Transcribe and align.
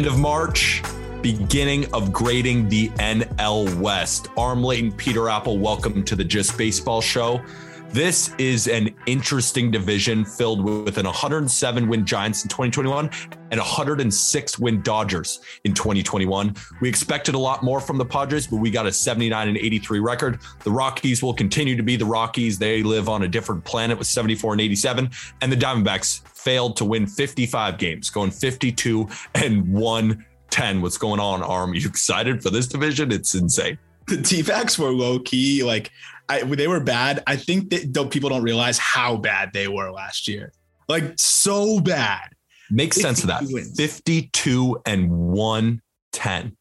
End 0.00 0.06
of 0.06 0.18
March, 0.18 0.82
beginning 1.20 1.92
of 1.92 2.10
grading 2.10 2.70
the 2.70 2.88
NL 2.88 3.78
West. 3.78 4.28
Aram 4.38 4.64
Leighton, 4.64 4.90
Peter 4.92 5.28
Appel, 5.28 5.58
welcome 5.58 6.02
to 6.04 6.16
the 6.16 6.24
Just 6.24 6.56
Baseball 6.56 7.02
Show. 7.02 7.44
This 7.92 8.32
is 8.38 8.68
an 8.68 8.94
interesting 9.06 9.72
division 9.72 10.24
filled 10.24 10.62
with 10.62 10.96
an 10.96 11.06
107 11.06 11.88
win 11.88 12.06
Giants 12.06 12.44
in 12.44 12.48
2021 12.48 13.10
and 13.50 13.58
106 13.58 14.58
win 14.60 14.80
Dodgers 14.82 15.40
in 15.64 15.74
2021. 15.74 16.54
We 16.80 16.88
expected 16.88 17.34
a 17.34 17.38
lot 17.38 17.64
more 17.64 17.80
from 17.80 17.98
the 17.98 18.04
Padres, 18.04 18.46
but 18.46 18.58
we 18.58 18.70
got 18.70 18.86
a 18.86 18.92
79 18.92 19.48
and 19.48 19.56
83 19.58 19.98
record. 19.98 20.38
The 20.62 20.70
Rockies 20.70 21.20
will 21.20 21.34
continue 21.34 21.74
to 21.74 21.82
be 21.82 21.96
the 21.96 22.06
Rockies. 22.06 22.60
They 22.60 22.84
live 22.84 23.08
on 23.08 23.24
a 23.24 23.28
different 23.28 23.64
planet 23.64 23.98
with 23.98 24.06
74 24.06 24.52
and 24.52 24.60
87. 24.60 25.10
And 25.40 25.50
the 25.50 25.56
Diamondbacks 25.56 26.24
failed 26.28 26.76
to 26.76 26.84
win 26.84 27.08
55 27.08 27.76
games, 27.76 28.08
going 28.08 28.30
52 28.30 29.08
and 29.34 29.66
110. 29.72 30.80
What's 30.80 30.96
going 30.96 31.18
on, 31.18 31.42
Aram? 31.42 31.74
You 31.74 31.88
excited 31.88 32.40
for 32.40 32.50
this 32.50 32.68
division? 32.68 33.10
It's 33.10 33.34
insane. 33.34 33.78
the 34.06 34.16
D-backs 34.16 34.78
were 34.78 34.90
low 34.90 35.18
key. 35.18 35.64
Like 35.64 35.90
I, 36.30 36.44
they 36.44 36.68
were 36.68 36.80
bad. 36.80 37.22
I 37.26 37.34
think 37.34 37.70
that 37.70 37.92
though 37.92 38.06
people 38.06 38.30
don't 38.30 38.44
realize 38.44 38.78
how 38.78 39.16
bad 39.16 39.52
they 39.52 39.66
were 39.66 39.90
last 39.90 40.28
year. 40.28 40.52
Like 40.88 41.14
so 41.16 41.80
bad. 41.80 42.28
Makes 42.70 43.00
sense 43.00 43.22
of 43.22 43.26
that. 43.28 43.40
52 43.40 43.54
wins. 43.54 43.76
52 43.76 44.82
and 44.86 45.10
110. 45.10 46.56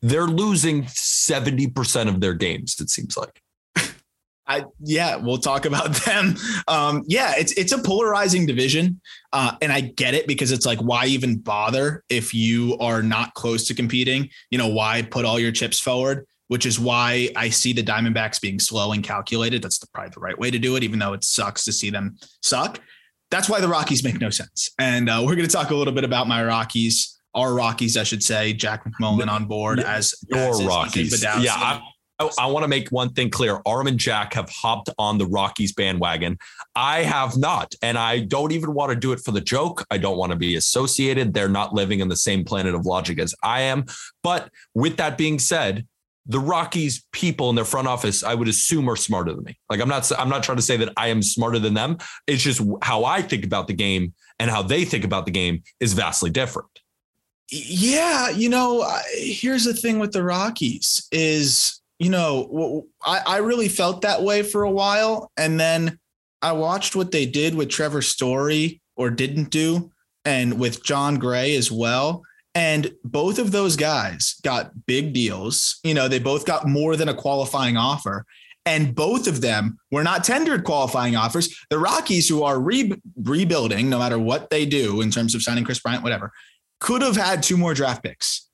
They're 0.00 0.26
losing 0.26 0.84
70% 0.84 2.08
of 2.08 2.20
their 2.20 2.32
games, 2.32 2.80
it 2.80 2.88
seems 2.88 3.16
like. 3.16 3.42
I 4.44 4.64
yeah, 4.80 5.16
we'll 5.16 5.38
talk 5.38 5.66
about 5.66 5.94
them. 6.04 6.34
Um, 6.66 7.04
yeah, 7.06 7.34
it's 7.36 7.52
it's 7.52 7.70
a 7.70 7.78
polarizing 7.78 8.44
division, 8.44 9.00
uh, 9.32 9.52
and 9.62 9.72
I 9.72 9.80
get 9.82 10.14
it 10.14 10.26
because 10.26 10.50
it's 10.50 10.66
like 10.66 10.80
why 10.80 11.06
even 11.06 11.38
bother 11.38 12.02
if 12.08 12.34
you 12.34 12.76
are 12.78 13.02
not 13.02 13.34
close 13.34 13.66
to 13.68 13.74
competing? 13.74 14.30
You 14.50 14.58
know, 14.58 14.66
why 14.66 15.02
put 15.02 15.24
all 15.24 15.38
your 15.38 15.52
chips 15.52 15.78
forward? 15.78 16.26
Which 16.52 16.66
is 16.66 16.78
why 16.78 17.30
I 17.34 17.48
see 17.48 17.72
the 17.72 17.82
Diamondbacks 17.82 18.38
being 18.38 18.58
slow 18.58 18.92
and 18.92 19.02
calculated. 19.02 19.62
That's 19.62 19.78
the, 19.78 19.86
probably 19.94 20.10
the 20.10 20.20
right 20.20 20.38
way 20.38 20.50
to 20.50 20.58
do 20.58 20.76
it, 20.76 20.82
even 20.82 20.98
though 20.98 21.14
it 21.14 21.24
sucks 21.24 21.64
to 21.64 21.72
see 21.72 21.88
them 21.88 22.18
suck. 22.42 22.78
That's 23.30 23.48
why 23.48 23.62
the 23.62 23.68
Rockies 23.68 24.04
make 24.04 24.20
no 24.20 24.28
sense. 24.28 24.68
And 24.78 25.08
uh, 25.08 25.22
we're 25.24 25.34
going 25.34 25.48
to 25.48 25.50
talk 25.50 25.70
a 25.70 25.74
little 25.74 25.94
bit 25.94 26.04
about 26.04 26.28
my 26.28 26.44
Rockies, 26.44 27.18
our 27.34 27.54
Rockies, 27.54 27.96
I 27.96 28.02
should 28.02 28.22
say. 28.22 28.52
Jack 28.52 28.84
McMullen 28.84 29.30
on 29.30 29.46
board 29.46 29.78
Yeah, 29.78 29.94
as 29.96 30.14
Your 30.28 30.50
as 30.50 30.62
Rockies. 30.62 31.22
Yeah, 31.22 31.54
I, 31.54 31.80
I, 32.18 32.30
I 32.40 32.46
want 32.48 32.64
to 32.64 32.68
make 32.68 32.90
one 32.90 33.14
thing 33.14 33.30
clear. 33.30 33.62
Aram 33.66 33.86
and 33.86 33.96
Jack 33.98 34.34
have 34.34 34.50
hopped 34.50 34.90
on 34.98 35.16
the 35.16 35.24
Rockies 35.24 35.72
bandwagon. 35.72 36.36
I 36.76 36.98
have 36.98 37.38
not. 37.38 37.74
And 37.80 37.96
I 37.96 38.18
don't 38.18 38.52
even 38.52 38.74
want 38.74 38.90
to 38.90 38.96
do 38.96 39.12
it 39.12 39.20
for 39.20 39.30
the 39.30 39.40
joke. 39.40 39.86
I 39.90 39.96
don't 39.96 40.18
want 40.18 40.32
to 40.32 40.36
be 40.36 40.56
associated. 40.56 41.32
They're 41.32 41.48
not 41.48 41.72
living 41.72 42.00
in 42.00 42.08
the 42.08 42.16
same 42.16 42.44
planet 42.44 42.74
of 42.74 42.84
logic 42.84 43.18
as 43.18 43.34
I 43.42 43.62
am. 43.62 43.86
But 44.22 44.50
with 44.74 44.98
that 44.98 45.16
being 45.16 45.38
said, 45.38 45.86
the 46.26 46.40
Rockies 46.40 47.04
people 47.12 47.50
in 47.50 47.56
their 47.56 47.64
front 47.64 47.88
office, 47.88 48.22
I 48.22 48.34
would 48.34 48.48
assume 48.48 48.88
are 48.88 48.96
smarter 48.96 49.32
than 49.32 49.44
me. 49.44 49.58
Like 49.68 49.80
I'm 49.80 49.88
not, 49.88 50.10
I'm 50.18 50.28
not 50.28 50.42
trying 50.42 50.56
to 50.56 50.62
say 50.62 50.76
that 50.76 50.92
I 50.96 51.08
am 51.08 51.22
smarter 51.22 51.58
than 51.58 51.74
them. 51.74 51.98
It's 52.26 52.42
just 52.42 52.62
how 52.82 53.04
I 53.04 53.22
think 53.22 53.44
about 53.44 53.66
the 53.66 53.74
game 53.74 54.14
and 54.38 54.50
how 54.50 54.62
they 54.62 54.84
think 54.84 55.04
about 55.04 55.24
the 55.24 55.32
game 55.32 55.62
is 55.80 55.92
vastly 55.92 56.30
different. 56.30 56.68
Yeah, 57.50 58.30
you 58.30 58.48
know, 58.48 58.88
here's 59.14 59.64
the 59.64 59.74
thing 59.74 59.98
with 59.98 60.12
the 60.12 60.24
Rockies 60.24 61.06
is, 61.12 61.80
you 61.98 62.08
know, 62.08 62.86
I 63.04 63.38
really 63.38 63.68
felt 63.68 64.02
that 64.02 64.22
way 64.22 64.42
for 64.42 64.62
a 64.62 64.70
while, 64.70 65.30
and 65.36 65.60
then 65.60 65.98
I 66.40 66.52
watched 66.52 66.96
what 66.96 67.10
they 67.10 67.26
did 67.26 67.54
with 67.54 67.68
Trevor 67.68 68.00
Story 68.00 68.80
or 68.96 69.10
didn't 69.10 69.50
do, 69.50 69.90
and 70.24 70.58
with 70.58 70.82
Jon 70.82 71.18
Gray 71.18 71.54
as 71.56 71.70
well. 71.70 72.22
And 72.54 72.94
both 73.02 73.38
of 73.38 73.50
those 73.50 73.76
guys 73.76 74.34
got 74.42 74.86
big 74.86 75.12
deals. 75.12 75.80
You 75.82 75.94
know, 75.94 76.08
they 76.08 76.18
both 76.18 76.44
got 76.44 76.66
more 76.66 76.96
than 76.96 77.08
a 77.08 77.14
qualifying 77.14 77.76
offer. 77.76 78.26
And 78.64 78.94
both 78.94 79.26
of 79.26 79.40
them 79.40 79.78
were 79.90 80.04
not 80.04 80.22
tendered 80.22 80.64
qualifying 80.64 81.16
offers. 81.16 81.56
The 81.70 81.78
Rockies, 81.78 82.28
who 82.28 82.42
are 82.44 82.60
re- 82.60 82.94
rebuilding 83.16 83.90
no 83.90 83.98
matter 83.98 84.18
what 84.18 84.50
they 84.50 84.66
do 84.66 85.00
in 85.00 85.10
terms 85.10 85.34
of 85.34 85.42
signing 85.42 85.64
Kris 85.64 85.80
Bryant, 85.80 86.04
whatever, 86.04 86.32
could 86.78 87.02
have 87.02 87.16
had 87.16 87.42
two 87.42 87.56
more 87.56 87.74
draft 87.74 88.02
picks 88.02 88.48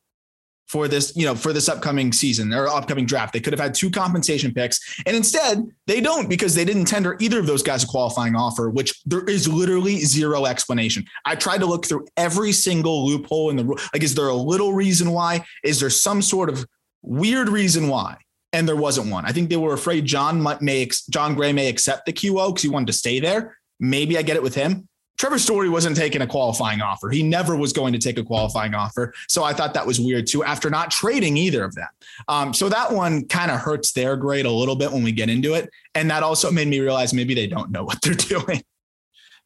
for 0.68 0.86
this, 0.86 1.14
you 1.16 1.24
know, 1.24 1.34
for 1.34 1.52
this 1.52 1.68
upcoming 1.68 2.12
season 2.12 2.52
or 2.52 2.68
upcoming 2.68 3.06
draft. 3.06 3.32
They 3.32 3.40
could 3.40 3.52
have 3.52 3.60
had 3.60 3.74
two 3.74 3.90
compensation 3.90 4.52
picks. 4.52 5.00
And 5.06 5.16
instead, 5.16 5.66
they 5.86 6.00
don't 6.00 6.28
because 6.28 6.54
they 6.54 6.64
didn't 6.64 6.84
tender 6.84 7.16
either 7.20 7.40
of 7.40 7.46
those 7.46 7.62
guys 7.62 7.84
a 7.84 7.86
qualifying 7.86 8.36
offer, 8.36 8.68
which 8.68 9.02
there 9.06 9.24
is 9.24 9.48
literally 9.48 9.96
zero 10.00 10.44
explanation. 10.44 11.04
I 11.24 11.34
tried 11.36 11.60
to 11.60 11.66
look 11.66 11.86
through 11.86 12.06
every 12.16 12.52
single 12.52 13.06
loophole 13.06 13.50
in 13.50 13.56
the 13.56 13.64
rule. 13.64 13.78
Like, 13.92 14.02
is 14.02 14.14
there 14.14 14.28
a 14.28 14.34
little 14.34 14.74
reason 14.74 15.10
why? 15.10 15.44
Is 15.64 15.80
there 15.80 15.90
some 15.90 16.20
sort 16.20 16.50
of 16.50 16.66
weird 17.02 17.48
reason 17.48 17.88
why? 17.88 18.18
And 18.52 18.68
there 18.68 18.76
wasn't 18.76 19.10
one. 19.10 19.26
I 19.26 19.32
think 19.32 19.50
they 19.50 19.56
were 19.56 19.74
afraid 19.74 20.04
Jon 20.04 20.46
may 20.60 20.88
Jon 21.10 21.34
Gray 21.34 21.52
may 21.52 21.68
accept 21.68 22.06
the 22.06 22.12
QO 22.12 22.48
because 22.48 22.62
he 22.62 22.68
wanted 22.68 22.86
to 22.86 22.92
stay 22.94 23.20
there. 23.20 23.58
Maybe 23.80 24.18
I 24.18 24.22
get 24.22 24.36
it 24.36 24.42
with 24.42 24.54
him. 24.54 24.87
Trevor 25.18 25.38
Story 25.38 25.68
wasn't 25.68 25.96
taking 25.96 26.22
a 26.22 26.26
qualifying 26.26 26.80
offer. 26.80 27.10
He 27.10 27.22
never 27.22 27.56
was 27.56 27.72
going 27.72 27.92
to 27.92 27.98
take 27.98 28.18
a 28.18 28.24
qualifying 28.24 28.74
offer. 28.74 29.12
So 29.28 29.42
I 29.42 29.52
thought 29.52 29.74
that 29.74 29.86
was 29.86 30.00
weird 30.00 30.28
too, 30.28 30.44
after 30.44 30.70
not 30.70 30.90
trading 30.90 31.36
either 31.36 31.64
of 31.64 31.74
them. 31.74 31.88
Um, 32.28 32.54
so 32.54 32.68
that 32.68 32.92
one 32.92 33.26
kind 33.26 33.50
of 33.50 33.58
hurts 33.58 33.92
their 33.92 34.16
grade 34.16 34.46
a 34.46 34.50
little 34.50 34.76
bit 34.76 34.92
when 34.92 35.02
we 35.02 35.12
get 35.12 35.28
into 35.28 35.54
it. 35.54 35.70
And 35.94 36.10
that 36.10 36.22
also 36.22 36.50
made 36.52 36.68
me 36.68 36.78
realize 36.78 37.12
maybe 37.12 37.34
they 37.34 37.48
don't 37.48 37.70
know 37.70 37.84
what 37.84 38.00
they're 38.00 38.14
doing. 38.14 38.62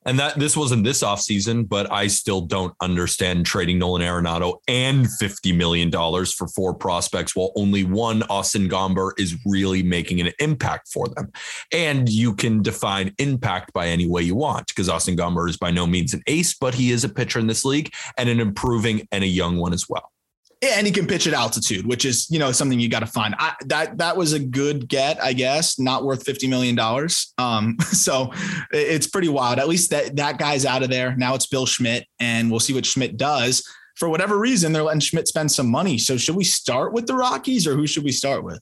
And 0.05 0.19
that 0.19 0.39
this 0.39 0.57
wasn't 0.57 0.85
this 0.85 1.03
offseason, 1.03 1.69
but 1.69 1.91
I 1.93 2.09
still 2.09 2.41
don't 2.41 2.75
understand 2.81 3.47
trading 3.47 3.79
Nolan 3.79 4.03
Arenado 4.03 4.59
and 4.67 5.07
$50 5.07 5.57
million 5.57 5.91
for 5.91 6.49
four 6.49 6.75
prospects 6.75 7.37
while 7.37 7.53
only 7.57 7.85
one 7.85 8.23
Austin 8.25 8.69
Gomber 8.69 9.13
is 9.19 9.37
really 9.47 9.83
making 9.83 10.21
an 10.21 10.33
impact 10.41 10.89
for 10.93 11.09
them. 11.09 11.31
And 11.73 12.09
you 12.09 12.35
can 12.35 12.63
define 12.63 13.15
impact 13.19 13.73
by 13.73 13.89
any 13.89 14.09
way 14.09 14.23
you 14.23 14.35
want 14.35 14.67
because 14.69 14.89
Austin 14.89 15.17
Gomber 15.17 15.49
is 15.49 15.57
by 15.57 15.71
no 15.71 15.87
means 15.87 16.15
an 16.15 16.23
ace, 16.27 16.55
but 16.55 16.75
he 16.75 16.91
is 16.91 17.05
a 17.05 17.09
pitcher 17.09 17.39
in 17.39 17.47
this 17.47 17.65
league 17.65 17.93
and 18.19 18.29
an 18.29 18.41
improving 18.41 19.07
and 19.13 19.23
a 19.23 19.29
young 19.29 19.59
one 19.59 19.73
as 19.73 19.89
well. 19.89 20.12
And 20.63 20.87
he 20.87 20.93
can 20.93 21.07
pitch 21.07 21.27
at 21.27 21.35
altitude, 21.35 21.87
which 21.87 22.05
is 22.05 22.31
you 22.31 22.39
know 22.39 22.53
something 22.53 22.79
you 22.79 22.89
got 22.89 23.01
to 23.01 23.07
find. 23.07 23.35
I, 23.39 23.55
that 23.67 23.99
that 23.99 24.17
was 24.17 24.33
a 24.33 24.39
good 24.39 24.89
get, 24.89 25.23
I 25.23 25.33
guess. 25.33 25.79
Not 25.79 26.05
worth 26.05 26.25
fifty 26.25 26.47
million 26.47 26.75
dollars. 26.75 27.33
Um, 27.39 27.77
so 27.81 28.31
it's 28.73 29.07
pretty 29.07 29.29
wild. 29.29 29.59
At 29.59 29.69
least 29.69 29.91
that 29.91 30.17
that 30.17 30.39
guy's 30.39 30.65
out 30.65 30.83
of 30.83 30.91
there 30.91 31.17
now. 31.17 31.35
It's 31.35 31.47
Bill 31.47 31.67
Schmidt, 31.67 32.07
and 32.21 32.51
we'll 32.51 32.61
see 32.61 32.75
what 32.75 32.87
Schmidt 32.87 33.17
does. 33.17 33.67
For 33.97 34.09
whatever 34.09 34.39
reason, 34.39 34.73
they're 34.73 34.83
letting 34.83 35.01
Schmidt 35.01 35.29
spend 35.29 35.53
some 35.53 35.71
money. 35.71 35.99
So 35.99 36.17
should 36.17 36.37
we 36.37 36.45
start 36.45 36.93
with 36.93 37.07
the 37.07 37.15
Rockies, 37.15 37.67
or 37.67 37.75
who 37.75 37.87
should 37.87 38.05
we 38.05 38.13
start 38.13 38.45
with? 38.45 38.61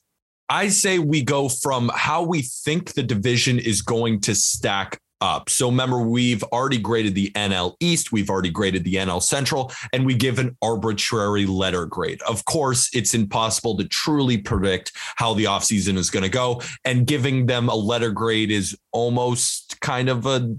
I 0.48 0.68
say 0.68 0.98
we 0.98 1.22
go 1.22 1.48
from 1.48 1.90
how 1.94 2.24
we 2.24 2.42
think 2.42 2.94
the 2.94 3.04
division 3.04 3.60
is 3.60 3.82
going 3.82 4.20
to 4.22 4.34
stack 4.34 4.98
up. 5.20 5.50
So 5.50 5.68
remember, 5.68 6.00
we've 6.00 6.42
already 6.44 6.78
graded 6.78 7.14
the 7.14 7.30
NL 7.32 7.76
East, 7.80 8.12
we've 8.12 8.30
already 8.30 8.50
graded 8.50 8.84
the 8.84 8.94
NL 8.94 9.22
Central, 9.22 9.72
and 9.92 10.06
we 10.06 10.14
give 10.14 10.38
an 10.38 10.56
arbitrary 10.62 11.46
letter 11.46 11.86
grade. 11.86 12.20
Of 12.22 12.44
course, 12.44 12.90
it's 12.92 13.14
impossible 13.14 13.76
to 13.78 13.84
truly 13.84 14.38
predict 14.38 14.92
how 15.16 15.34
the 15.34 15.44
offseason 15.44 15.96
is 15.96 16.10
going 16.10 16.22
to 16.24 16.28
go, 16.28 16.62
and 16.84 17.06
giving 17.06 17.46
them 17.46 17.68
a 17.68 17.74
letter 17.74 18.10
grade 18.10 18.50
is 18.50 18.76
almost 18.92 19.80
kind 19.80 20.08
of 20.08 20.26
a 20.26 20.54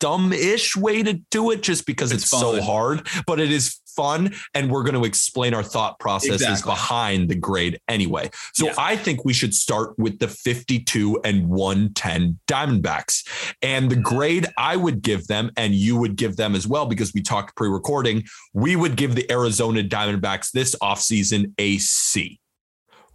dumb-ish 0.00 0.76
way 0.76 1.02
to 1.02 1.12
do 1.30 1.50
it 1.50 1.62
just 1.62 1.86
because 1.86 2.10
it's, 2.10 2.22
it's 2.22 2.30
so 2.30 2.60
hard, 2.60 3.06
but 3.26 3.38
it 3.38 3.52
is 3.52 3.79
fun 3.94 4.34
and 4.54 4.70
we're 4.70 4.82
going 4.82 4.94
to 4.94 5.04
explain 5.04 5.54
our 5.54 5.62
thought 5.62 5.98
processes 5.98 6.42
exactly. 6.42 6.72
behind 6.72 7.28
the 7.28 7.34
grade 7.34 7.78
anyway. 7.88 8.30
So 8.54 8.66
yeah. 8.66 8.74
I 8.78 8.96
think 8.96 9.24
we 9.24 9.32
should 9.32 9.54
start 9.54 9.98
with 9.98 10.18
the 10.18 10.28
52 10.28 11.20
and 11.24 11.48
110 11.48 12.38
Diamondbacks. 12.46 13.26
And 13.62 13.90
the 13.90 13.96
mm-hmm. 13.96 14.02
grade 14.02 14.46
I 14.56 14.76
would 14.76 15.02
give 15.02 15.26
them 15.26 15.50
and 15.56 15.74
you 15.74 15.96
would 15.96 16.16
give 16.16 16.36
them 16.36 16.54
as 16.54 16.66
well 16.66 16.86
because 16.86 17.12
we 17.14 17.22
talked 17.22 17.56
pre-recording, 17.56 18.24
we 18.54 18.76
would 18.76 18.96
give 18.96 19.14
the 19.14 19.30
Arizona 19.30 19.82
Diamondbacks 19.82 20.50
this 20.52 20.74
offseason 20.82 21.52
a 21.58 21.78
C. 21.78 22.38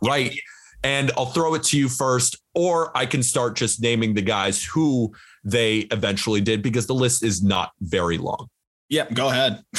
Right? 0.04 0.38
And 0.84 1.12
I'll 1.18 1.26
throw 1.26 1.56
it 1.56 1.64
to 1.64 1.80
you 1.80 1.90
first 1.90 2.38
or 2.54 2.96
I 2.96 3.06
can 3.06 3.24
start 3.24 3.56
just 3.56 3.82
naming 3.82 4.14
the 4.14 4.22
guys 4.22 4.64
who 4.64 5.14
they 5.44 5.80
eventually 5.92 6.42
did 6.42 6.62
because 6.62 6.88
the 6.88 6.94
list 6.94 7.24
is 7.24 7.44
not 7.44 7.72
very 7.82 8.18
long. 8.18 8.48
Yeah, 8.90 9.10
go 9.12 9.30
ahead. 9.30 9.64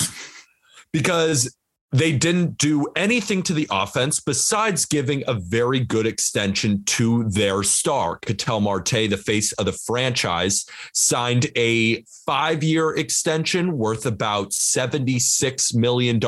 because 0.96 1.54
they 1.92 2.10
didn't 2.10 2.56
do 2.56 2.86
anything 2.96 3.42
to 3.42 3.52
the 3.52 3.66
offense 3.70 4.18
besides 4.18 4.86
giving 4.86 5.22
a 5.28 5.34
very 5.34 5.78
good 5.78 6.06
extension 6.06 6.82
to 6.84 7.24
their 7.24 7.62
star. 7.62 8.16
Ketel 8.16 8.60
Marte, 8.60 9.10
the 9.10 9.22
face 9.22 9.52
of 9.52 9.66
the 9.66 9.72
franchise, 9.72 10.64
signed 10.94 11.48
a 11.54 12.02
five 12.24 12.64
year 12.64 12.96
extension 12.96 13.76
worth 13.76 14.06
about 14.06 14.52
$76 14.52 15.74
million 15.74 16.18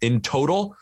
in 0.00 0.20
total. 0.22 0.74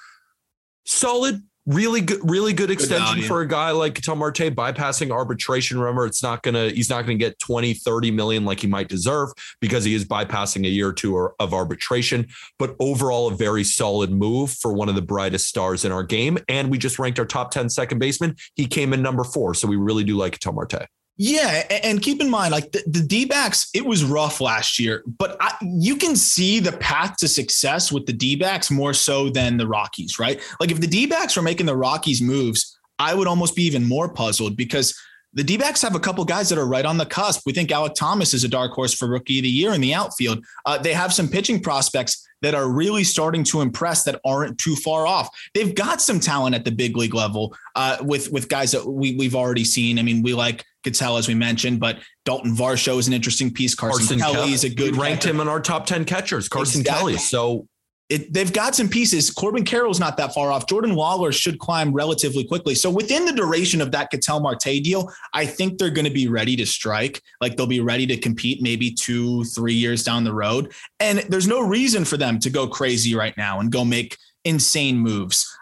Solid 0.87 1.43
really 1.67 2.01
good, 2.01 2.21
really 2.23 2.53
good 2.53 2.71
extension 2.71 3.21
good 3.21 3.27
for 3.27 3.41
a 3.41 3.49
guy 3.49 3.71
like 3.71 3.95
Ketel 3.95 4.17
Marte 4.17 4.55
bypassing 4.55 5.11
arbitration. 5.11 5.79
Remember, 5.79 6.07
it's 6.07 6.23
not 6.23 6.43
gonna, 6.43 6.71
he's 6.71 6.91
not 6.91 7.03
gonna 7.03 7.17
get 7.17 7.39
20, 7.39 7.75
30 7.75 8.11
million 8.11 8.45
like 8.45 8.61
he 8.61 8.67
might 8.67 8.89
deserve 8.89 9.31
because 9.61 9.85
he 9.85 9.95
is 9.95 10.05
bypassing 10.05 10.67
a 10.67 10.69
year 10.69 10.89
or 10.89 10.93
two 10.93 11.31
of 11.39 11.55
arbitration. 11.55 12.27
But 12.59 12.77
overall, 12.81 13.29
a 13.29 13.35
very 13.35 13.65
solid 13.65 14.11
move 14.11 14.51
for 14.51 14.73
one 14.73 14.89
of 14.89 14.95
the 14.95 15.03
brightest 15.03 15.49
stars 15.49 15.85
in 15.85 15.93
our 15.93 16.03
game. 16.03 16.39
And 16.49 16.71
we 16.71 16.79
just 16.79 16.99
ranked 16.99 17.19
our 17.19 17.27
top 17.27 17.51
10 17.51 17.71
second 17.71 17.99
baseman. 17.99 18.37
He 18.55 18.67
came 18.67 18.93
in 18.93 19.03
number 19.03 19.25
four. 19.25 19.55
So 19.55 19.67
we 19.69 19.77
really 19.77 20.05
do 20.05 20.17
like 20.17 20.33
Ketel 20.33 20.53
Marte. 20.53 20.87
Yeah, 21.17 21.63
and 21.85 22.03
keep 22.03 22.21
in 22.21 22.29
mind, 22.29 22.51
like 22.51 22.73
the, 22.73 22.83
the 22.89 23.01
D 23.01 23.25
backs, 23.25 23.69
it 23.73 23.87
was 23.87 24.05
rough 24.05 24.41
last 24.41 24.81
year, 24.81 25.05
but 25.19 25.37
I, 25.41 25.55
you 25.63 25.95
can 25.95 26.17
see 26.17 26.59
the 26.59 26.73
path 26.73 27.17
to 27.19 27.29
success 27.29 27.93
with 27.93 28.07
the 28.07 28.13
D 28.13 28.35
backs 28.35 28.69
more 28.69 28.93
so 28.93 29.31
than 29.31 29.57
the 29.57 29.67
Rockies, 29.67 30.19
right? 30.19 30.41
Like 30.59 30.73
if 30.73 30.81
the 30.81 30.89
D 30.89 31.07
backs 31.07 31.37
were 31.37 31.43
making 31.43 31.67
the 31.67 31.77
Rockies 31.77 32.21
moves, 32.21 32.77
I 32.99 33.15
would 33.15 33.29
almost 33.29 33.55
be 33.55 33.63
even 33.63 33.85
more 33.87 34.13
puzzled 34.13 34.57
because 34.57 34.99
the 35.35 35.45
D 35.45 35.57
backs 35.57 35.83
have 35.83 35.95
a 35.95 36.01
couple 36.01 36.25
guys 36.25 36.49
that 36.49 36.59
are 36.59 36.67
right 36.67 36.85
on 36.85 36.97
the 36.97 37.07
cusp. 37.07 37.43
We 37.47 37.53
think 37.53 37.71
Alek 37.71 37.95
Thomas 37.95 38.35
is 38.35 38.43
a 38.43 38.49
dark 38.49 38.73
horse 38.73 38.95
for 38.95 39.07
rookie 39.07 39.39
of 39.39 39.45
the 39.45 39.49
year 39.49 39.73
in 39.73 39.81
the 39.81 39.95
outfield. 39.95 40.45
Uh, 40.67 40.79
they 40.79 40.95
have 40.95 41.13
some 41.13 41.29
pitching 41.29 41.61
prospects 41.61 42.27
that 42.43 42.55
are 42.55 42.69
really 42.69 43.05
starting 43.05 43.45
to 43.45 43.61
impress 43.61 44.03
that 44.05 44.21
aren't 44.25 44.59
too 44.59 44.77
far 44.77 45.07
off. 45.07 45.29
They've 45.55 45.75
got 45.75 46.01
some 46.01 46.21
talent 46.21 46.55
at 46.55 46.65
the 46.65 46.71
big 46.73 46.97
league 46.97 47.15
level 47.15 47.57
uh, 47.77 47.99
with 48.01 48.33
with 48.33 48.49
guys 48.49 48.73
that 48.73 48.85
we 48.85 49.15
we've 49.17 49.37
already 49.37 49.65
seen. 49.65 49.99
I 49.99 50.03
mean, 50.03 50.23
we 50.23 50.35
like 50.35 50.65
Ketel 50.85 51.17
as 51.17 51.27
we 51.27 51.35
mentioned, 51.35 51.81
but 51.81 51.99
Dalton 52.25 52.55
Varsho 52.55 52.99
is 52.99 53.09
an 53.09 53.13
interesting 53.13 53.53
piece. 53.53 53.75
Carson, 53.75 54.19
Carson 54.19 54.35
Kelly 54.35 54.53
is 54.53 54.65
a 54.65 54.71
good. 54.71 54.93
We 54.93 55.03
ranked 55.03 55.23
catcher. 55.23 55.35
him 55.35 55.41
in 55.41 55.49
our 55.49 55.61
top 55.61 55.87
ten 55.87 56.05
catchers. 56.05 56.49
Carson 56.49 56.81
exactly. 56.83 57.15
Kelly. 57.15 57.19
So 57.19 57.69
it, 58.11 58.33
they've 58.33 58.53
got 58.53 58.75
some 58.75 58.89
pieces. 58.89 59.31
Corbin 59.31 59.65
Carroll's 59.65 59.99
not 59.99 60.19
that 60.19 60.35
far 60.35 60.53
off. 60.53 60.69
Jordan 60.69 60.93
Lawlar 60.93 61.33
should 61.33 61.59
climb 61.59 61.93
relatively 61.93 62.45
quickly. 62.45 62.75
So 62.75 62.91
within 62.91 63.25
the 63.25 63.33
duration 63.33 63.81
of 63.81 63.93
that 63.93 64.11
Ketel 64.11 64.41
Marte 64.41 64.83
deal, 64.83 65.11
I 65.33 65.47
think 65.47 65.79
they're 65.79 65.91
going 65.91 66.05
to 66.05 66.13
be 66.13 66.29
ready 66.29 66.55
to 66.57 66.67
strike. 66.67 67.23
Like 67.41 67.57
they'll 67.57 67.67
be 67.67 67.81
ready 67.81 68.07
to 68.09 68.17
compete 68.19 68.61
maybe 68.61 68.91
two, 68.91 69.45
three 69.45 69.73
years 69.73 70.05
down 70.05 70.25
the 70.25 70.35
road. 70.35 70.73
And 71.01 71.21
there's 71.31 71.49
no 71.49 71.61
reason 71.61 72.05
for 72.05 72.19
them 72.19 72.39
to 72.41 72.51
go 72.51 72.69
crazy 72.69 73.15
right 73.15 73.37
now 73.39 73.61
and 73.61 73.73
go 73.73 73.85
make 73.87 74.19
insane 74.45 74.99
moves. 74.99 75.54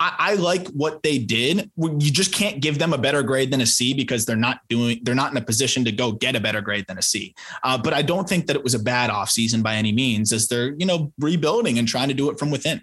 I, 0.00 0.12
I, 0.18 0.34
like 0.34 0.68
what 0.68 1.02
they 1.02 1.18
did. 1.18 1.70
You 1.76 2.10
just 2.10 2.34
can't 2.34 2.60
give 2.60 2.78
them 2.78 2.92
a 2.92 2.98
better 2.98 3.22
grade 3.22 3.50
than 3.50 3.60
a 3.60 3.66
C 3.66 3.94
because 3.94 4.26
they're 4.26 4.36
not 4.36 4.60
doing. 4.68 5.00
They're 5.02 5.14
not 5.14 5.30
in 5.30 5.36
a 5.38 5.42
position 5.42 5.84
to 5.84 5.92
go 5.92 6.12
get 6.12 6.36
a 6.36 6.40
better 6.40 6.60
grade 6.60 6.84
than 6.88 6.98
a 6.98 7.02
C. 7.02 7.34
Uh, 7.62 7.78
but 7.78 7.94
I 7.94 8.02
don't 8.02 8.28
think 8.28 8.46
that 8.46 8.56
it 8.56 8.62
was 8.62 8.74
a 8.74 8.78
bad 8.78 9.10
offseason 9.10 9.62
by 9.62 9.76
any 9.76 9.92
means, 9.92 10.32
as 10.32 10.48
they're 10.48 10.74
you 10.78 10.84
know 10.84 11.12
rebuilding 11.18 11.78
and 11.78 11.88
trying 11.88 12.08
to 12.08 12.14
do 12.14 12.30
it 12.30 12.38
from 12.38 12.50
within. 12.50 12.82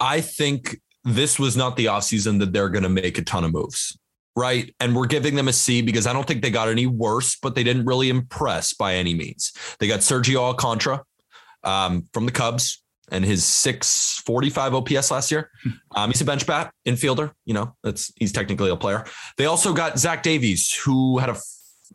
I 0.00 0.20
think 0.20 0.80
this 1.04 1.38
was 1.38 1.56
not 1.56 1.76
the 1.76 1.86
offseason 1.86 2.38
that 2.40 2.52
they're 2.52 2.68
going 2.68 2.82
to 2.82 2.88
make 2.88 3.18
a 3.18 3.22
ton 3.22 3.44
of 3.44 3.52
moves. 3.52 3.96
Right. 4.34 4.74
And 4.80 4.96
we're 4.96 5.06
giving 5.06 5.34
them 5.34 5.48
a 5.48 5.52
C 5.52 5.82
because 5.82 6.06
I 6.06 6.12
don't 6.12 6.26
think 6.26 6.42
they 6.42 6.50
got 6.50 6.68
any 6.68 6.86
worse, 6.86 7.36
but 7.36 7.54
they 7.54 7.62
didn't 7.62 7.84
really 7.84 8.08
impress 8.08 8.72
by 8.72 8.94
any 8.94 9.14
means. 9.14 9.52
They 9.78 9.86
got 9.88 10.00
Sergio 10.00 10.36
Alcantara 10.36 11.04
um, 11.64 12.08
from 12.14 12.24
the 12.26 12.32
Cubs, 12.32 12.82
and 13.10 13.24
his 13.24 13.44
645 13.44 14.74
OPS 14.74 15.10
last 15.10 15.30
year. 15.30 15.50
Hmm. 15.62 15.70
Um, 15.94 16.10
he's 16.10 16.20
a 16.20 16.24
bench 16.24 16.46
bat 16.46 16.72
infielder. 16.86 17.32
You 17.44 17.54
know, 17.54 17.76
that's 17.82 18.12
he's 18.16 18.32
technically 18.32 18.70
a 18.70 18.76
player. 18.76 19.04
They 19.36 19.46
also 19.46 19.72
got 19.72 19.98
Zach 19.98 20.22
Davies, 20.22 20.72
who 20.72 21.18
had 21.18 21.30
a 21.30 21.36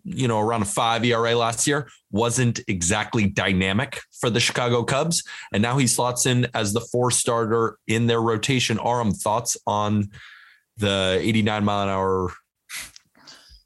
you 0.04 0.28
know 0.28 0.40
around 0.40 0.62
a 0.62 0.66
five 0.66 1.04
ERA 1.04 1.36
last 1.36 1.68
year, 1.68 1.90
wasn't 2.12 2.60
exactly 2.68 3.26
dynamic 3.26 4.02
for 4.20 4.30
the 4.30 4.40
Chicago 4.40 4.84
Cubs, 4.84 5.24
and 5.54 5.62
now 5.62 5.78
he 5.78 5.88
slots 5.88 6.26
in 6.26 6.48
as 6.54 6.74
the 6.74 6.82
four 6.82 7.12
starter 7.12 7.78
in 7.88 8.08
their 8.08 8.22
rotation. 8.22 8.80
Aram, 8.80 9.12
thoughts 9.12 9.58
on 9.66 10.10
the 10.78 11.20
89 11.22 11.64
mile 11.64 11.84
an 11.84 11.90
hour 11.90 12.32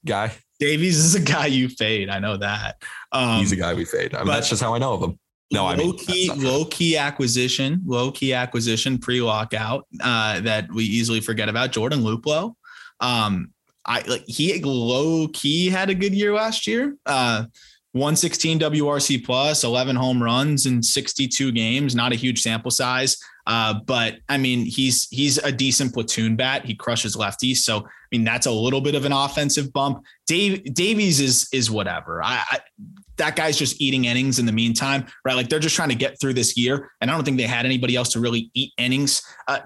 guy? 0.06 0.32
Davies 0.60 0.98
is 0.98 1.16
a 1.16 1.20
guy 1.20 1.48
you 1.48 1.70
fade. 1.70 2.10
I 2.10 2.20
know 2.20 2.38
that. 2.38 2.82
Um, 3.12 3.40
he's 3.40 3.52
a 3.52 3.56
guy 3.56 3.74
we 3.74 3.86
fade. 3.86 4.14
I 4.14 4.20
mean, 4.20 4.28
that's 4.28 4.50
just 4.50 4.62
how 4.62 4.76
I 4.76 4.78
know 4.78 4.94
of 4.94 5.02
him. 5.02 5.20
No, 5.52 5.66
I 5.68 5.76
mean 5.76 5.88
low 5.88 5.94
key, 5.94 6.32
low 6.34 6.66
key 6.66 6.98
acquisition, 6.98 7.82
low 7.86 8.12
key 8.12 8.34
acquisition 8.34 8.98
pre 8.98 9.22
lockout 9.22 9.86
uh, 10.02 10.40
that 10.42 10.72
we 10.72 10.86
easily 10.86 11.20
forget 11.20 11.50
about. 11.50 11.72
Jordan 11.72 12.02
Luplow, 12.02 12.56
um, 13.02 13.52
I 13.86 14.02
like 14.08 14.24
he 14.28 14.62
low 14.64 15.28
key 15.28 15.70
had 15.70 15.90
a 15.90 15.96
good 15.96 16.14
year 16.14 16.34
last 16.34 16.68
year. 16.68 16.96
Uh, 17.06 17.46
116 17.94 18.60
WRC 18.60 19.26
plus, 19.26 19.66
11 19.66 19.98
home 19.98 20.24
runs 20.24 20.66
in 20.66 20.82
62 20.82 21.52
games. 21.52 21.94
Not 21.94 22.14
a 22.14 22.16
huge 22.16 22.40
sample 22.40 22.72
size, 22.72 23.18
uh, 23.48 23.74
but 23.86 24.20
I 24.30 24.38
mean 24.38 24.66
he's 24.66 25.10
he's 25.10 25.38
a 25.40 25.52
decent 25.52 25.94
platoon 25.94 26.38
bat. 26.38 26.64
He 26.66 26.76
crushes 26.76 27.18
lefties, 27.18 27.58
so 27.58 27.80
I 27.80 27.90
mean 28.12 28.24
that's 28.24 28.46
a 28.46 28.52
little 28.52 28.82
bit 28.82 28.96
of 28.96 29.04
an 29.04 29.12
offensive 29.12 29.74
bump. 29.74 30.04
Dave 30.28 30.74
Davies 30.74 31.20
is 31.20 31.50
is 31.52 31.70
whatever. 31.70 32.24
I, 32.24 32.42
I 32.50 32.60
that 33.22 33.36
guy's 33.36 33.56
just 33.56 33.80
eating 33.80 34.06
innings 34.06 34.40
in 34.40 34.48
the 34.48 34.52
meantime, 34.52 35.06
right? 35.24 35.36
Like 35.36 35.48
they're 35.48 35.60
just 35.60 35.76
trying 35.76 35.90
to 35.90 35.96
get 35.96 36.20
through 36.20 36.34
this 36.34 36.58
year, 36.58 36.90
and 37.02 37.12
I 37.12 37.14
don't 37.14 37.24
think 37.24 37.38
they 37.38 37.44
had 37.44 37.66
anybody 37.66 37.96
else 37.96 38.10
to 38.14 38.20
really 38.20 38.50
eat 38.56 38.74
innings. 38.80 39.22
Uh, 39.48 39.60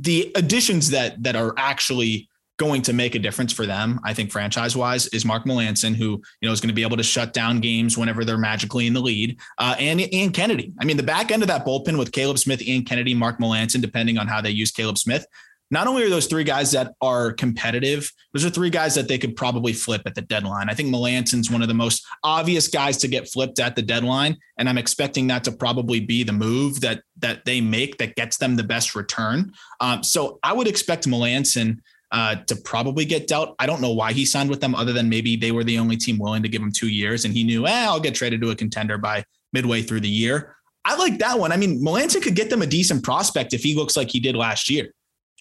the 0.00 0.30
additions 0.36 0.90
that 0.90 1.20
that 1.24 1.34
are 1.34 1.52
actually 1.56 2.28
going 2.56 2.82
to 2.82 2.92
make 2.92 3.14
a 3.14 3.18
difference 3.18 3.52
for 3.52 3.66
them, 3.66 3.98
I 4.04 4.14
think 4.14 4.30
franchise 4.30 4.76
wise, 4.76 5.08
is 5.08 5.24
Mark 5.24 5.44
Melancon, 5.44 5.96
who 5.96 6.22
you 6.40 6.48
know 6.48 6.52
is 6.52 6.60
going 6.60 6.68
to 6.68 6.74
be 6.74 6.82
able 6.82 6.98
to 6.98 7.02
shut 7.02 7.32
down 7.32 7.58
games 7.58 7.98
whenever 7.98 8.24
they're 8.24 8.38
magically 8.38 8.86
in 8.86 8.92
the 8.92 9.00
lead, 9.00 9.40
uh, 9.58 9.74
and 9.80 10.00
Ian 10.00 10.30
Kennedy. 10.30 10.72
I 10.80 10.84
mean, 10.84 10.96
the 10.96 11.02
back 11.02 11.32
end 11.32 11.42
of 11.42 11.48
that 11.48 11.66
bullpen 11.66 11.98
with 11.98 12.12
Caleb 12.12 12.38
Smith, 12.38 12.62
Ian 12.62 12.84
Kennedy, 12.84 13.12
Mark 13.12 13.40
Melancon, 13.40 13.80
depending 13.80 14.18
on 14.18 14.28
how 14.28 14.40
they 14.40 14.50
use 14.50 14.70
Caleb 14.70 14.98
Smith, 14.98 15.26
not 15.70 15.86
only 15.86 16.02
are 16.02 16.08
those 16.08 16.26
three 16.26 16.44
guys 16.44 16.72
that 16.72 16.94
are 17.00 17.32
competitive, 17.32 18.10
those 18.32 18.44
are 18.44 18.50
three 18.50 18.70
guys 18.70 18.94
that 18.96 19.06
they 19.06 19.18
could 19.18 19.36
probably 19.36 19.72
flip 19.72 20.02
at 20.04 20.14
the 20.14 20.22
deadline. 20.22 20.68
I 20.68 20.74
think 20.74 20.88
Melancon's 20.88 21.50
one 21.50 21.62
of 21.62 21.68
the 21.68 21.74
most 21.74 22.04
obvious 22.24 22.66
guys 22.68 22.96
to 22.98 23.08
get 23.08 23.28
flipped 23.28 23.60
at 23.60 23.76
the 23.76 23.82
deadline, 23.82 24.36
and 24.58 24.68
I'm 24.68 24.78
expecting 24.78 25.28
that 25.28 25.44
to 25.44 25.52
probably 25.52 26.00
be 26.00 26.24
the 26.24 26.32
move 26.32 26.80
that 26.80 27.02
that 27.18 27.44
they 27.44 27.60
make 27.60 27.98
that 27.98 28.16
gets 28.16 28.36
them 28.36 28.56
the 28.56 28.64
best 28.64 28.94
return. 28.94 29.52
Um, 29.80 30.02
so 30.02 30.38
I 30.42 30.52
would 30.52 30.66
expect 30.66 31.06
Melancon 31.06 31.78
uh, 32.10 32.36
to 32.46 32.56
probably 32.56 33.04
get 33.04 33.28
dealt. 33.28 33.54
I 33.60 33.66
don't 33.66 33.80
know 33.80 33.92
why 33.92 34.12
he 34.12 34.24
signed 34.24 34.50
with 34.50 34.60
them, 34.60 34.74
other 34.74 34.92
than 34.92 35.08
maybe 35.08 35.36
they 35.36 35.52
were 35.52 35.64
the 35.64 35.78
only 35.78 35.96
team 35.96 36.18
willing 36.18 36.42
to 36.42 36.48
give 36.48 36.62
him 36.62 36.72
two 36.72 36.88
years, 36.88 37.24
and 37.24 37.32
he 37.32 37.44
knew, 37.44 37.66
eh, 37.66 37.84
I'll 37.84 38.00
get 38.00 38.14
traded 38.16 38.40
to 38.40 38.50
a 38.50 38.56
contender 38.56 38.98
by 38.98 39.24
midway 39.52 39.82
through 39.82 40.00
the 40.00 40.08
year. 40.08 40.56
I 40.84 40.96
like 40.96 41.18
that 41.18 41.38
one. 41.38 41.52
I 41.52 41.56
mean, 41.56 41.80
Melancon 41.80 42.22
could 42.22 42.34
get 42.34 42.48
them 42.50 42.62
a 42.62 42.66
decent 42.66 43.04
prospect 43.04 43.52
if 43.52 43.62
he 43.62 43.76
looks 43.76 43.96
like 43.96 44.10
he 44.10 44.18
did 44.18 44.34
last 44.34 44.70
year 44.70 44.94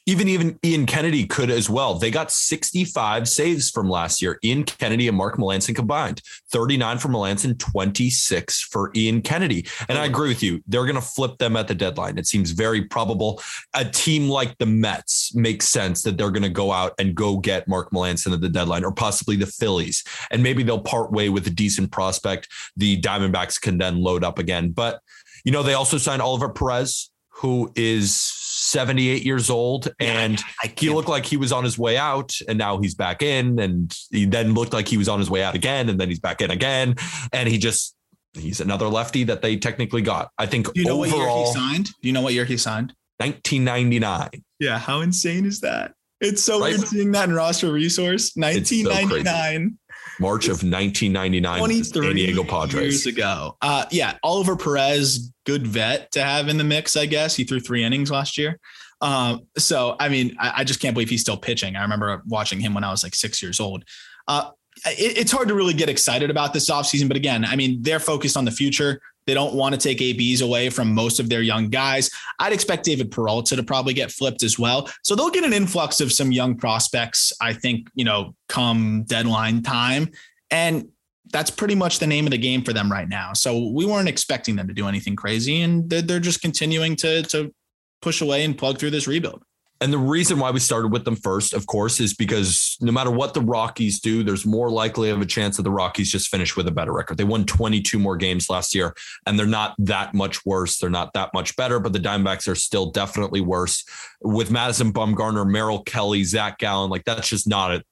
even 0.10 0.28
even 0.28 0.60
Ian 0.66 0.88
Kennedy 0.88 1.28
could 1.28 1.51
as 1.51 1.70
well. 1.70 1.94
They 1.94 2.10
got 2.10 2.32
65 2.32 3.28
saves 3.28 3.70
from 3.70 3.88
last 3.88 4.22
year. 4.22 4.39
Ian 4.44 4.63
Kennedy 4.63 5.08
and 5.08 5.16
Mark 5.16 5.38
Melancon 5.38 5.75
combined. 5.75 6.22
39 6.51 6.98
for 6.98 7.10
Melancon, 7.10 7.60
26 7.60 8.62
for 8.63 8.92
Ian 8.96 9.22
Kennedy. 9.22 9.68
And 9.88 10.00
I 10.00 10.06
agree 10.06 10.30
with 10.30 10.42
you. 10.42 10.63
They're 10.66 10.86
going 10.86 10.96
to 10.96 11.01
flip 11.01 11.38
them 11.38 11.56
at 11.56 11.68
the 11.68 11.75
deadline. 11.75 12.18
It 12.18 12.25
seems 12.25 12.51
very 12.51 12.86
probable. 12.86 13.39
A 13.75 13.86
team 13.86 14.30
like 14.30 14.58
the 14.58 14.66
Mets 14.66 15.36
makes 15.36 15.68
sense 15.68 16.01
that 16.01 16.18
they're 16.18 16.32
going 16.32 16.44
to 16.44 16.50
go 16.50 16.72
out 16.72 16.94
and 16.98 17.13
go 17.13 17.38
get 17.38 17.68
Mark 17.68 17.92
Melancon 17.92 18.34
at 18.34 18.42
the 18.42 18.50
deadline, 18.50 18.84
or 18.84 18.92
possibly 18.92 19.36
the 19.36 19.46
Phillies. 19.46 20.04
And 20.32 20.42
maybe 20.42 20.63
they'll 20.63 20.82
part 20.82 21.12
way 21.12 21.30
with 21.30 21.46
a 21.46 21.51
decent 21.51 21.92
prospect. 21.92 22.48
The 22.75 23.00
Diamondbacks 23.00 23.62
can 23.62 23.78
then 23.78 24.01
load 24.01 24.24
up 24.24 24.39
again. 24.39 24.72
But 24.72 25.01
you 25.46 25.51
know, 25.51 25.62
they 25.62 25.74
also 25.74 25.98
signed 25.98 26.22
Oliver 26.22 26.50
Perez, 26.50 27.12
who 27.30 27.72
is 27.75 28.38
78 28.70 29.24
years 29.26 29.50
old 29.50 29.88
and 30.00 30.40
he 30.78 30.90
looked 30.90 31.10
like 31.10 31.26
he 31.26 31.38
was 31.38 31.52
on 31.52 31.64
his 31.64 31.78
way 31.78 31.98
out 31.98 32.34
and 32.48 32.58
now 32.58 32.80
he's 32.80 32.94
back 32.94 33.22
in 33.24 33.60
and 33.60 33.96
he 34.12 34.26
then 34.26 34.54
looked 34.54 34.74
like 34.74 34.88
he 34.88 34.98
was 34.98 35.10
on 35.10 35.18
his 35.20 35.30
way 35.30 35.42
out 35.44 35.56
again 35.56 35.90
and 35.90 36.00
then 36.00 36.08
he's 36.08 36.20
back 36.20 36.42
in 36.42 36.52
again 36.52 36.96
and 37.34 37.50
he 37.50 37.58
just 37.58 37.96
he's 38.34 38.62
another 38.62 38.88
lefty 38.88 39.24
that 39.24 39.42
they 39.42 39.58
technically 39.58 40.04
got. 40.04 40.30
I 40.38 40.46
think 40.46 40.72
Do 40.74 40.80
you 40.82 40.86
know 40.88 41.04
overall 41.04 41.20
what 41.20 41.36
year 41.36 41.46
he 41.46 41.54
signed? 41.54 41.86
Do 42.02 42.08
you 42.08 42.14
know 42.14 42.22
what 42.22 42.34
year 42.34 42.46
he 42.46 42.58
signed? 42.58 42.94
1999. 43.18 44.44
Yeah, 44.60 44.78
how 44.78 45.02
insane 45.02 45.46
is 45.46 45.62
that? 45.62 45.94
It's 46.22 46.44
so 46.44 46.60
Right. 46.60 46.76
weird 46.78 46.88
seeing 46.88 47.12
that 47.14 47.30
in 47.30 47.36
roster 47.36 47.72
resource. 47.72 48.34
so 48.34 48.42
crazy. 48.42 48.84
1999. 48.84 49.78
March 50.20 50.46
of 50.46 50.64
1999 50.64 51.84
San 51.84 51.94
23 51.94 52.14
Diego 52.14 52.66
years 52.68 53.06
ago. 53.06 53.58
Uh, 53.62 53.86
yeah, 53.92 54.18
Oliver 54.24 54.56
Perez, 54.56 55.32
good 55.46 55.66
vet 55.66 56.12
to 56.12 56.24
have 56.24 56.48
in 56.48 56.58
the 56.58 56.64
mix, 56.64 56.98
I 56.98 57.06
guess. 57.06 57.36
He 57.36 57.44
threw 57.44 57.60
three 57.60 57.84
innings 57.84 58.12
last 58.12 58.38
year. 58.38 58.60
Um, 59.02 59.48
so, 59.58 59.96
I 60.00 60.10
mean, 60.10 60.36
I, 60.40 60.54
I 60.58 60.64
just 60.64 60.82
can't 60.82 60.94
believe 60.94 61.10
he's 61.10 61.22
still 61.22 61.38
pitching. 61.38 61.76
I 61.76 61.82
remember 61.82 62.22
watching 62.28 62.60
him 62.60 62.74
when 62.74 62.84
I 62.84 62.92
was 62.92 63.04
like 63.04 63.16
six 63.16 63.42
years 63.42 63.60
old. 63.60 63.86
Uh, 64.28 64.52
it, 64.86 65.18
it's 65.18 65.32
hard 65.32 65.48
to 65.48 65.56
really 65.56 65.74
get 65.74 65.90
excited 65.90 66.30
about 66.30 66.54
this 66.54 66.70
offseason. 66.70 67.08
But 67.08 67.18
again, 67.18 67.46
I 67.46 67.56
mean, 67.56 67.82
they're 67.82 68.00
focused 68.00 68.38
on 68.38 68.46
the 68.46 68.52
future. 68.52 69.02
They 69.29 69.36
don't 69.36 69.53
want 69.53 69.75
to 69.75 69.79
take 69.79 70.01
ABs 70.01 70.41
away 70.41 70.71
from 70.71 70.91
most 70.91 71.19
of 71.19 71.29
their 71.29 71.43
young 71.43 71.69
guys. 71.69 72.09
I'd 72.39 72.51
expect 72.51 72.83
David 72.83 73.12
Peralta 73.12 73.55
to 73.55 73.62
probably 73.62 73.93
get 73.93 74.12
flipped 74.12 74.41
as 74.41 74.57
well. 74.57 74.89
So 75.03 75.15
they'll 75.15 75.29
get 75.29 75.43
an 75.43 75.53
influx 75.53 76.01
of 76.01 76.12
some 76.12 76.31
young 76.31 76.55
prospects, 76.55 77.31
I 77.39 77.53
think, 77.53 77.91
you 77.93 78.05
know, 78.05 78.33
come 78.48 79.03
deadline 79.03 79.62
time. 79.62 80.09
And 80.50 80.88
that's 81.31 81.51
pretty 81.51 81.75
much 81.75 82.00
the 82.00 82.07
name 82.07 82.25
of 82.25 82.31
the 82.31 82.39
game 82.39 82.63
for 82.63 82.74
them 82.74 82.91
right 82.91 83.07
now. 83.07 83.33
So 83.33 83.69
we 83.69 83.86
weren't 83.86 84.09
expecting 84.09 84.55
them 84.55 84.67
to 84.67 84.74
do 84.74 84.88
anything 84.88 85.15
crazy. 85.15 85.62
And 85.62 85.88
they're, 85.88 86.19
just 86.19 86.41
continuing 86.41 86.95
to, 86.95 87.21
to 87.21 87.53
push 88.01 88.21
away 88.21 88.43
and 88.43 88.57
plug 88.57 88.79
through 88.79 88.89
this 88.89 89.05
rebuild. 89.05 89.43
And 89.81 89.93
the 89.93 89.98
reason 89.98 90.39
why 90.39 90.51
we 90.51 90.59
started 90.59 90.91
with 90.91 91.05
them 91.05 91.15
first, 91.15 91.53
of 91.53 91.65
course, 91.65 92.01
is 92.01 92.13
because 92.13 92.75
no 92.81 92.91
matter 92.91 93.12
what 93.12 93.33
the 93.33 93.41
Rockies 93.41 94.01
do, 94.01 94.24
there's 94.24 94.45
more 94.45 94.69
likely 94.69 95.09
of 95.09 95.21
a 95.21 95.25
chance 95.25 95.55
that 95.55 95.63
the 95.63 95.71
Rockies 95.71 96.12
just 96.12 96.27
finish 96.27 96.57
with 96.57 96.67
a 96.67 96.71
better 96.71 96.91
record. 96.91 97.17
They 97.17 97.24
won 97.24 97.45
22 97.45 97.98
more 97.98 98.17
games 98.17 98.50
last 98.50 98.75
year, 98.75 98.93
and 99.25 99.39
they're 99.39 99.45
not 99.45 99.75
that 99.79 100.13
much 100.13 100.45
worse. 100.45 100.77
They're 100.79 100.89
not 100.89 101.13
that 101.13 101.33
much 101.33 101.55
better, 101.55 101.79
but 101.79 101.93
the 101.93 102.00
Diamondbacks 102.00 102.50
are 102.50 102.55
still 102.55 102.91
definitely 102.91 103.39
worse. 103.39 103.86
With 104.21 104.51
Madison 104.51 104.91
Bumgarner, 104.91 105.50
Merrill 105.50 105.83
Kelly, 105.83 106.25
Zach 106.25 106.57
Gallen, 106.57 106.89
like 106.89 107.05
that's 107.05 107.29
just 107.29 107.48
not 107.48 107.71
a 107.71 107.83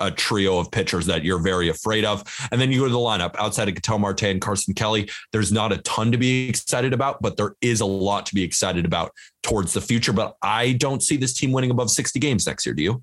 a 0.00 0.10
trio 0.10 0.58
of 0.58 0.70
pitchers 0.70 1.06
that 1.06 1.24
you're 1.24 1.38
very 1.38 1.68
afraid 1.68 2.04
of. 2.04 2.24
And 2.50 2.60
then 2.60 2.70
you 2.70 2.80
go 2.80 2.86
to 2.86 2.92
the 2.92 2.98
lineup 2.98 3.34
outside 3.38 3.68
of 3.68 3.74
Ketel 3.74 3.98
Marte 3.98 4.24
and 4.24 4.40
Carson 4.40 4.74
Kelly. 4.74 5.08
There's 5.32 5.52
not 5.52 5.72
a 5.72 5.78
ton 5.78 6.12
to 6.12 6.18
be 6.18 6.48
excited 6.48 6.92
about, 6.92 7.22
but 7.22 7.36
there 7.36 7.54
is 7.60 7.80
a 7.80 7.86
lot 7.86 8.26
to 8.26 8.34
be 8.34 8.42
excited 8.42 8.84
about 8.84 9.12
towards 9.42 9.72
the 9.72 9.80
future. 9.80 10.12
But 10.12 10.36
I 10.42 10.72
don't 10.72 11.02
see 11.02 11.16
this 11.16 11.34
team 11.34 11.52
winning 11.52 11.70
above 11.70 11.90
60 11.90 12.18
games 12.18 12.46
next 12.46 12.66
year. 12.66 12.74
Do 12.74 12.82
you? 12.82 13.02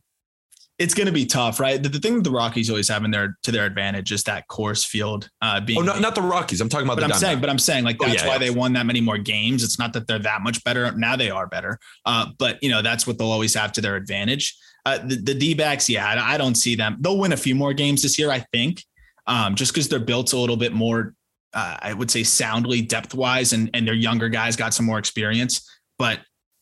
It's 0.79 0.95
going 0.95 1.05
to 1.05 1.13
be 1.13 1.27
tough, 1.27 1.59
right? 1.59 1.81
The, 1.81 1.89
the 1.89 1.99
thing 1.99 2.15
that 2.15 2.23
the 2.23 2.31
Rockies 2.31 2.67
always 2.71 2.87
have 2.89 3.03
in 3.03 3.11
their 3.11 3.37
to 3.43 3.51
their 3.51 3.67
advantage 3.67 4.11
is 4.11 4.23
that 4.23 4.47
Coors 4.47 4.83
Field 4.83 5.29
uh, 5.39 5.59
being. 5.59 5.77
Oh, 5.77 5.83
not, 5.83 6.01
not 6.01 6.15
the 6.15 6.23
Rockies. 6.23 6.59
I'm 6.59 6.69
talking 6.69 6.87
about 6.87 6.95
but 6.95 7.07
the 7.07 7.13
I'm 7.13 7.19
saying, 7.19 7.39
but 7.39 7.51
I'm 7.51 7.59
saying, 7.59 7.83
like 7.83 7.97
Oh, 8.01 8.07
that's 8.07 8.23
yeah, 8.23 8.27
why 8.27 8.33
yeah. 8.33 8.39
they 8.39 8.49
won 8.49 8.73
that 8.73 8.87
many 8.87 8.99
more 8.99 9.19
games. 9.19 9.63
It's 9.63 9.77
not 9.77 9.93
that 9.93 10.07
they're 10.07 10.17
that 10.17 10.41
much 10.41 10.63
better 10.63 10.91
now; 10.93 11.15
they 11.15 11.29
are 11.29 11.45
better. 11.45 11.77
Uh, 12.03 12.27
but 12.39 12.57
you 12.63 12.69
know, 12.71 12.81
that's 12.81 13.05
what 13.05 13.19
they'll 13.19 13.29
always 13.31 13.53
have 13.53 13.71
to 13.73 13.81
their 13.81 13.95
advantage. 13.95 14.57
Uh, 14.85 14.97
the 14.99 15.15
the 15.15 15.33
D-backs, 15.33 15.89
yeah, 15.89 16.07
I, 16.07 16.33
I 16.33 16.37
don't 16.37 16.55
see 16.55 16.75
them. 16.75 16.97
They'll 16.99 17.17
win 17.17 17.33
a 17.33 17.37
few 17.37 17.55
more 17.55 17.73
games 17.73 18.01
this 18.01 18.17
year, 18.17 18.31
I 18.31 18.39
think, 18.51 18.83
um, 19.27 19.55
just 19.55 19.73
because 19.73 19.87
they're 19.89 19.99
built 19.99 20.33
a 20.33 20.37
little 20.37 20.57
bit 20.57 20.73
more. 20.73 21.13
Uh, 21.53 21.77
I 21.81 21.93
would 21.93 22.09
say 22.09 22.23
soundly 22.23 22.81
depth 22.81 23.13
wise, 23.13 23.53
and 23.53 23.69
and 23.73 23.87
their 23.87 23.93
younger 23.93 24.29
guys 24.29 24.55
got 24.55 24.73
some 24.73 24.85
more 24.85 24.99
experience. 24.99 25.69
But 25.99 26.21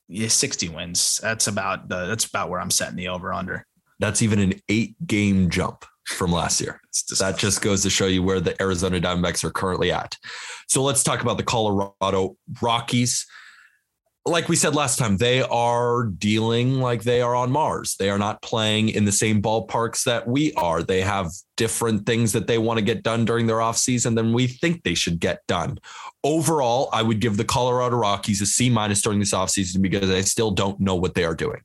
yeah, 0.10 0.28
60 0.28 0.70
wins. 0.70 1.20
That's 1.22 1.48
about 1.48 1.88
the 1.88 2.08
that's 2.08 2.26
about 2.26 2.50
where 2.50 2.60
I'm 2.60 2.72
setting 2.72 2.96
the 2.96 3.10
over 3.10 3.32
under. 3.32 3.66
That's 4.00 4.22
even 4.22 4.40
an 4.40 4.54
eight 4.68 4.96
game 5.06 5.50
jump 5.50 5.86
from 6.06 6.32
last 6.32 6.60
year. 6.60 6.82
That 7.20 7.38
just 7.38 7.62
goes 7.62 7.82
to 7.84 7.90
show 7.90 8.08
you 8.08 8.22
where 8.24 8.42
the 8.42 8.62
Arizona 8.62 9.00
Diamondbacks 9.00 9.44
are 9.44 9.52
currently 9.52 9.92
at. 9.92 10.18
So 10.68 10.84
let's 10.84 11.02
talk 11.02 11.22
about 11.22 11.38
the 11.38 11.44
Colorado 11.44 12.36
Rockies. 12.62 13.26
Like 14.26 14.50
we 14.50 14.56
said 14.56 14.76
last 14.76 15.00
time, 15.00 15.18
they 15.18 15.42
are 15.42 16.04
dealing 16.04 16.82
like 16.82 17.04
they 17.04 17.22
are 17.22 17.36
on 17.36 17.52
Mars. 17.52 17.96
They 17.98 18.10
are 18.10 18.18
not 18.18 18.42
playing 18.42 18.90
in 18.90 19.06
the 19.06 19.12
same 19.12 19.42
ballparks 19.42 20.04
that 20.04 20.28
we 20.28 20.54
are. 20.54 20.84
They 20.84 21.02
have 21.02 21.32
different 21.58 22.06
things 22.06 22.34
that 22.34 22.46
they 22.46 22.58
want 22.58 22.78
to 22.80 22.86
get 22.86 23.02
done 23.02 23.26
during 23.26 23.48
their 23.48 23.58
offseason 23.58 24.16
than 24.16 24.34
we 24.34 24.48
think 24.48 24.84
they 24.84 24.94
should 24.94 25.20
get 25.20 25.46
done. 25.48 25.80
Overall, 26.24 26.90
I 26.92 27.02
would 27.02 27.22
give 27.22 27.38
the 27.38 27.46
Colorado 27.46 27.96
Rockies 27.96 28.42
a 28.42 28.46
C 28.46 28.70
minus 28.70 29.02
during 29.02 29.20
this 29.20 29.34
offseason 29.34 29.82
because 29.82 30.10
I 30.10 30.22
still 30.22 30.52
don't 30.52 30.80
know 30.80 30.96
what 30.96 31.16
they 31.16 31.24
are 31.24 31.36
doing 31.36 31.62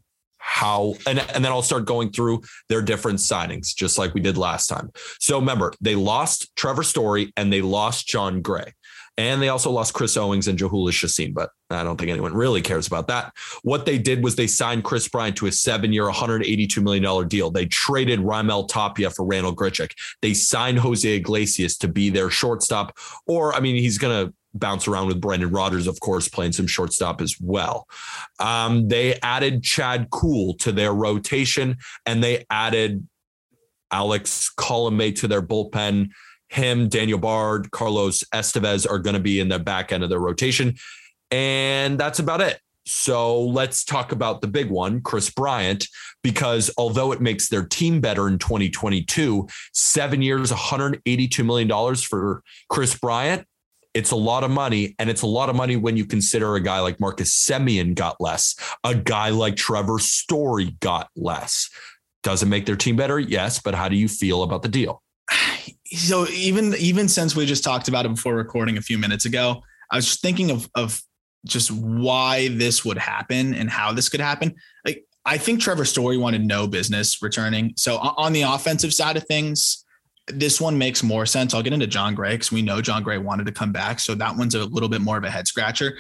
how 0.47 0.95
and, 1.07 1.19
and 1.19 1.43
then 1.43 1.51
I'll 1.51 1.63
start 1.63 1.87
going 1.87 2.13
through 2.13 2.43
their 2.69 2.83
different 2.83 3.19
signings, 3.19 3.75
just 3.75 3.97
like 3.97 4.13
we 4.13 4.21
did 4.21 4.37
last 4.37 4.67
time. 4.67 4.91
So 5.19 5.39
remember, 5.39 5.73
they 5.81 5.95
lost 5.95 6.55
Trevor 6.55 6.83
Story 6.83 7.33
and 7.37 7.51
they 7.51 7.63
lost 7.63 8.07
Jon 8.07 8.43
Gray. 8.43 8.75
And 9.17 9.41
they 9.41 9.49
also 9.49 9.71
lost 9.71 9.95
Chris 9.95 10.17
Owings 10.17 10.49
and 10.49 10.59
Jhoulys 10.59 10.91
Chacín, 10.91 11.35
but 11.35 11.51
I 11.71 11.85
don't 11.85 11.97
think 11.97 12.11
anyone 12.11 12.35
really 12.35 12.61
cares 12.61 12.87
about 12.87 13.07
that. 13.09 13.33
What 13.63 13.87
they 13.87 13.97
did 13.97 14.25
was 14.25 14.35
they 14.35 14.49
signed 14.49 14.83
Kris 14.83 15.07
Bryant 15.09 15.37
to 15.37 15.47
a 15.47 15.53
seven-year, 15.53 16.05
$182 16.05 16.83
million 16.83 17.29
deal. 17.29 17.51
They 17.51 17.67
traded 17.67 18.21
Raimel 18.21 18.69
Tapia 18.69 19.11
for 19.11 19.25
Randall 19.25 19.55
Grichuk. 19.55 19.93
They 20.21 20.35
signed 20.35 20.79
Jose 20.81 21.09
Iglesias 21.09 21.77
to 21.79 21.89
be 21.89 22.11
their 22.11 22.29
shortstop, 22.29 22.97
or 23.27 23.55
I 23.55 23.61
mean, 23.61 23.77
he's 23.77 23.99
going 23.99 24.27
to 24.27 24.35
bounce 24.55 24.87
around 24.89 25.09
with 25.09 25.21
Brendan 25.21 25.51
Rodgers, 25.51 25.87
of 25.87 25.99
course, 26.01 26.29
playing 26.29 26.53
some 26.53 26.67
shortstop 26.67 27.21
as 27.21 27.37
well. 27.41 27.87
Um, 28.39 28.89
they 28.89 29.15
added 29.21 29.63
Chad 29.63 30.11
Kuhl 30.11 30.55
to 30.59 30.73
their 30.73 30.95
rotation, 30.95 31.77
and 32.07 32.23
they 32.23 32.47
added 32.51 33.07
Alex 33.91 34.53
Colomé 34.57 35.15
to 35.17 35.29
their 35.29 35.43
bullpen. 35.43 36.09
Him, 36.55 36.89
Daniel 36.89 37.19
Bard, 37.19 37.71
Carlos 37.71 38.23
Estevez 38.33 38.89
are 38.89 38.99
going 38.99 39.15
to 39.15 39.21
be 39.21 39.41
in 39.41 39.49
the 39.49 39.59
back 39.59 39.93
end 39.93 40.05
of 40.05 40.11
their 40.11 40.21
rotation. 40.21 40.75
And 41.31 41.99
that's 41.99 42.19
about 42.19 42.41
it. 42.41 42.61
So 42.87 43.43
let's 43.43 43.85
talk 43.85 44.13
about 44.13 44.41
the 44.41 44.47
big 44.47 44.71
one, 44.71 45.01
Kris 45.01 45.31
Bryant, 45.31 45.89
because 46.23 46.71
although 46.77 47.13
it 47.13 47.21
makes 47.21 47.49
their 47.49 47.65
team 47.65 48.01
better 48.01 48.29
in 48.29 48.39
2022, 48.39 49.49
seven 49.73 50.21
years, 50.21 50.53
$182 50.53 51.45
million 51.45 51.97
for 51.97 52.43
Kris 52.69 52.99
Bryant, 52.99 53.47
it's 53.95 54.11
a 54.11 54.17
lot 54.17 54.45
of 54.45 54.51
money. 54.51 54.95
And 54.99 55.09
it's 55.09 55.23
a 55.23 55.27
lot 55.27 55.49
of 55.49 55.57
money 55.57 55.77
when 55.77 55.97
you 55.97 56.05
consider 56.05 56.57
a 56.57 56.61
guy 56.61 56.81
like 56.81 57.01
Marcus 57.01 57.33
Semien 57.33 57.95
got 57.95 58.21
less, 58.21 58.55
a 58.83 58.95
guy 58.95 59.31
like 59.31 59.57
Trevor 59.57 59.99
Story 59.99 60.77
got 60.81 61.09
less. 61.17 61.71
Does 62.23 62.43
it 62.43 62.47
make 62.47 62.67
their 62.67 62.77
team 62.77 62.97
better? 62.97 63.19
Yes. 63.19 63.61
But 63.61 63.75
how 63.75 63.89
do 63.89 63.97
you 63.97 64.09
feel 64.09 64.43
about 64.43 64.63
the 64.63 64.69
deal? 64.69 65.04
So 65.93 66.27
even 66.29 66.75
even 66.75 67.09
since 67.09 67.37
we 67.37 67.47
just 67.47 67.65
talked 67.65 67.89
about 67.89 68.07
it 68.07 68.11
before 68.11 68.35
recording 68.35 68.77
a 68.79 68.83
few 68.83 68.99
minutes 68.99 69.27
ago, 69.27 69.63
I 69.91 69.97
was 69.97 70.07
just 70.07 70.23
thinking 70.23 70.51
of 70.51 70.69
of 70.75 71.03
just 71.47 71.71
why 71.71 72.49
this 72.49 72.85
would 72.85 72.99
happen 72.99 73.55
and 73.55 73.69
how 73.69 73.93
this 73.93 74.09
could 74.09 74.21
happen. 74.21 74.55
Like 74.85 75.05
I 75.27 75.39
think 75.39 75.61
Trevor 75.61 75.85
Story 75.85 76.17
wanted 76.17 76.45
no 76.45 76.67
business 76.67 77.23
returning. 77.23 77.75
So 77.77 77.97
on 77.99 78.33
the 78.33 78.43
offensive 78.43 78.93
side 78.93 79.17
of 79.17 79.25
things, 79.25 79.85
this 80.29 80.61
one 80.61 80.79
makes 80.79 81.03
more 81.03 81.27
sense. 81.27 81.55
I'll 81.55 81.63
get 81.63 81.73
into 81.73 81.87
Jon 81.87 82.15
Gray 82.15 82.33
because 82.33 82.53
we 82.53 82.63
know 82.63 82.81
Jon 82.81 83.03
Gray 83.03 83.19
wanted 83.19 83.47
to 83.47 83.53
come 83.53 83.73
back. 83.73 84.01
So 84.01 84.15
that 84.15 84.37
one's 84.37 84.55
a 84.55 84.65
little 84.65 84.89
bit 84.89 85.01
more 85.01 85.17
of 85.19 85.25
a 85.25 85.31
head 85.31 85.47
scratcher. 85.47 85.99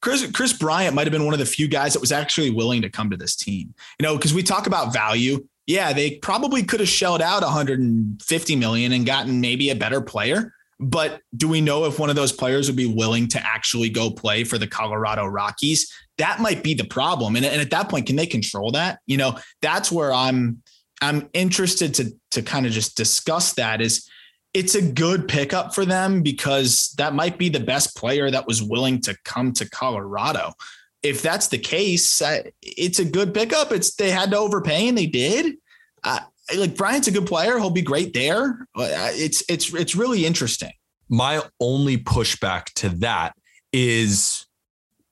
Kris, 0.00 0.30
Kris 0.32 0.52
Bryant 0.52 0.94
might 0.94 1.06
have 1.06 1.12
been 1.12 1.24
one 1.24 1.34
of 1.34 1.40
the 1.40 1.46
few 1.46 1.66
guys 1.66 1.94
that 1.94 2.00
was 2.00 2.12
actually 2.12 2.50
willing 2.50 2.82
to 2.82 2.90
come 2.90 3.10
to 3.10 3.16
this 3.16 3.34
team. 3.34 3.74
You 3.98 4.04
know, 4.04 4.16
because 4.16 4.34
we 4.34 4.42
talk 4.42 4.66
about 4.66 4.92
value. 4.92 5.46
Yeah, 5.66 5.92
they 5.92 6.16
probably 6.18 6.62
could 6.62 6.80
have 6.80 6.88
shelled 6.88 7.22
out 7.22 7.42
150 7.42 8.56
million 8.56 8.92
and 8.92 9.06
gotten 9.06 9.40
maybe 9.40 9.70
a 9.70 9.74
better 9.74 10.00
player. 10.00 10.52
But 10.80 11.20
do 11.36 11.48
we 11.48 11.60
know 11.60 11.84
if 11.84 11.98
one 11.98 12.10
of 12.10 12.16
those 12.16 12.32
players 12.32 12.68
would 12.68 12.76
be 12.76 12.92
willing 12.92 13.28
to 13.28 13.46
actually 13.46 13.88
go 13.88 14.10
play 14.10 14.44
for 14.44 14.58
the 14.58 14.66
Colorado 14.66 15.24
Rockies? 15.26 15.92
That 16.18 16.40
might 16.40 16.62
be 16.62 16.74
the 16.74 16.84
problem. 16.84 17.36
And, 17.36 17.44
and 17.44 17.60
at 17.60 17.70
that 17.70 17.88
point, 17.88 18.06
can 18.06 18.16
they 18.16 18.26
control 18.26 18.72
that? 18.72 18.98
You 19.06 19.16
know, 19.16 19.38
that's 19.62 19.90
where 19.90 20.12
I'm 20.12 20.62
I'm 21.00 21.28
interested 21.32 21.94
to 21.94 22.12
to 22.32 22.42
kind 22.42 22.66
of 22.66 22.72
just 22.72 22.96
discuss 22.96 23.54
that 23.54 23.80
is 23.80 24.08
it's 24.52 24.74
a 24.76 24.82
good 24.82 25.26
pickup 25.26 25.74
for 25.74 25.84
them 25.84 26.22
because 26.22 26.94
that 26.98 27.14
might 27.14 27.38
be 27.38 27.48
the 27.48 27.60
best 27.60 27.96
player 27.96 28.30
that 28.30 28.46
was 28.46 28.62
willing 28.62 29.00
to 29.02 29.16
come 29.24 29.52
to 29.52 29.68
Colorado. 29.68 30.52
If 31.04 31.20
that's 31.20 31.48
the 31.48 31.58
case, 31.58 32.20
uh, 32.22 32.42
it's 32.62 32.98
a 32.98 33.04
good 33.04 33.34
pickup. 33.34 33.70
It's 33.70 33.94
they 33.94 34.10
had 34.10 34.30
to 34.30 34.38
overpay 34.38 34.88
and 34.88 34.96
they 34.96 35.06
did. 35.06 35.56
Uh, 36.02 36.20
like 36.56 36.76
Bryant's 36.76 37.08
a 37.08 37.10
good 37.10 37.26
player; 37.26 37.58
he'll 37.58 37.70
be 37.70 37.82
great 37.82 38.12
there. 38.14 38.66
Uh, 38.74 38.86
it's 39.12 39.44
it's 39.48 39.72
it's 39.72 39.94
really 39.94 40.26
interesting. 40.26 40.72
My 41.08 41.42
only 41.60 41.98
pushback 41.98 42.72
to 42.74 42.88
that 43.00 43.34
is 43.72 44.46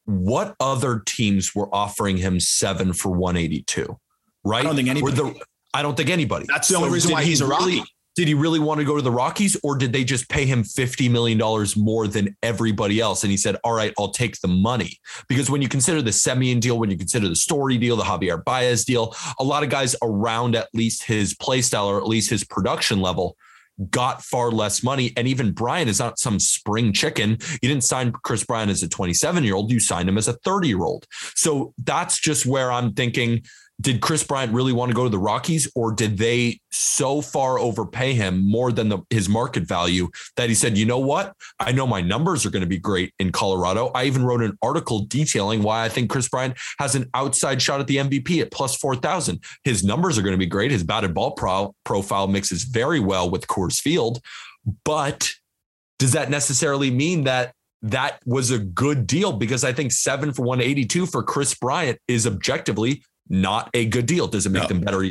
what 0.06 0.56
other 0.58 1.02
teams 1.04 1.54
were 1.54 1.72
offering 1.74 2.16
him 2.16 2.40
seven 2.40 2.92
for 2.92 3.10
182, 3.10 3.98
right? 4.44 4.60
I 4.60 4.62
don't 4.62 4.76
think 4.76 4.88
anybody. 4.88 5.16
The, 5.16 5.40
I 5.74 5.82
don't 5.82 5.96
think 5.96 6.10
anybody. 6.10 6.46
That's 6.48 6.68
the 6.68 6.76
only 6.76 6.88
so 6.88 6.94
reason 6.94 7.12
why 7.12 7.22
he's 7.22 7.40
a 7.40 7.46
Rocky. 7.46 7.64
Really, 7.64 7.84
did 8.14 8.28
he 8.28 8.34
really 8.34 8.58
want 8.58 8.78
to 8.78 8.84
go 8.84 8.96
to 8.96 9.02
the 9.02 9.10
Rockies 9.10 9.56
or 9.62 9.76
did 9.76 9.92
they 9.92 10.04
just 10.04 10.28
pay 10.28 10.44
him 10.44 10.62
$50 10.62 11.10
million 11.10 11.40
more 11.76 12.06
than 12.06 12.36
everybody 12.42 13.00
else? 13.00 13.24
And 13.24 13.30
he 13.30 13.36
said, 13.36 13.56
All 13.64 13.72
right, 13.72 13.94
I'll 13.98 14.10
take 14.10 14.40
the 14.40 14.48
money. 14.48 14.98
Because 15.28 15.48
when 15.48 15.62
you 15.62 15.68
consider 15.68 16.02
the 16.02 16.10
Semien 16.10 16.60
deal, 16.60 16.78
when 16.78 16.90
you 16.90 16.98
consider 16.98 17.28
the 17.28 17.36
Story 17.36 17.78
deal, 17.78 17.96
the 17.96 18.04
Javier 18.04 18.42
Baez 18.44 18.84
deal, 18.84 19.14
a 19.38 19.44
lot 19.44 19.62
of 19.62 19.70
guys 19.70 19.96
around 20.02 20.56
at 20.56 20.68
least 20.74 21.04
his 21.04 21.34
play 21.34 21.62
style 21.62 21.86
or 21.86 21.98
at 21.98 22.06
least 22.06 22.28
his 22.28 22.44
production 22.44 23.00
level 23.00 23.36
got 23.90 24.22
far 24.22 24.50
less 24.50 24.82
money. 24.82 25.12
And 25.16 25.26
even 25.26 25.52
Brian 25.52 25.88
is 25.88 25.98
not 25.98 26.18
some 26.18 26.38
spring 26.38 26.92
chicken. 26.92 27.38
You 27.62 27.68
didn't 27.68 27.84
sign 27.84 28.12
Kris 28.12 28.44
Bryant 28.44 28.70
as 28.70 28.82
a 28.82 28.88
27 28.88 29.44
year 29.44 29.54
old, 29.54 29.70
you 29.70 29.80
signed 29.80 30.08
him 30.08 30.18
as 30.18 30.28
a 30.28 30.34
30 30.34 30.68
year 30.68 30.82
old. 30.82 31.06
So 31.34 31.74
that's 31.82 32.20
just 32.20 32.46
where 32.46 32.70
I'm 32.70 32.92
thinking 32.92 33.42
did 33.82 34.00
Kris 34.00 34.22
Bryant 34.22 34.52
really 34.52 34.72
want 34.72 34.90
to 34.90 34.94
go 34.94 35.02
to 35.02 35.10
the 35.10 35.18
Rockies 35.18 35.70
or 35.74 35.92
did 35.92 36.16
they 36.16 36.60
so 36.70 37.20
far 37.20 37.58
overpay 37.58 38.14
him 38.14 38.38
more 38.38 38.70
than 38.70 38.88
the, 38.88 38.98
his 39.10 39.28
market 39.28 39.64
value 39.64 40.08
that 40.36 40.48
he 40.48 40.54
said, 40.54 40.78
you 40.78 40.86
know 40.86 41.00
what? 41.00 41.34
I 41.58 41.72
know 41.72 41.86
my 41.86 42.00
numbers 42.00 42.46
are 42.46 42.50
going 42.50 42.62
to 42.62 42.68
be 42.68 42.78
great 42.78 43.12
in 43.18 43.32
Colorado. 43.32 43.90
I 43.94 44.04
even 44.04 44.24
wrote 44.24 44.40
an 44.40 44.56
article 44.62 45.00
detailing 45.00 45.62
why 45.62 45.84
I 45.84 45.88
think 45.88 46.10
Kris 46.10 46.28
Bryant 46.28 46.56
has 46.78 46.94
an 46.94 47.10
outside 47.14 47.60
shot 47.60 47.80
at 47.80 47.88
the 47.88 47.96
MVP 47.96 48.40
at 48.40 48.52
plus 48.52 48.76
4,000. 48.76 49.42
His 49.64 49.82
numbers 49.82 50.16
are 50.16 50.22
going 50.22 50.34
to 50.34 50.38
be 50.38 50.46
great. 50.46 50.70
His 50.70 50.84
batted 50.84 51.12
ball 51.12 51.32
pro- 51.32 51.74
profile 51.84 52.28
mixes 52.28 52.62
very 52.62 53.00
well 53.00 53.28
with 53.28 53.48
Coors 53.48 53.80
Field. 53.80 54.20
But 54.84 55.32
does 55.98 56.12
that 56.12 56.30
necessarily 56.30 56.90
mean 56.90 57.24
that 57.24 57.52
that 57.82 58.20
was 58.24 58.52
a 58.52 58.60
good 58.60 59.08
deal 59.08 59.32
because 59.32 59.64
I 59.64 59.72
think 59.72 59.90
seven 59.90 60.32
for 60.32 60.42
182 60.42 61.06
for 61.06 61.22
Kris 61.22 61.54
Bryant 61.54 61.98
is 62.06 62.28
objectively 62.28 63.02
not 63.28 63.70
a 63.74 63.86
good 63.86 64.06
deal. 64.06 64.26
Does 64.26 64.46
it 64.46 64.50
make 64.50 64.62
no. 64.62 64.68
them 64.68 64.80
better 64.80 65.04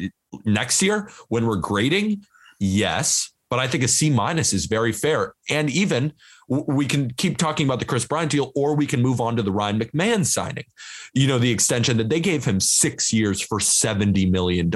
next 0.46 0.82
year 0.82 1.10
when 1.30 1.46
we're 1.46 1.58
grading? 1.58 2.24
Yes, 2.60 3.32
but 3.52 3.60
I 3.60 3.68
think 3.68 3.84
a 3.84 3.88
C 3.88 4.10
minus 4.10 4.54
is 4.54 4.66
very 4.66 4.94
fair. 4.94 5.34
And 5.50 5.70
even 5.70 6.14
we 6.48 6.86
can 6.86 7.12
keep 7.12 7.38
talking 7.38 7.66
about 7.66 7.80
the 7.80 7.86
Kris 7.86 8.06
Bryant 8.06 8.32
deal, 8.32 8.52
or 8.56 8.76
we 8.76 8.86
can 8.86 9.02
move 9.02 9.22
on 9.22 9.36
to 9.36 9.44
the 9.44 9.52
Ryan 9.52 9.80
McMahon 9.80 10.26
signing. 10.26 10.66
You 11.14 11.28
know, 11.28 11.38
the 11.38 11.52
extension 11.52 11.98
that 11.98 12.10
they 12.10 12.20
gave 12.20 12.44
him 12.44 12.60
six 12.60 13.14
years 13.14 13.42
for 13.42 13.60
$70 13.60 14.30
million. 14.30 14.72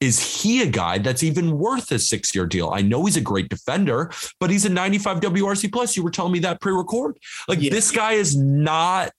Is 0.00 0.42
he 0.42 0.62
a 0.62 0.66
guy 0.66 0.98
that's 0.98 1.22
even 1.22 1.58
worth 1.58 1.90
a 1.92 1.98
six 1.98 2.34
year 2.34 2.46
deal? 2.46 2.70
I 2.70 2.82
know 2.82 3.04
he's 3.04 3.16
a 3.16 3.20
great 3.20 3.48
defender, 3.48 4.10
but 4.40 4.50
he's 4.50 4.64
a 4.64 4.70
95 4.70 5.20
WRC 5.20 5.72
plus. 5.72 5.96
You 5.96 6.02
were 6.02 6.10
telling 6.10 6.32
me 6.32 6.38
that 6.40 6.60
pre 6.60 6.72
record. 6.72 7.16
Like, 7.48 7.60
yeah. 7.60 7.70
this 7.70 7.90
guy 7.90 8.12
is 8.12 8.36
not 8.36 9.12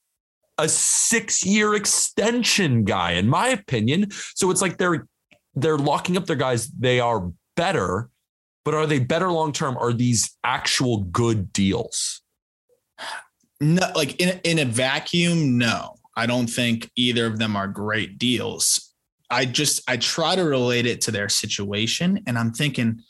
a 0.60 0.68
six 0.68 1.44
year 1.44 1.74
extension 1.74 2.84
guy, 2.84 3.12
in 3.12 3.28
my 3.28 3.48
opinion. 3.48 4.10
So 4.34 4.50
it's 4.50 4.62
like 4.62 4.76
they're 4.76 5.06
they're 5.54 5.78
locking 5.78 6.16
up 6.16 6.26
their 6.26 6.36
guys. 6.36 6.68
They 6.68 7.00
are 7.00 7.30
better, 7.56 8.10
but 8.64 8.74
are 8.74 8.86
they 8.86 8.98
better 8.98 9.30
long 9.30 9.52
term? 9.52 9.76
Are 9.76 9.92
these 9.92 10.36
actual 10.44 10.98
good 10.98 11.52
deals? 11.52 12.22
No, 13.60 13.90
like 13.94 14.20
in 14.20 14.40
in 14.44 14.58
a 14.58 14.64
vacuum, 14.64 15.58
no. 15.58 15.96
I 16.16 16.26
don't 16.26 16.48
think 16.48 16.90
either 16.96 17.26
of 17.26 17.38
them 17.38 17.56
are 17.56 17.68
great 17.68 18.18
deals. 18.18 18.92
I 19.30 19.44
just 19.44 19.88
I 19.88 19.96
try 19.96 20.36
to 20.36 20.42
relate 20.42 20.86
it 20.86 21.00
to 21.02 21.10
their 21.10 21.28
situation, 21.28 22.22
and 22.26 22.38
I'm 22.38 22.52
thinking 22.52 23.02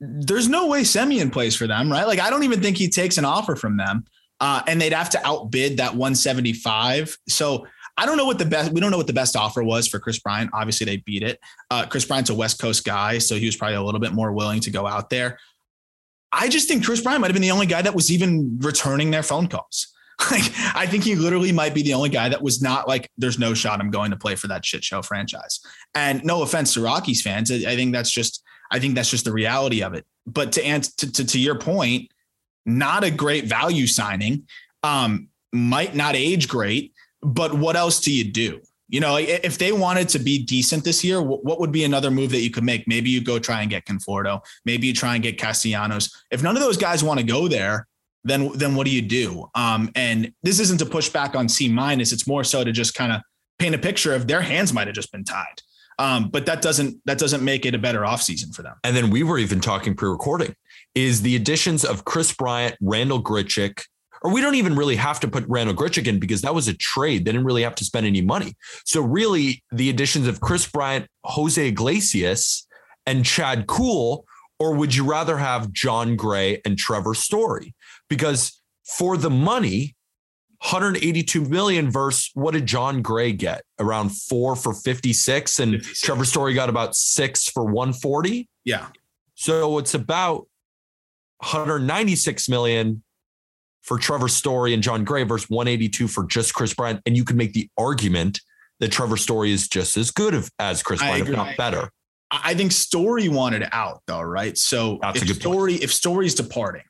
there's 0.00 0.48
no 0.48 0.66
way 0.66 0.82
Semien 0.82 1.32
plays 1.32 1.54
for 1.54 1.66
them, 1.66 1.90
right? 1.90 2.06
Like 2.06 2.20
I 2.20 2.28
don't 2.28 2.42
even 2.42 2.60
think 2.60 2.76
he 2.76 2.88
takes 2.88 3.18
an 3.18 3.24
offer 3.24 3.56
from 3.56 3.76
them 3.76 4.04
uh, 4.42 4.60
and 4.66 4.80
they'd 4.80 4.92
have 4.92 5.08
to 5.08 5.24
outbid 5.24 5.76
that 5.76 5.92
175. 5.92 7.16
So 7.28 7.64
I 7.96 8.06
don't 8.06 8.16
know 8.16 8.24
what 8.24 8.40
the 8.40 8.44
best. 8.44 8.72
We 8.72 8.80
don't 8.80 8.90
know 8.90 8.96
what 8.96 9.06
the 9.06 9.12
best 9.12 9.36
offer 9.36 9.62
was 9.62 9.86
for 9.86 10.00
Kris 10.00 10.18
Bryant. 10.18 10.50
Obviously, 10.52 10.84
they 10.84 10.96
beat 10.96 11.22
it. 11.22 11.38
Uh, 11.70 11.86
Kris 11.86 12.04
Bryant's 12.04 12.28
a 12.28 12.34
West 12.34 12.58
Coast 12.58 12.84
guy, 12.84 13.18
so 13.18 13.36
he 13.36 13.46
was 13.46 13.54
probably 13.54 13.76
a 13.76 13.82
little 13.82 14.00
bit 14.00 14.12
more 14.12 14.32
willing 14.32 14.60
to 14.60 14.70
go 14.70 14.84
out 14.84 15.10
there. 15.10 15.38
I 16.32 16.48
just 16.48 16.66
think 16.66 16.84
Kris 16.84 17.00
Bryant 17.00 17.20
might 17.20 17.28
have 17.28 17.34
been 17.34 17.42
the 17.42 17.52
only 17.52 17.66
guy 17.66 17.82
that 17.82 17.94
was 17.94 18.10
even 18.10 18.58
returning 18.60 19.12
their 19.12 19.22
phone 19.22 19.46
calls. 19.46 19.88
Like, 20.30 20.52
I 20.76 20.86
think 20.86 21.02
he 21.02 21.16
literally 21.16 21.50
might 21.50 21.74
be 21.74 21.82
the 21.82 21.94
only 21.94 22.10
guy 22.10 22.28
that 22.28 22.40
was 22.40 22.62
not 22.62 22.86
like, 22.86 23.10
there's 23.18 23.40
no 23.40 23.54
shot 23.54 23.80
I'm 23.80 23.90
going 23.90 24.12
to 24.12 24.16
play 24.16 24.36
for 24.36 24.46
that 24.48 24.64
shit 24.64 24.84
show 24.84 25.02
franchise. 25.02 25.58
And 25.96 26.22
no 26.22 26.42
offense 26.42 26.74
to 26.74 26.80
Rockies 26.80 27.22
fans, 27.22 27.50
I 27.50 27.74
think 27.74 27.92
that's 27.92 28.10
just, 28.10 28.44
I 28.70 28.78
think 28.78 28.94
that's 28.94 29.10
just 29.10 29.24
the 29.24 29.32
reality 29.32 29.82
of 29.82 29.94
it. 29.94 30.06
But 30.24 30.52
to 30.52 30.64
answer 30.64 30.92
to, 30.98 31.12
to, 31.12 31.24
to 31.24 31.40
your 31.40 31.58
point, 31.58 32.11
not 32.66 33.04
a 33.04 33.10
great 33.10 33.44
value 33.44 33.86
signing, 33.86 34.46
um, 34.82 35.28
might 35.52 35.94
not 35.94 36.14
age 36.14 36.48
great, 36.48 36.92
but 37.22 37.54
what 37.54 37.76
else 37.76 38.00
do 38.00 38.12
you 38.12 38.24
do? 38.24 38.60
You 38.88 39.00
know, 39.00 39.16
if 39.16 39.56
they 39.56 39.72
wanted 39.72 40.10
to 40.10 40.18
be 40.18 40.44
decent 40.44 40.84
this 40.84 41.02
year, 41.02 41.22
what 41.22 41.58
would 41.58 41.72
be 41.72 41.84
another 41.84 42.10
move 42.10 42.30
that 42.32 42.40
you 42.40 42.50
could 42.50 42.64
make? 42.64 42.86
Maybe 42.86 43.08
you 43.08 43.22
go 43.22 43.38
try 43.38 43.62
and 43.62 43.70
get 43.70 43.86
Conforto. 43.86 44.42
Maybe 44.66 44.86
you 44.86 44.92
try 44.92 45.14
and 45.14 45.22
get 45.22 45.38
Castellanos. 45.38 46.10
If 46.30 46.42
none 46.42 46.56
of 46.56 46.62
those 46.62 46.76
guys 46.76 47.02
want 47.02 47.18
to 47.18 47.24
go 47.24 47.48
there, 47.48 47.86
then 48.24 48.50
then 48.54 48.74
what 48.74 48.86
do 48.86 48.92
you 48.92 49.00
do? 49.00 49.48
Um, 49.54 49.90
and 49.94 50.32
this 50.42 50.60
isn't 50.60 50.78
to 50.78 50.86
push 50.86 51.08
back 51.08 51.34
on 51.34 51.48
C 51.48 51.68
minus. 51.68 52.12
It's 52.12 52.26
more 52.26 52.44
so 52.44 52.64
to 52.64 52.70
just 52.70 52.94
kind 52.94 53.12
of 53.12 53.22
paint 53.58 53.74
a 53.74 53.78
picture 53.78 54.14
of 54.14 54.28
their 54.28 54.42
hands 54.42 54.74
might 54.74 54.88
have 54.88 54.94
just 54.94 55.10
been 55.10 55.24
tied. 55.24 55.62
Um, 55.98 56.28
but 56.30 56.46
that 56.46 56.62
doesn't 56.62 57.00
that 57.06 57.18
doesn't 57.18 57.44
make 57.44 57.64
it 57.64 57.74
a 57.74 57.78
better 57.78 58.00
offseason 58.00 58.54
for 58.54 58.62
them. 58.62 58.76
And 58.84 58.94
then 58.96 59.10
we 59.10 59.22
were 59.22 59.38
even 59.38 59.60
talking 59.60 59.94
pre-recording 59.94 60.54
is 60.94 61.22
the 61.22 61.36
additions 61.36 61.84
of 61.84 62.04
Kris 62.04 62.32
Bryant, 62.32 62.76
Randall 62.80 63.22
Grichuk, 63.22 63.82
or 64.22 64.32
we 64.32 64.40
don't 64.40 64.54
even 64.54 64.76
really 64.76 64.96
have 64.96 65.20
to 65.20 65.28
put 65.28 65.44
Randall 65.48 65.74
Grichuk 65.74 66.06
in 66.06 66.18
because 66.18 66.42
that 66.42 66.54
was 66.54 66.68
a 66.68 66.74
trade. 66.74 67.24
They 67.24 67.32
didn't 67.32 67.46
really 67.46 67.62
have 67.62 67.74
to 67.76 67.84
spend 67.84 68.06
any 68.06 68.20
money. 68.20 68.54
So 68.84 69.00
really, 69.00 69.62
the 69.72 69.90
additions 69.90 70.26
of 70.26 70.40
Kris 70.40 70.68
Bryant, 70.68 71.06
Jose 71.24 71.66
Iglesias, 71.66 72.66
and 73.06 73.24
Chad 73.24 73.66
Kuhl, 73.66 74.24
or 74.58 74.74
would 74.74 74.94
you 74.94 75.04
rather 75.04 75.38
have 75.38 75.72
Jon 75.72 76.14
Gray 76.14 76.60
and 76.64 76.78
Trevor 76.78 77.14
Story? 77.14 77.74
Because 78.08 78.60
for 78.84 79.16
the 79.16 79.30
money, 79.30 79.96
182 80.60 81.44
million 81.46 81.90
versus 81.90 82.30
what 82.34 82.52
did 82.52 82.66
Jon 82.66 83.02
Gray 83.02 83.32
get? 83.32 83.64
Around 83.80 84.10
four 84.10 84.54
for 84.54 84.72
56, 84.72 85.58
and 85.58 85.72
56. 85.72 86.00
Trevor 86.00 86.24
Story 86.24 86.54
got 86.54 86.68
about 86.68 86.94
six 86.94 87.48
for 87.48 87.64
140. 87.64 88.48
Yeah. 88.64 88.86
So 89.34 89.78
it's 89.78 89.94
about 89.94 90.46
196 91.42 92.48
million 92.48 93.02
for 93.82 93.98
Trevor 93.98 94.28
Story 94.28 94.74
and 94.74 94.82
Jon 94.82 95.04
Gray 95.04 95.24
versus 95.24 95.50
182 95.50 96.06
for 96.06 96.24
just 96.24 96.54
Kris 96.54 96.72
Bryant. 96.72 97.00
And 97.04 97.16
you 97.16 97.24
can 97.24 97.36
make 97.36 97.52
the 97.52 97.68
argument 97.76 98.40
that 98.78 98.92
Trevor 98.92 99.16
Story 99.16 99.52
is 99.52 99.68
just 99.68 99.96
as 99.96 100.10
good 100.10 100.44
as 100.58 100.82
Kris 100.82 101.00
Bryant, 101.00 101.28
if 101.28 101.34
not 101.34 101.56
better. 101.56 101.90
I 102.30 102.54
think 102.54 102.72
Story 102.72 103.28
wanted 103.28 103.68
out 103.72 104.02
though, 104.06 104.22
right? 104.22 104.56
So 104.56 104.98
That's 105.02 105.22
if 105.22 105.36
Story, 105.36 105.72
point. 105.72 105.82
if 105.82 105.92
Story's 105.92 106.34
departing, 106.34 106.84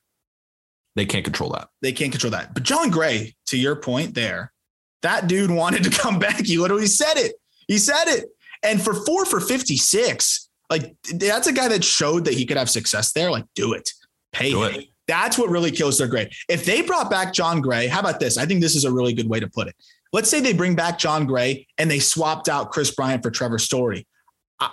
they 0.95 1.07
can't 1.07 1.25
control 1.25 1.51
that. 1.51 1.69
They 1.81 1.93
can't 1.93 2.13
control 2.13 2.31
that. 2.33 2.55
But 2.55 2.63
Jon 2.63 2.91
Gray, 2.91 3.35
to 3.47 3.57
your 3.57 3.77
point 3.77 4.15
there, 4.15 4.53
that 5.01 5.27
dude 5.27 5.51
wanted 5.63 5.85
to 5.85 5.91
come 5.91 6.19
back. 6.19 6.45
He 6.45 6.59
literally 6.59 6.87
said 6.87 7.17
it. 7.17 7.35
He 7.67 7.79
said 7.79 8.05
it. 8.07 8.27
And 8.63 8.81
for 8.81 8.95
four 8.95 9.25
for 9.25 9.41
56, 9.41 10.49
like 10.71 10.95
that's 11.15 11.47
a 11.47 11.53
guy 11.53 11.69
that 11.69 11.83
showed 11.83 12.27
that 12.27 12.35
he 12.35 12.47
could 12.47 12.57
have 12.57 12.71
success 12.71 13.13
there. 13.13 13.31
Like, 13.31 13.45
do 13.55 13.73
it. 13.73 13.91
Pay 14.33 14.51
do 14.51 14.63
him. 14.65 14.75
It. 14.81 14.89
That's 15.07 15.37
what 15.37 15.51
really 15.51 15.71
kills 15.71 15.99
their 15.99 16.07
grade. 16.07 16.31
If 16.49 16.65
they 16.65 16.83
brought 16.83 17.11
back 17.11 17.33
Jon 17.33 17.61
Gray, 17.61 17.87
how 17.87 18.01
about 18.01 18.21
this? 18.21 18.39
I 18.39 18.47
think 18.47 18.61
this 18.61 18.75
is 18.75 18.85
a 18.85 18.93
really 18.93 19.13
good 19.13 19.29
way 19.29 19.41
to 19.41 19.49
put 19.49 19.69
it. 19.69 19.75
Let's 20.13 20.31
say 20.31 20.41
they 20.41 20.53
bring 20.53 20.75
back 20.75 20.99
Jon 20.99 21.27
Gray 21.27 21.67
and 21.79 21.91
they 21.91 21.99
swapped 21.99 22.49
out 22.49 22.71
Kris 22.71 22.91
Bryant 22.91 23.23
for 23.23 23.31
Trevor 23.31 23.59
Story. 23.59 24.07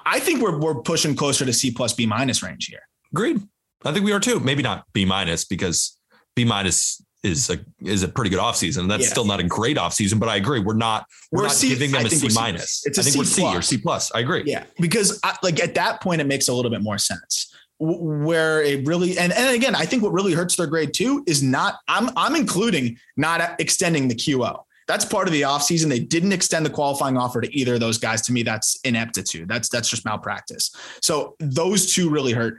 I 0.05 0.19
think 0.19 0.41
we're 0.41 0.59
we're 0.59 0.81
pushing 0.81 1.15
closer 1.15 1.45
to 1.45 1.53
C 1.53 1.71
plus 1.71 1.93
B 1.93 2.05
minus 2.05 2.43
range 2.43 2.67
here. 2.67 2.81
Agreed. 3.11 3.41
I 3.83 3.91
think 3.91 4.05
we 4.05 4.11
are 4.11 4.19
too. 4.19 4.39
Maybe 4.39 4.61
not 4.61 4.85
B 4.93 5.05
minus 5.05 5.45
because 5.45 5.97
B 6.35 6.45
minus 6.45 7.03
is 7.23 7.49
a 7.49 7.57
is 7.81 8.03
a 8.03 8.07
pretty 8.07 8.29
good 8.29 8.39
offseason. 8.39 8.87
That's 8.87 9.03
yeah. 9.03 9.09
still 9.09 9.25
not 9.25 9.39
a 9.39 9.43
great 9.43 9.77
offseason, 9.77 10.19
but 10.19 10.29
I 10.29 10.35
agree. 10.35 10.59
We're 10.59 10.73
not 10.75 11.05
we're, 11.31 11.39
we're 11.39 11.47
not 11.47 11.53
C, 11.53 11.69
giving 11.69 11.91
them 11.91 12.01
I 12.01 12.07
a 12.07 12.09
C 12.09 12.27
minus. 12.33 12.85
It's 12.85 12.97
a 12.97 13.01
I 13.01 13.03
think 13.03 13.13
C 13.13 13.19
we're 13.19 13.25
C 13.25 13.41
plus. 13.41 13.55
or 13.55 13.61
C 13.61 13.77
plus. 13.77 14.11
I 14.13 14.19
agree. 14.19 14.43
Yeah. 14.45 14.65
Because 14.79 15.19
I, 15.23 15.35
like 15.41 15.59
at 15.59 15.75
that 15.75 16.01
point 16.01 16.21
it 16.21 16.27
makes 16.27 16.47
a 16.49 16.53
little 16.53 16.71
bit 16.71 16.81
more 16.81 16.97
sense. 16.97 17.53
Where 17.79 18.61
it 18.61 18.85
really 18.85 19.17
and, 19.17 19.31
and 19.31 19.55
again, 19.55 19.73
I 19.73 19.85
think 19.85 20.03
what 20.03 20.11
really 20.11 20.33
hurts 20.33 20.55
their 20.55 20.67
grade 20.67 20.93
too 20.93 21.23
is 21.27 21.41
not 21.41 21.79
I'm 21.87 22.09
I'm 22.17 22.35
including 22.35 22.97
not 23.15 23.59
extending 23.59 24.07
the 24.07 24.15
QO. 24.15 24.63
That's 24.87 25.05
part 25.05 25.27
of 25.27 25.33
the 25.33 25.43
offseason. 25.43 25.87
They 25.87 25.99
didn't 25.99 26.33
extend 26.33 26.65
the 26.65 26.71
qualifying 26.71 27.15
offer 27.15 27.41
to 27.41 27.55
either 27.55 27.75
of 27.75 27.79
those 27.79 27.99
guys. 27.99 28.23
To 28.23 28.33
me, 28.33 28.43
that's 28.43 28.79
ineptitude. 28.83 29.47
That's 29.47 29.69
that's 29.69 29.89
just 29.89 30.03
malpractice. 30.03 30.75
So 31.01 31.35
those 31.39 31.93
two 31.93 32.09
really 32.09 32.33
hurt. 32.33 32.57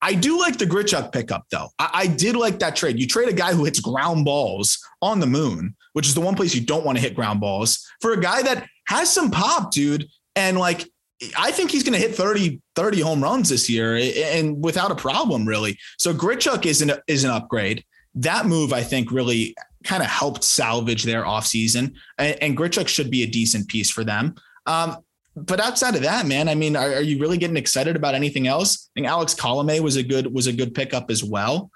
I 0.00 0.14
do 0.14 0.38
like 0.38 0.58
the 0.58 0.64
Grichuk 0.64 1.12
pickup 1.12 1.46
though. 1.50 1.68
I, 1.78 1.90
I, 1.92 2.06
did 2.08 2.34
like 2.34 2.58
that 2.58 2.74
trade. 2.74 2.98
You 2.98 3.06
trade 3.06 3.28
a 3.28 3.32
guy 3.32 3.54
who 3.54 3.64
hits 3.64 3.78
ground 3.78 4.24
balls 4.24 4.84
on 5.00 5.20
the 5.20 5.28
moon, 5.28 5.76
which 5.92 6.08
is 6.08 6.14
the 6.14 6.20
one 6.20 6.34
place 6.34 6.54
you 6.54 6.60
don't 6.60 6.84
want 6.84 6.98
to 6.98 7.02
hit 7.02 7.14
ground 7.14 7.40
balls, 7.40 7.88
for 8.00 8.12
a 8.12 8.20
guy 8.20 8.42
that 8.42 8.66
has 8.88 9.12
some 9.12 9.30
pop, 9.30 9.70
dude. 9.70 10.08
And 10.34 10.58
like, 10.58 10.90
I 11.36 11.52
think 11.52 11.70
he's 11.70 11.82
going 11.82 11.92
to 11.92 11.98
hit 11.98 12.14
30, 12.14 12.60
30 12.74 13.00
home 13.00 13.22
runs 13.22 13.48
this 13.48 13.68
year 13.68 13.96
and 13.96 14.62
without 14.62 14.90
a 14.90 14.94
problem, 14.94 15.46
really. 15.46 15.78
So 15.98 16.12
Grichuk 16.12 16.66
is 16.66 16.82
an, 16.82 16.92
is 17.06 17.24
an 17.24 17.30
upgrade. 17.30 17.84
That 18.14 18.46
move, 18.46 18.72
I 18.72 18.82
think, 18.82 19.10
really 19.10 19.54
kind 19.84 20.02
of 20.02 20.08
helped 20.08 20.44
salvage 20.44 21.04
their 21.04 21.24
offseason. 21.24 21.94
And, 22.18 22.42
and 22.42 22.56
Grichuk 22.56 22.88
should 22.88 23.10
be 23.10 23.22
a 23.22 23.26
decent 23.26 23.68
piece 23.68 23.90
for 23.90 24.04
them. 24.04 24.34
Um, 24.66 24.98
but 25.34 25.60
outside 25.60 25.94
of 25.94 26.02
that, 26.02 26.26
man, 26.26 26.48
I 26.48 26.54
mean, 26.54 26.76
are, 26.76 26.94
are, 26.94 27.00
you 27.00 27.18
really 27.18 27.38
getting 27.38 27.56
excited 27.56 27.96
about 27.96 28.14
anything 28.14 28.46
else? 28.46 28.90
I 28.90 28.92
think 28.94 29.06
Alex 29.06 29.34
Colome 29.34 29.80
was 29.80 29.96
a 29.96 30.02
good 30.02 30.32
was 30.32 30.46
a 30.46 30.52
good 30.52 30.74
pickup 30.74 31.10
as 31.10 31.24
well. 31.24 31.70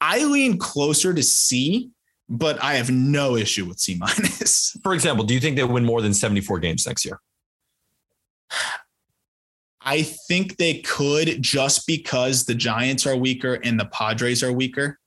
I 0.00 0.24
lean 0.24 0.58
closer 0.58 1.14
to 1.14 1.22
C, 1.22 1.90
but 2.28 2.62
I 2.62 2.74
have 2.74 2.90
no 2.90 3.34
issue 3.34 3.64
with 3.64 3.78
C 3.78 3.96
minus. 3.98 4.76
For 4.82 4.92
example, 4.92 5.24
do 5.24 5.32
you 5.32 5.40
think 5.40 5.56
they 5.56 5.64
win 5.64 5.86
more 5.86 6.02
than 6.02 6.12
74 6.12 6.58
games 6.58 6.86
next 6.86 7.06
year? 7.06 7.18
I 9.88 10.02
think 10.02 10.58
they 10.58 10.80
could 10.80 11.40
just 11.40 11.86
because 11.86 12.44
the 12.44 12.54
Giants 12.54 13.06
are 13.06 13.16
weaker 13.16 13.54
and 13.54 13.80
the 13.80 13.86
Padres 13.86 14.42
are 14.42 14.52
weaker 14.52 14.98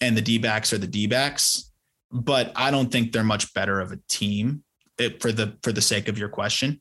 and 0.00 0.16
the 0.16 0.20
D 0.20 0.38
backs 0.38 0.72
are 0.72 0.78
the 0.78 0.88
D 0.88 1.06
backs. 1.06 1.70
But 2.10 2.50
I 2.56 2.72
don't 2.72 2.90
think 2.90 3.12
they're 3.12 3.22
much 3.22 3.54
better 3.54 3.78
of 3.78 3.92
a 3.92 4.00
team 4.08 4.64
eh, 4.98 5.10
for 5.20 5.30
the 5.30 5.56
for 5.62 5.70
the 5.70 5.80
sake 5.80 6.08
of 6.08 6.18
your 6.18 6.28
question. 6.28 6.80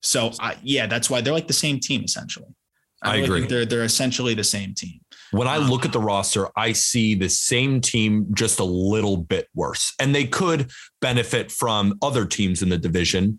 So 0.00 0.32
I, 0.40 0.56
yeah, 0.62 0.86
that's 0.86 1.10
why 1.10 1.20
they're 1.20 1.34
like 1.34 1.48
the 1.48 1.52
same 1.52 1.80
team 1.80 2.02
essentially. 2.02 2.54
I, 3.02 3.12
I 3.12 3.16
agree. 3.16 3.46
They're 3.46 3.66
they're 3.66 3.84
essentially 3.84 4.32
the 4.32 4.44
same 4.44 4.72
team. 4.72 5.00
When 5.32 5.48
I 5.48 5.58
look 5.58 5.84
at 5.84 5.92
the 5.92 6.00
roster, 6.00 6.48
I 6.56 6.72
see 6.72 7.14
the 7.14 7.28
same 7.28 7.82
team 7.82 8.26
just 8.32 8.58
a 8.58 8.64
little 8.64 9.18
bit 9.18 9.48
worse. 9.54 9.92
And 10.00 10.14
they 10.14 10.24
could 10.24 10.70
benefit 11.02 11.52
from 11.52 11.98
other 12.00 12.24
teams 12.24 12.62
in 12.62 12.70
the 12.70 12.78
division 12.78 13.38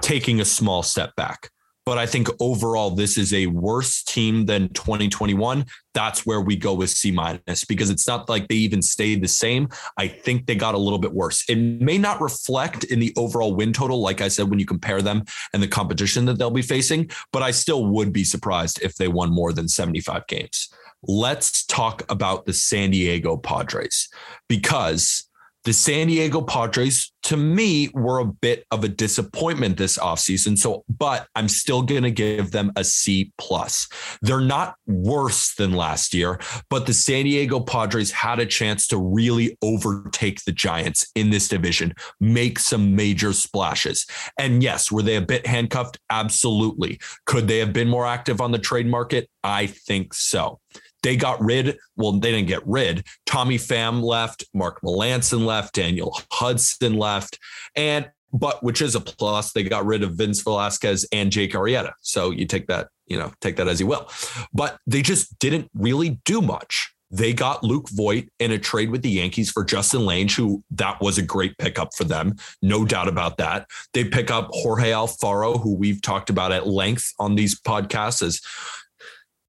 taking 0.00 0.40
a 0.40 0.44
small 0.46 0.82
step 0.82 1.14
back 1.16 1.50
but 1.88 1.96
I 1.96 2.04
think 2.04 2.28
overall 2.38 2.90
this 2.90 3.16
is 3.16 3.32
a 3.32 3.46
worse 3.46 4.02
team 4.02 4.44
than 4.44 4.68
2021. 4.74 5.64
That's 5.94 6.26
where 6.26 6.42
we 6.42 6.54
go 6.54 6.74
with 6.74 6.90
C 6.90 7.10
minus 7.10 7.64
because 7.64 7.88
it's 7.88 8.06
not 8.06 8.28
like 8.28 8.46
they 8.46 8.56
even 8.56 8.82
stayed 8.82 9.22
the 9.22 9.28
same. 9.28 9.70
I 9.96 10.06
think 10.06 10.44
they 10.44 10.54
got 10.54 10.74
a 10.74 10.78
little 10.78 10.98
bit 10.98 11.14
worse. 11.14 11.48
It 11.48 11.56
may 11.56 11.96
not 11.96 12.20
reflect 12.20 12.84
in 12.84 12.98
the 13.00 13.14
overall 13.16 13.54
win 13.54 13.72
total, 13.72 14.02
like 14.02 14.20
I 14.20 14.28
said, 14.28 14.50
when 14.50 14.58
you 14.58 14.66
compare 14.66 15.00
them 15.00 15.24
and 15.54 15.62
the 15.62 15.66
competition 15.66 16.26
that 16.26 16.38
they'll 16.38 16.50
be 16.50 16.60
facing, 16.60 17.08
but 17.32 17.42
I 17.42 17.52
still 17.52 17.86
would 17.86 18.12
be 18.12 18.22
surprised 18.22 18.82
if 18.82 18.96
they 18.96 19.08
won 19.08 19.30
more 19.30 19.54
than 19.54 19.66
75 19.66 20.26
games. 20.26 20.68
Let's 21.04 21.64
talk 21.64 22.02
about 22.10 22.44
the 22.44 22.52
San 22.52 22.90
Diego 22.90 23.38
Padres 23.38 24.10
because 24.46 25.27
the 25.64 25.72
San 25.72 26.06
Diego 26.06 26.40
Padres, 26.40 27.12
to 27.24 27.36
me, 27.36 27.90
were 27.92 28.20
a 28.20 28.24
bit 28.24 28.64
of 28.70 28.84
a 28.84 28.88
disappointment 28.88 29.76
this 29.76 29.98
offseason. 29.98 30.56
So, 30.56 30.84
but 30.88 31.26
I'm 31.34 31.48
still 31.48 31.82
going 31.82 32.04
to 32.04 32.10
give 32.10 32.52
them 32.52 32.72
a 32.76 32.84
C 32.84 33.32
plus. 33.38 33.88
They're 34.22 34.40
not 34.40 34.76
worse 34.86 35.54
than 35.54 35.72
last 35.72 36.14
year, 36.14 36.40
but 36.70 36.86
the 36.86 36.94
San 36.94 37.24
Diego 37.24 37.60
Padres 37.60 38.10
had 38.12 38.38
a 38.38 38.46
chance 38.46 38.86
to 38.88 38.96
really 38.96 39.58
overtake 39.62 40.44
the 40.44 40.52
Giants 40.52 41.06
in 41.14 41.30
this 41.30 41.48
division, 41.48 41.92
make 42.20 42.58
some 42.58 42.96
major 42.96 43.32
splashes. 43.32 44.06
And 44.38 44.62
yes, 44.62 44.90
were 44.90 45.02
they 45.02 45.16
a 45.16 45.20
bit 45.20 45.46
handcuffed? 45.46 45.98
Absolutely. 46.08 46.98
Could 47.26 47.48
they 47.48 47.58
have 47.58 47.72
been 47.72 47.88
more 47.88 48.06
active 48.06 48.40
on 48.40 48.52
the 48.52 48.58
trade 48.58 48.86
market? 48.86 49.28
I 49.44 49.66
think 49.66 50.14
so. 50.14 50.60
They 51.08 51.16
got 51.16 51.42
rid, 51.42 51.78
well, 51.96 52.12
they 52.12 52.32
didn't 52.32 52.48
get 52.48 52.60
rid. 52.66 53.02
Tommy 53.24 53.56
Pham 53.56 54.02
left, 54.02 54.44
Mark 54.52 54.82
Melancon 54.82 55.46
left, 55.46 55.72
Daniel 55.72 56.14
Hudson 56.30 56.98
left. 56.98 57.38
And 57.74 58.10
but 58.30 58.62
which 58.62 58.82
is 58.82 58.94
a 58.94 59.00
plus, 59.00 59.52
they 59.52 59.62
got 59.62 59.86
rid 59.86 60.02
of 60.02 60.16
Vince 60.16 60.42
Velasquez 60.42 61.08
and 61.10 61.32
Jake 61.32 61.54
Arrieta. 61.54 61.92
So 62.02 62.30
you 62.30 62.44
take 62.44 62.66
that, 62.66 62.88
you 63.06 63.18
know, 63.18 63.32
take 63.40 63.56
that 63.56 63.68
as 63.68 63.80
you 63.80 63.86
will. 63.86 64.06
But 64.52 64.76
they 64.86 65.00
just 65.00 65.38
didn't 65.38 65.70
really 65.72 66.20
do 66.26 66.42
much. 66.42 66.92
They 67.10 67.32
got 67.32 67.64
Luke 67.64 67.88
Voit 67.88 68.28
in 68.38 68.52
a 68.52 68.58
trade 68.58 68.90
with 68.90 69.00
the 69.00 69.08
Yankees 69.08 69.50
for 69.50 69.64
Justin 69.64 70.04
Lange, 70.04 70.28
who 70.28 70.62
that 70.72 71.00
was 71.00 71.16
a 71.16 71.22
great 71.22 71.56
pickup 71.56 71.94
for 71.96 72.04
them. 72.04 72.36
No 72.60 72.84
doubt 72.84 73.08
about 73.08 73.38
that. 73.38 73.66
They 73.94 74.04
pick 74.04 74.30
up 74.30 74.50
Jorge 74.52 74.90
Alfaro, 74.90 75.58
who 75.58 75.74
we've 75.74 76.02
talked 76.02 76.28
about 76.28 76.52
at 76.52 76.66
length 76.66 77.14
on 77.18 77.34
these 77.34 77.58
podcasts 77.58 78.20
as 78.20 78.42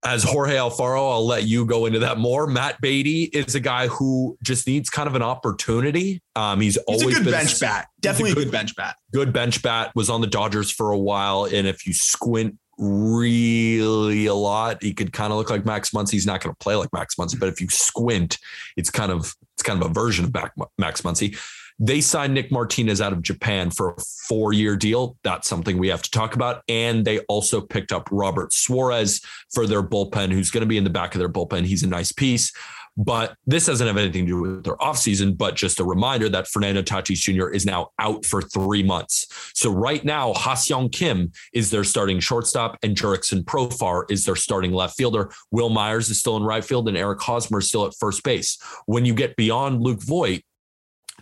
as 0.04 0.24
Jorge 0.24 0.56
Alfaro, 0.56 1.12
I'll 1.12 1.26
let 1.26 1.44
you 1.44 1.66
go 1.66 1.86
into 1.86 2.00
that 2.00 2.18
more. 2.18 2.48
Matt 2.48 2.80
Beaty 2.82 3.24
is 3.24 3.56
a 3.56 3.60
guy 3.60 3.88
who 3.88 4.38
just 4.42 4.66
needs 4.66 4.90
kind 4.90 5.08
of 5.08 5.16
an 5.16 5.22
opportunity. 5.22 6.22
Um, 6.36 6.62
he's, 6.62 6.76
he's 6.76 7.02
always 7.02 7.18
a 7.18 7.24
good 7.24 7.32
bench 7.32 7.60
bat, 7.60 7.88
definitely 8.00 8.32
a 8.32 8.36
good, 8.36 8.42
a 8.42 8.46
good 8.46 8.52
bench 8.52 8.76
bat. 8.76 8.96
Good 9.14 9.34
bench 9.34 9.62
bat. 9.62 9.92
Was 9.96 10.10
on 10.10 10.22
the 10.22 10.28
Dodgers 10.28 10.72
for 10.72 10.92
a 10.92 10.98
while, 10.98 11.46
and 11.46 11.68
if 11.68 11.86
you 11.86 11.94
squint 11.94 12.58
really 12.78 14.26
a 14.28 14.34
lot, 14.34 14.82
he 14.82 14.94
could 14.94 15.12
kind 15.12 15.34
of 15.34 15.38
look 15.38 15.50
like 15.50 15.66
Max 15.66 15.90
Muncy. 15.90 16.12
He's 16.12 16.26
not 16.26 16.42
going 16.42 16.54
to 16.54 16.58
play 16.60 16.76
like 16.76 16.94
Max 16.94 17.16
Muncy, 17.16 17.38
but 17.38 17.50
if 17.50 17.60
you 17.60 17.68
squint, 17.68 18.38
it's 18.78 18.90
kind 18.90 19.12
of 19.12 19.36
it's 19.56 19.64
kind 19.64 19.82
of 19.82 19.92
a 19.92 19.94
version 19.94 20.26
of 20.26 20.34
Max 20.78 21.02
Muncy. 21.02 21.38
They 21.80 22.02
signed 22.02 22.34
Nick 22.34 22.52
Martinez 22.52 23.00
out 23.00 23.14
of 23.14 23.22
Japan 23.22 23.72
for 23.72 23.92
a 23.92 24.02
four 24.28 24.54
year 24.54 24.76
deal. 24.76 25.18
That's 25.24 25.48
something 25.48 25.78
we 25.78 25.88
have 25.88 26.02
to 26.02 26.12
talk 26.12 26.36
about. 26.36 26.62
And 26.68 27.06
they 27.06 27.20
also 27.22 27.62
picked 27.62 27.92
up 27.92 28.10
Robert 28.12 28.54
Suarez 28.54 29.22
for 29.54 29.66
their 29.66 29.84
bullpen, 29.84 30.32
who's 30.32 30.52
going 30.52 30.62
to 30.62 30.68
be 30.68 30.78
in 30.78 30.84
the 30.84 30.90
back 30.90 31.16
of 31.16 31.20
their 31.20 31.30
bullpen. 31.30 31.66
He's 31.66 31.84
a 31.84 31.88
nice 31.88 32.12
piece. 32.12 32.52
But 32.98 33.38
this 33.48 33.66
doesn't 33.66 33.88
have 33.88 33.96
anything 33.96 34.26
to 34.26 34.32
do 34.32 34.42
with 34.42 34.64
their 34.66 34.76
offseason, 34.76 35.38
but 35.38 35.56
just 35.56 35.80
a 35.80 35.86
reminder 35.86 36.28
that 36.28 36.50
Fernando 36.50 36.82
Tatis 36.82 37.16
Jr. 37.16 37.48
is 37.50 37.66
now 37.66 37.92
out 37.98 38.26
for 38.26 38.42
three 38.42 38.84
months. 38.84 39.26
So 39.54 39.72
right 39.72 40.04
now, 40.04 40.34
Ha-Seong 40.34 40.92
Kim 40.92 41.32
is 41.54 41.72
their 41.72 41.86
starting 41.86 42.20
shortstop, 42.20 42.78
and 42.84 42.98
Jurickson 42.98 43.46
Profar 43.46 44.04
is 44.12 44.26
their 44.26 44.36
starting 44.36 44.74
left 44.74 44.98
fielder. 44.98 45.32
Wil 45.52 45.70
Myers 45.70 46.10
is 46.10 46.20
still 46.20 46.36
in 46.36 46.44
right 46.44 46.66
field, 46.66 46.90
and 46.90 46.98
Eric 46.98 47.22
Hosmer 47.22 47.60
is 47.60 47.70
still 47.70 47.86
at 47.86 47.94
first 47.98 48.22
base. 48.22 48.58
When 48.86 49.06
you 49.06 49.14
get 49.14 49.38
beyond 49.38 49.82
Luke 49.82 50.04
Voit, 50.04 50.42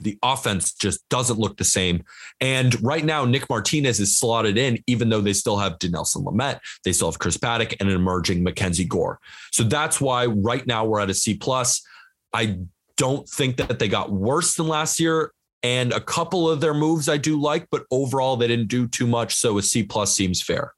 the 0.01 0.17
offense 0.23 0.73
just 0.73 1.07
doesn't 1.09 1.39
look 1.39 1.57
the 1.57 1.63
same. 1.63 2.03
And 2.41 2.81
right 2.83 3.03
now, 3.03 3.25
Nick 3.25 3.49
Martinez 3.49 3.99
is 3.99 4.17
slotted 4.17 4.57
in, 4.57 4.83
even 4.87 5.09
though 5.09 5.21
they 5.21 5.33
still 5.33 5.57
have 5.57 5.79
Dinelson 5.79 6.23
Lamet, 6.23 6.59
they 6.83 6.91
still 6.91 7.11
have 7.11 7.19
Chris 7.19 7.37
Paddack 7.37 7.75
and 7.79 7.89
an 7.89 7.95
emerging 7.95 8.43
Mackenzie 8.43 8.85
Gore. 8.85 9.19
So 9.51 9.63
that's 9.63 9.99
why 9.99 10.25
right 10.25 10.65
now 10.65 10.85
we're 10.85 10.99
at 10.99 11.09
a 11.09 11.13
C 11.13 11.35
plus. 11.35 11.81
I 12.33 12.59
don't 12.97 13.27
think 13.27 13.57
that 13.57 13.79
they 13.79 13.87
got 13.87 14.11
worse 14.11 14.55
than 14.55 14.67
last 14.67 14.99
year. 14.99 15.31
And 15.63 15.91
a 15.91 15.99
couple 15.99 16.49
of 16.49 16.61
their 16.61 16.73
moves 16.73 17.09
I 17.09 17.17
do 17.17 17.39
like, 17.41 17.67
but 17.71 17.83
overall 17.91 18.37
they 18.37 18.47
didn't 18.47 18.67
do 18.67 18.87
too 18.87 19.07
much. 19.07 19.35
So 19.35 19.57
a 19.57 19.63
C 19.63 19.83
plus 19.83 20.15
seems 20.15 20.41
fair. 20.41 20.73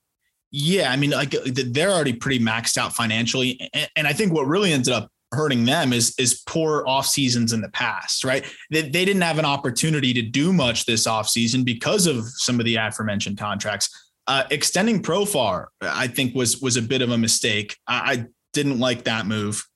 Yeah, 0.52 0.92
I 0.92 0.96
mean, 0.96 1.12
like 1.12 1.32
they're 1.32 1.92
already 1.92 2.14
pretty 2.14 2.44
maxed 2.44 2.76
out 2.76 2.94
financially, 2.94 3.70
and 3.96 4.08
I 4.08 4.14
think 4.14 4.34
what 4.34 4.48
really 4.48 4.74
ended 4.74 4.92
up 4.92 5.12
hurting 5.32 5.66
them 5.66 5.94
is 5.94 6.14
is 6.18 6.42
poor 6.46 6.84
off 6.88 7.06
seasons 7.06 7.54
in 7.54 7.62
the 7.62 7.70
past, 7.70 8.24
right? 8.24 8.46
They, 8.72 8.82
they 8.82 9.06
didn't 9.06 9.22
have 9.22 9.40
an 9.40 9.46
opportunity 9.46 10.14
to 10.14 10.22
do 10.22 10.52
much 10.52 10.86
this 10.86 11.08
off 11.08 11.30
season 11.30 11.64
because 11.64 12.08
of 12.08 12.28
some 12.28 12.60
of 12.60 12.66
the 12.66 12.76
aforementioned 12.76 13.38
contracts. 13.38 13.90
Uh, 14.28 14.44
extending 14.52 15.02
Profar, 15.02 15.68
I 15.82 16.08
think 16.08 16.36
was 16.36 16.62
was 16.62 16.78
a 16.78 16.82
bit 16.82 17.02
of 17.02 17.12
a 17.12 17.18
mistake. 17.18 17.78
I, 17.88 18.14
I 18.14 18.26
didn't 18.54 18.80
like 18.80 19.04
that 19.06 19.26
move, 19.26 19.68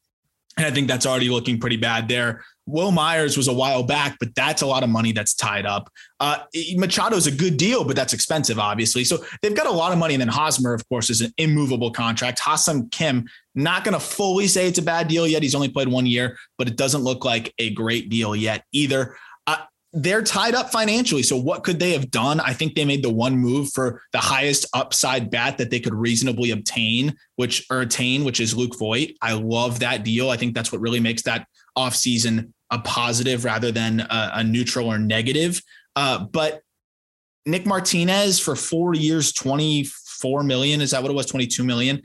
and 0.58 0.66
I 0.66 0.72
think 0.72 0.88
that's 0.88 1.06
already 1.06 1.30
looking 1.30 1.60
pretty 1.60 1.78
bad 1.78 2.08
there. 2.08 2.44
Wil 2.66 2.92
Myers 2.92 3.36
was 3.36 3.48
a 3.48 3.54
while 3.54 3.84
back, 3.84 4.18
but 4.20 4.34
that's 4.36 4.62
a 4.62 4.66
lot 4.66 4.84
of 4.84 4.90
money 4.90 5.12
that's 5.12 5.34
tied 5.34 5.66
up. 5.66 5.90
Uh, 6.20 6.40
Machado's 6.76 7.28
a 7.28 7.32
good 7.32 7.58
deal, 7.58 7.84
but 7.84 7.96
that's 7.96 8.14
expensive, 8.14 8.58
obviously. 8.58 9.04
So 9.04 9.24
they've 9.42 9.56
got 9.56 9.68
a 9.68 9.72
lot 9.72 9.92
of 9.92 9.98
money. 9.98 10.14
And 10.14 10.22
then 10.22 10.30
Hosmer, 10.30 10.74
of 10.74 10.88
course, 10.88 11.10
is 11.10 11.22
an 11.22 11.34
immovable 11.38 11.92
contract. 11.92 12.40
Ha-Seong 12.40 12.92
Kim, 12.92 13.26
not 13.54 13.84
going 13.84 13.94
to 13.94 14.00
fully 14.00 14.48
say 14.48 14.68
it's 14.68 14.80
a 14.80 14.84
bad 14.84 15.08
deal 15.08 15.28
yet. 15.28 15.44
He's 15.44 15.56
only 15.56 15.70
played 15.70 15.90
one 15.90 16.06
year, 16.06 16.38
but 16.58 16.68
it 16.68 16.78
doesn't 16.78 17.02
look 17.02 17.26
like 17.26 17.54
a 17.60 17.74
great 17.74 18.10
deal 18.10 18.36
yet 18.36 18.64
either. 18.72 19.18
Uh, 19.46 19.58
they're 19.92 20.24
tied 20.24 20.56
up 20.56 20.72
financially. 20.72 21.22
So 21.22 21.36
what 21.38 21.64
could 21.64 21.80
they 21.80 21.92
have 21.92 22.10
done? 22.10 22.40
I 22.40 22.54
think 22.54 22.76
they 22.76 22.86
made 22.86 23.04
the 23.04 23.14
one 23.14 23.38
move 23.38 23.72
for 23.74 24.02
the 24.12 24.20
highest 24.20 24.66
upside 24.74 25.30
bat 25.30 25.58
that 25.58 25.70
they 25.70 25.80
could 25.80 25.94
reasonably 25.94 26.52
obtain, 26.52 27.16
which 27.36 27.66
or 27.70 27.82
attain, 27.82 28.24
which 28.24 28.40
is 28.40 28.56
Luke 28.56 28.80
Voit. 28.80 29.10
I 29.22 29.34
love 29.34 29.80
that 29.80 30.04
deal. 30.04 30.30
I 30.30 30.38
think 30.38 30.56
that's 30.56 30.72
what 30.72 30.82
really 30.82 31.02
makes 31.02 31.24
that 31.24 31.46
offseason 31.78 32.52
a 32.72 32.80
positive 32.80 33.46
rather 33.46 33.72
than 33.72 34.00
a, 34.02 34.32
a 34.36 34.44
neutral 34.44 34.92
or 34.92 34.98
negative. 34.98 35.62
Uh, 35.96 36.26
but 36.26 36.62
Nick 37.46 37.66
Martinez 37.66 38.40
for 38.40 38.56
four 38.56 38.96
years, 38.96 39.32
24 39.34 40.44
million. 40.44 40.82
Is 40.82 40.92
that 40.92 41.02
what 41.02 41.12
it 41.12 41.16
was? 41.16 41.26
22 41.28 41.64
million. 41.64 42.02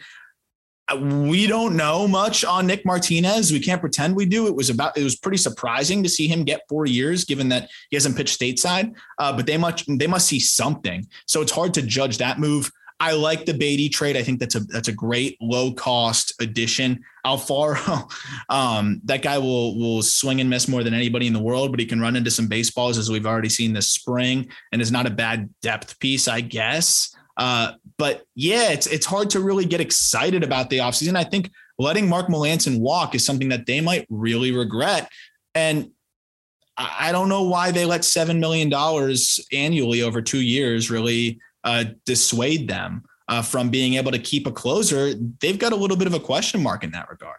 Uh, 0.90 0.96
we 0.96 1.46
don't 1.46 1.76
know 1.76 2.08
much 2.08 2.44
on 2.44 2.66
Nick 2.66 2.84
Martinez. 2.84 3.52
We 3.52 3.60
can't 3.60 3.80
pretend 3.80 4.16
we 4.16 4.26
do. 4.26 4.46
It 4.46 4.54
was 4.54 4.70
about. 4.70 4.96
It 4.96 5.04
was 5.04 5.16
pretty 5.16 5.36
surprising 5.36 6.02
to 6.02 6.08
see 6.08 6.26
him 6.26 6.44
get 6.44 6.62
four 6.68 6.86
years, 6.86 7.24
given 7.24 7.48
that 7.50 7.68
he 7.90 7.96
hasn't 7.96 8.16
pitched 8.16 8.38
stateside. 8.38 8.94
Uh, 9.18 9.34
but 9.34 9.46
they 9.46 9.56
must 9.56 9.84
they 9.98 10.06
must 10.06 10.26
see 10.26 10.40
something. 10.40 11.06
So 11.26 11.42
it's 11.42 11.52
hard 11.52 11.74
to 11.74 11.82
judge 11.82 12.18
that 12.18 12.38
move. 12.38 12.70
I 13.00 13.12
like 13.12 13.46
the 13.46 13.54
Beaty 13.54 13.88
trade. 13.88 14.16
I 14.16 14.22
think 14.22 14.40
that's 14.40 14.56
a 14.56 14.60
that's 14.60 14.88
a 14.88 14.92
great 14.92 15.36
low 15.40 15.72
cost 15.72 16.32
addition. 16.40 17.04
Alfaro, 17.24 18.10
um, 18.48 19.00
that 19.04 19.22
guy 19.22 19.38
will 19.38 19.78
will 19.78 20.02
swing 20.02 20.40
and 20.40 20.50
miss 20.50 20.66
more 20.66 20.82
than 20.82 20.94
anybody 20.94 21.26
in 21.26 21.32
the 21.32 21.38
world, 21.38 21.70
but 21.70 21.80
he 21.80 21.86
can 21.86 22.00
run 22.00 22.16
into 22.16 22.30
some 22.30 22.48
baseballs 22.48 22.98
as 22.98 23.10
we've 23.10 23.26
already 23.26 23.48
seen 23.48 23.72
this 23.72 23.88
spring, 23.88 24.48
and 24.72 24.82
is 24.82 24.90
not 24.90 25.06
a 25.06 25.10
bad 25.10 25.48
depth 25.62 25.98
piece, 26.00 26.26
I 26.26 26.40
guess. 26.40 27.14
Uh, 27.36 27.72
but 27.98 28.24
yeah, 28.34 28.70
it's 28.70 28.88
it's 28.88 29.06
hard 29.06 29.30
to 29.30 29.40
really 29.40 29.64
get 29.64 29.80
excited 29.80 30.42
about 30.42 30.68
the 30.70 30.78
offseason. 30.78 31.16
I 31.16 31.24
think 31.24 31.50
letting 31.78 32.08
Mark 32.08 32.26
Melancon 32.26 32.80
walk 32.80 33.14
is 33.14 33.24
something 33.24 33.48
that 33.50 33.66
they 33.66 33.80
might 33.80 34.06
really 34.10 34.50
regret. 34.50 35.08
And 35.54 35.90
I 36.76 37.10
don't 37.10 37.28
know 37.28 37.42
why 37.42 37.72
they 37.72 37.84
let 37.84 38.04
seven 38.04 38.38
million 38.38 38.68
dollars 38.68 39.40
annually 39.52 40.02
over 40.02 40.22
two 40.22 40.40
years 40.40 40.90
really 40.90 41.40
uh, 41.68 41.84
dissuade 42.06 42.66
them 42.66 43.04
uh, 43.28 43.42
from 43.42 43.68
being 43.68 43.94
able 43.94 44.10
to 44.10 44.18
keep 44.18 44.46
a 44.46 44.50
closer. 44.50 45.12
They've 45.40 45.58
got 45.58 45.72
a 45.72 45.76
little 45.76 45.98
bit 45.98 46.06
of 46.06 46.14
a 46.14 46.20
question 46.20 46.62
mark 46.62 46.82
in 46.82 46.92
that 46.92 47.10
regard. 47.10 47.36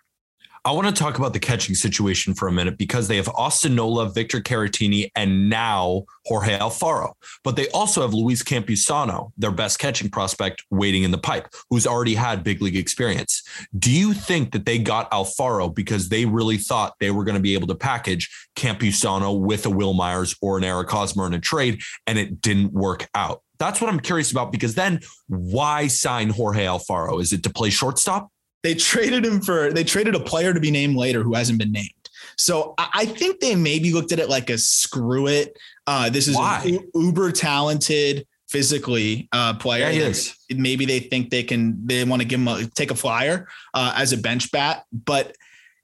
I 0.66 0.72
want 0.74 0.88
to 0.88 0.94
talk 0.94 1.18
about 1.18 1.32
the 1.32 1.40
catching 1.40 1.74
situation 1.74 2.34
for 2.34 2.48
a 2.48 2.52
minute 2.52 2.78
because 2.78 3.08
they 3.08 3.16
have 3.16 3.30
Austin 3.30 3.76
Nola, 3.76 4.10
Victor 4.10 4.42
Caratini, 4.42 5.10
and 5.16 5.50
now 5.50 6.04
Jorge 6.26 6.60
Alfaro. 6.60 7.14
But 7.46 7.56
they 7.56 7.70
also 7.70 8.02
have 8.02 8.14
Luis 8.14 8.44
Campusano, 8.44 9.32
their 9.38 9.52
best 9.52 9.80
catching 9.80 10.10
prospect, 10.10 10.64
waiting 10.70 11.04
in 11.04 11.12
the 11.12 11.18
pipe, 11.18 11.48
who's 11.70 11.88
already 11.88 12.14
had 12.14 12.44
big 12.44 12.62
league 12.62 12.76
experience. 12.76 13.42
Do 13.80 13.90
you 13.90 14.14
think 14.14 14.52
that 14.52 14.66
they 14.66 14.78
got 14.78 15.10
Alfaro 15.12 15.74
because 15.74 16.10
they 16.10 16.26
really 16.26 16.58
thought 16.58 16.94
they 17.00 17.10
were 17.10 17.24
going 17.24 17.38
to 17.38 17.42
be 17.42 17.54
able 17.54 17.68
to 17.68 17.76
package 17.76 18.30
Campusano 18.58 19.40
with 19.40 19.66
a 19.66 19.70
Wil 19.70 19.94
Myers 19.94 20.36
or 20.42 20.58
an 20.58 20.66
Eric 20.66 20.90
Hosmer 20.90 21.26
in 21.26 21.34
a 21.34 21.40
trade, 21.40 21.82
and 22.06 22.20
it 22.20 22.42
didn't 22.42 22.74
work 22.74 23.08
out? 23.16 23.42
That's 23.60 23.82
what 23.82 23.90
I'm 23.90 24.00
curious 24.00 24.32
about 24.32 24.52
because 24.52 24.76
then 24.76 25.02
why 25.28 25.88
sign 25.88 26.30
Jorge 26.30 26.66
Alfaro? 26.66 27.22
Is 27.22 27.34
it 27.34 27.44
to 27.44 27.50
play 27.50 27.70
shortstop? 27.70 28.32
They 28.64 28.74
traded 28.74 29.26
him 29.26 29.42
for 29.42 29.72
they 29.72 29.84
traded 29.84 30.16
a 30.16 30.20
player 30.20 30.54
to 30.54 30.60
be 30.60 30.72
named 30.72 30.96
later 30.96 31.24
who 31.24 31.34
hasn't 31.34 31.60
been 31.60 31.72
named. 31.72 31.92
So 32.38 32.74
I 32.78 33.06
think 33.06 33.40
they 33.40 33.56
maybe 33.56 33.92
looked 33.92 34.12
at 34.12 34.20
it 34.20 34.30
like 34.30 34.50
a 34.50 34.58
screw 34.58 35.28
it. 35.28 35.58
Uh, 35.88 36.10
this 36.10 36.28
is 36.28 36.38
an 36.38 36.80
uber 36.96 37.32
talented 37.32 38.26
physically 38.48 39.28
uh, 39.32 39.56
player. 39.56 39.90
Yeah, 39.90 40.08
is. 40.08 40.36
Maybe 40.50 40.86
they 40.86 41.00
think 41.00 41.30
they 41.30 41.44
can 41.44 41.86
they 41.86 42.04
want 42.04 42.22
to 42.22 42.28
give 42.28 42.40
him 42.40 42.48
a 42.48 42.66
take 42.66 42.92
a 42.92 42.96
flyer 42.96 43.48
uh, 43.74 43.94
as 43.96 44.14
a 44.14 44.18
bench 44.18 44.52
bat, 44.52 44.84
but 44.92 45.36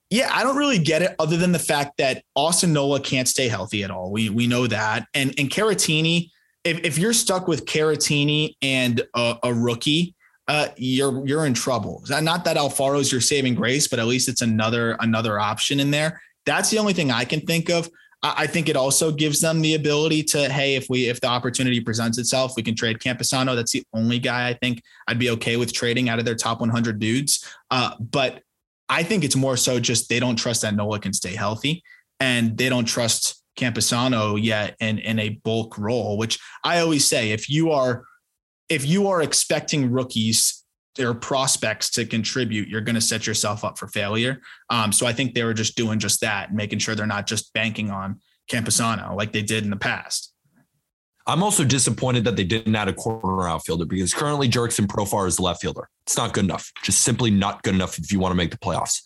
yeah, 0.10 0.30
I 0.32 0.44
don't 0.44 0.56
really 0.56 0.80
get 0.80 1.02
it 1.02 1.16
other 1.20 1.36
than 1.36 1.52
the 1.52 1.60
fact 1.60 1.98
that 1.98 2.24
Austin 2.36 2.74
Nola 2.74 3.00
can't 3.00 3.28
stay 3.28 3.48
healthy 3.48 3.84
at 3.84 3.92
all. 3.92 4.12
We 4.12 4.30
we 4.30 4.48
know 4.48 4.68
that, 4.68 5.08
and 5.14 5.34
and 5.38 5.50
Caratini. 5.50 6.32
If, 6.66 6.84
if 6.84 6.98
you're 6.98 7.14
stuck 7.14 7.48
with 7.48 7.66
Caratini 7.66 8.56
and 8.62 9.02
a, 9.16 9.38
a 9.44 9.54
rookie, 9.54 10.16
uh, 10.48 10.68
you're 10.78 11.26
you're 11.26 11.46
in 11.46 11.54
trouble. 11.54 12.04
Not 12.10 12.44
that 12.46 12.58
Alfaro's 12.58 13.12
your 13.12 13.22
saving 13.22 13.56
grace, 13.56 13.88
but 13.88 14.00
at 14.00 14.06
least 14.06 14.30
it's 14.30 14.42
another 14.42 14.98
another 15.00 15.40
option 15.40 15.80
in 15.80 15.92
there. 15.92 16.22
That's 16.46 16.70
the 16.70 16.78
only 16.78 16.94
thing 16.94 17.12
I 17.12 17.26
can 17.26 17.42
think 17.42 17.70
of. 17.70 17.90
I 18.22 18.48
think 18.48 18.70
it 18.70 18.76
also 18.76 19.12
gives 19.12 19.40
them 19.40 19.62
the 19.62 19.76
ability 19.76 20.24
to, 20.24 20.50
hey, 20.50 20.76
if 20.76 20.88
we 20.90 21.08
if 21.08 21.22
the 21.22 21.28
opportunity 21.28 21.80
presents 21.80 22.18
itself, 22.18 22.54
we 22.56 22.64
can 22.64 22.76
trade 22.76 22.98
Campusano. 23.00 23.56
That's 23.56 23.72
the 23.72 23.84
only 23.94 24.18
guy 24.18 24.48
I 24.50 24.54
think 24.54 24.82
I'd 25.08 25.20
be 25.20 25.30
okay 25.32 25.58
with 25.58 25.74
trading 25.74 26.10
out 26.10 26.18
of 26.18 26.26
their 26.26 26.36
top 26.36 26.60
100 26.60 26.98
dudes. 26.98 27.48
Uh, 27.70 27.92
but 28.00 28.42
I 28.90 29.04
think 29.04 29.24
it's 29.24 29.36
more 29.36 29.58
so 29.58 29.80
just 29.80 30.10
they 30.10 30.20
don't 30.20 30.38
trust 30.38 30.64
that 30.64 30.76
Nola 30.76 31.00
can 31.00 31.14
stay 31.14 31.36
healthy, 31.36 31.84
and 32.20 32.58
they 32.58 32.70
don't 32.70 32.86
trust 32.86 33.44
Campusano 33.56 34.42
yet 34.42 34.76
in 34.80 35.00
in 35.00 35.20
a 35.20 35.30
bulk 35.44 35.78
role. 35.78 36.18
Which 36.18 36.40
I 36.64 36.80
always 36.80 37.08
say, 37.08 37.32
if 37.32 37.50
you 37.50 37.72
are 37.72 38.04
if 38.70 38.86
you 38.86 39.08
are 39.08 39.22
expecting 39.22 39.92
rookies 39.92 40.64
or 41.00 41.14
prospects 41.14 41.90
to 41.92 42.06
contribute, 42.06 42.68
you're 42.68 42.82
going 42.82 42.96
to 42.96 43.02
set 43.02 43.28
yourself 43.28 43.64
up 43.64 43.78
for 43.78 43.88
failure. 43.88 44.42
Um, 44.70 44.92
so 44.92 45.06
I 45.06 45.14
think 45.14 45.34
they 45.34 45.44
were 45.44 45.54
just 45.54 45.76
doing 45.76 46.00
just 46.00 46.22
that, 46.22 46.54
making 46.54 46.80
sure 46.80 46.96
they're 46.96 47.06
not 47.06 47.28
just 47.28 47.54
banking 47.54 47.92
on 47.92 48.22
Campusano 48.50 49.16
like 49.16 49.34
they 49.34 49.42
did 49.42 49.64
in 49.64 49.70
the 49.70 49.76
past. 49.78 50.32
I'm 51.28 51.42
also 51.42 51.64
disappointed 51.64 52.24
that 52.26 52.36
they 52.36 52.44
didn't 52.44 52.76
add 52.76 52.88
a 52.88 52.94
corner 52.94 53.48
outfielder 53.48 53.86
because 53.86 54.14
currently 54.14 54.48
Jurickson 54.48 54.86
Profar 54.86 55.28
is 55.28 55.38
the 55.38 55.42
left 55.42 55.60
fielder. 55.60 55.90
It's 56.06 56.18
not 56.18 56.34
good 56.34 56.44
enough. 56.44 56.72
Just 56.84 57.02
simply 57.02 57.32
not 57.32 57.64
good 57.64 57.74
enough 57.74 57.98
if 57.98 58.12
you 58.12 58.20
want 58.20 58.32
to 58.32 58.36
make 58.36 58.52
the 58.52 58.58
playoffs 58.58 59.02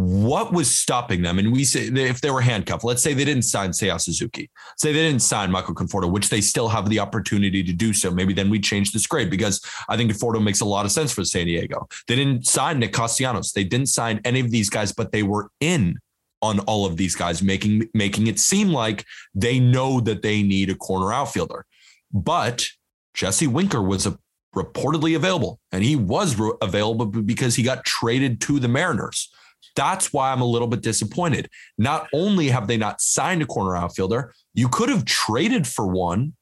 what 0.00 0.50
was 0.50 0.74
stopping 0.74 1.20
them? 1.20 1.38
And 1.38 1.52
we 1.52 1.62
say 1.62 1.82
if 1.82 2.22
they 2.22 2.30
were 2.30 2.40
handcuffed, 2.40 2.84
let's 2.84 3.02
say 3.02 3.12
they 3.12 3.24
didn't 3.24 3.42
sign 3.42 3.70
Seiya 3.70 4.00
Suzuki, 4.00 4.50
say 4.78 4.92
they 4.92 5.06
didn't 5.06 5.20
sign 5.20 5.50
Michael 5.50 5.74
Conforto, 5.74 6.10
which 6.10 6.30
they 6.30 6.40
still 6.40 6.68
have 6.68 6.88
the 6.88 6.98
opportunity 6.98 7.62
to 7.62 7.72
do 7.72 7.92
so. 7.92 8.10
Maybe 8.10 8.32
then 8.32 8.48
we 8.48 8.60
change 8.60 8.92
this 8.92 9.06
grade 9.06 9.28
because 9.30 9.60
I 9.90 9.98
think 9.98 10.10
Conforto 10.10 10.42
makes 10.42 10.60
a 10.60 10.64
lot 10.64 10.86
of 10.86 10.92
sense 10.92 11.12
for 11.12 11.22
San 11.24 11.46
Diego. 11.46 11.86
They 12.08 12.16
didn't 12.16 12.46
sign 12.46 12.78
Nick 12.78 12.94
Castellanos. 12.94 13.52
They 13.52 13.64
didn't 13.64 13.88
sign 13.88 14.20
any 14.24 14.40
of 14.40 14.50
these 14.50 14.70
guys, 14.70 14.90
but 14.90 15.12
they 15.12 15.22
were 15.22 15.50
in 15.60 15.98
on 16.40 16.60
all 16.60 16.86
of 16.86 16.96
these 16.96 17.14
guys, 17.14 17.42
making 17.42 17.90
making 17.92 18.26
it 18.26 18.38
seem 18.38 18.68
like 18.68 19.04
they 19.34 19.60
know 19.60 20.00
that 20.00 20.22
they 20.22 20.42
need 20.42 20.70
a 20.70 20.74
corner 20.74 21.12
outfielder. 21.12 21.66
But 22.10 22.66
Jesse 23.12 23.46
Winker 23.46 23.82
was 23.82 24.06
a 24.06 24.18
reportedly 24.56 25.14
available, 25.14 25.60
and 25.72 25.84
he 25.84 25.96
was 25.96 26.36
re- 26.38 26.52
available 26.62 27.04
because 27.04 27.56
he 27.56 27.62
got 27.62 27.84
traded 27.84 28.40
to 28.42 28.58
the 28.58 28.68
Mariners. 28.68 29.30
That's 29.76 30.12
why 30.12 30.32
I'm 30.32 30.40
a 30.40 30.46
little 30.46 30.68
bit 30.68 30.82
disappointed. 30.82 31.48
Not 31.78 32.08
only 32.12 32.48
have 32.48 32.66
they 32.66 32.76
not 32.76 33.00
signed 33.00 33.42
a 33.42 33.46
corner 33.46 33.76
outfielder, 33.76 34.32
you 34.54 34.68
could 34.68 34.88
have 34.88 35.04
traded 35.04 35.66
for 35.66 35.86
one. 35.86 36.34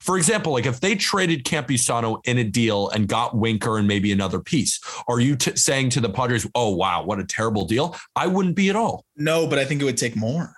For 0.00 0.16
example, 0.16 0.52
like 0.52 0.66
if 0.66 0.80
they 0.80 0.94
traded 0.94 1.44
Campusano 1.44 2.20
in 2.26 2.38
a 2.38 2.44
deal 2.44 2.90
and 2.90 3.08
got 3.08 3.36
Winker 3.36 3.78
and 3.78 3.88
maybe 3.88 4.12
another 4.12 4.38
piece, 4.38 4.78
are 5.08 5.20
you 5.20 5.36
t- 5.36 5.56
saying 5.56 5.90
to 5.90 6.00
the 6.00 6.10
Padres, 6.10 6.46
"Oh 6.54 6.74
wow, 6.74 7.02
what 7.02 7.18
a 7.18 7.24
terrible 7.24 7.64
deal"? 7.64 7.96
I 8.14 8.26
wouldn't 8.26 8.56
be 8.56 8.68
at 8.68 8.76
all. 8.76 9.04
No, 9.16 9.46
but 9.46 9.58
I 9.58 9.64
think 9.64 9.80
it 9.80 9.84
would 9.84 9.96
take 9.96 10.14
more. 10.14 10.52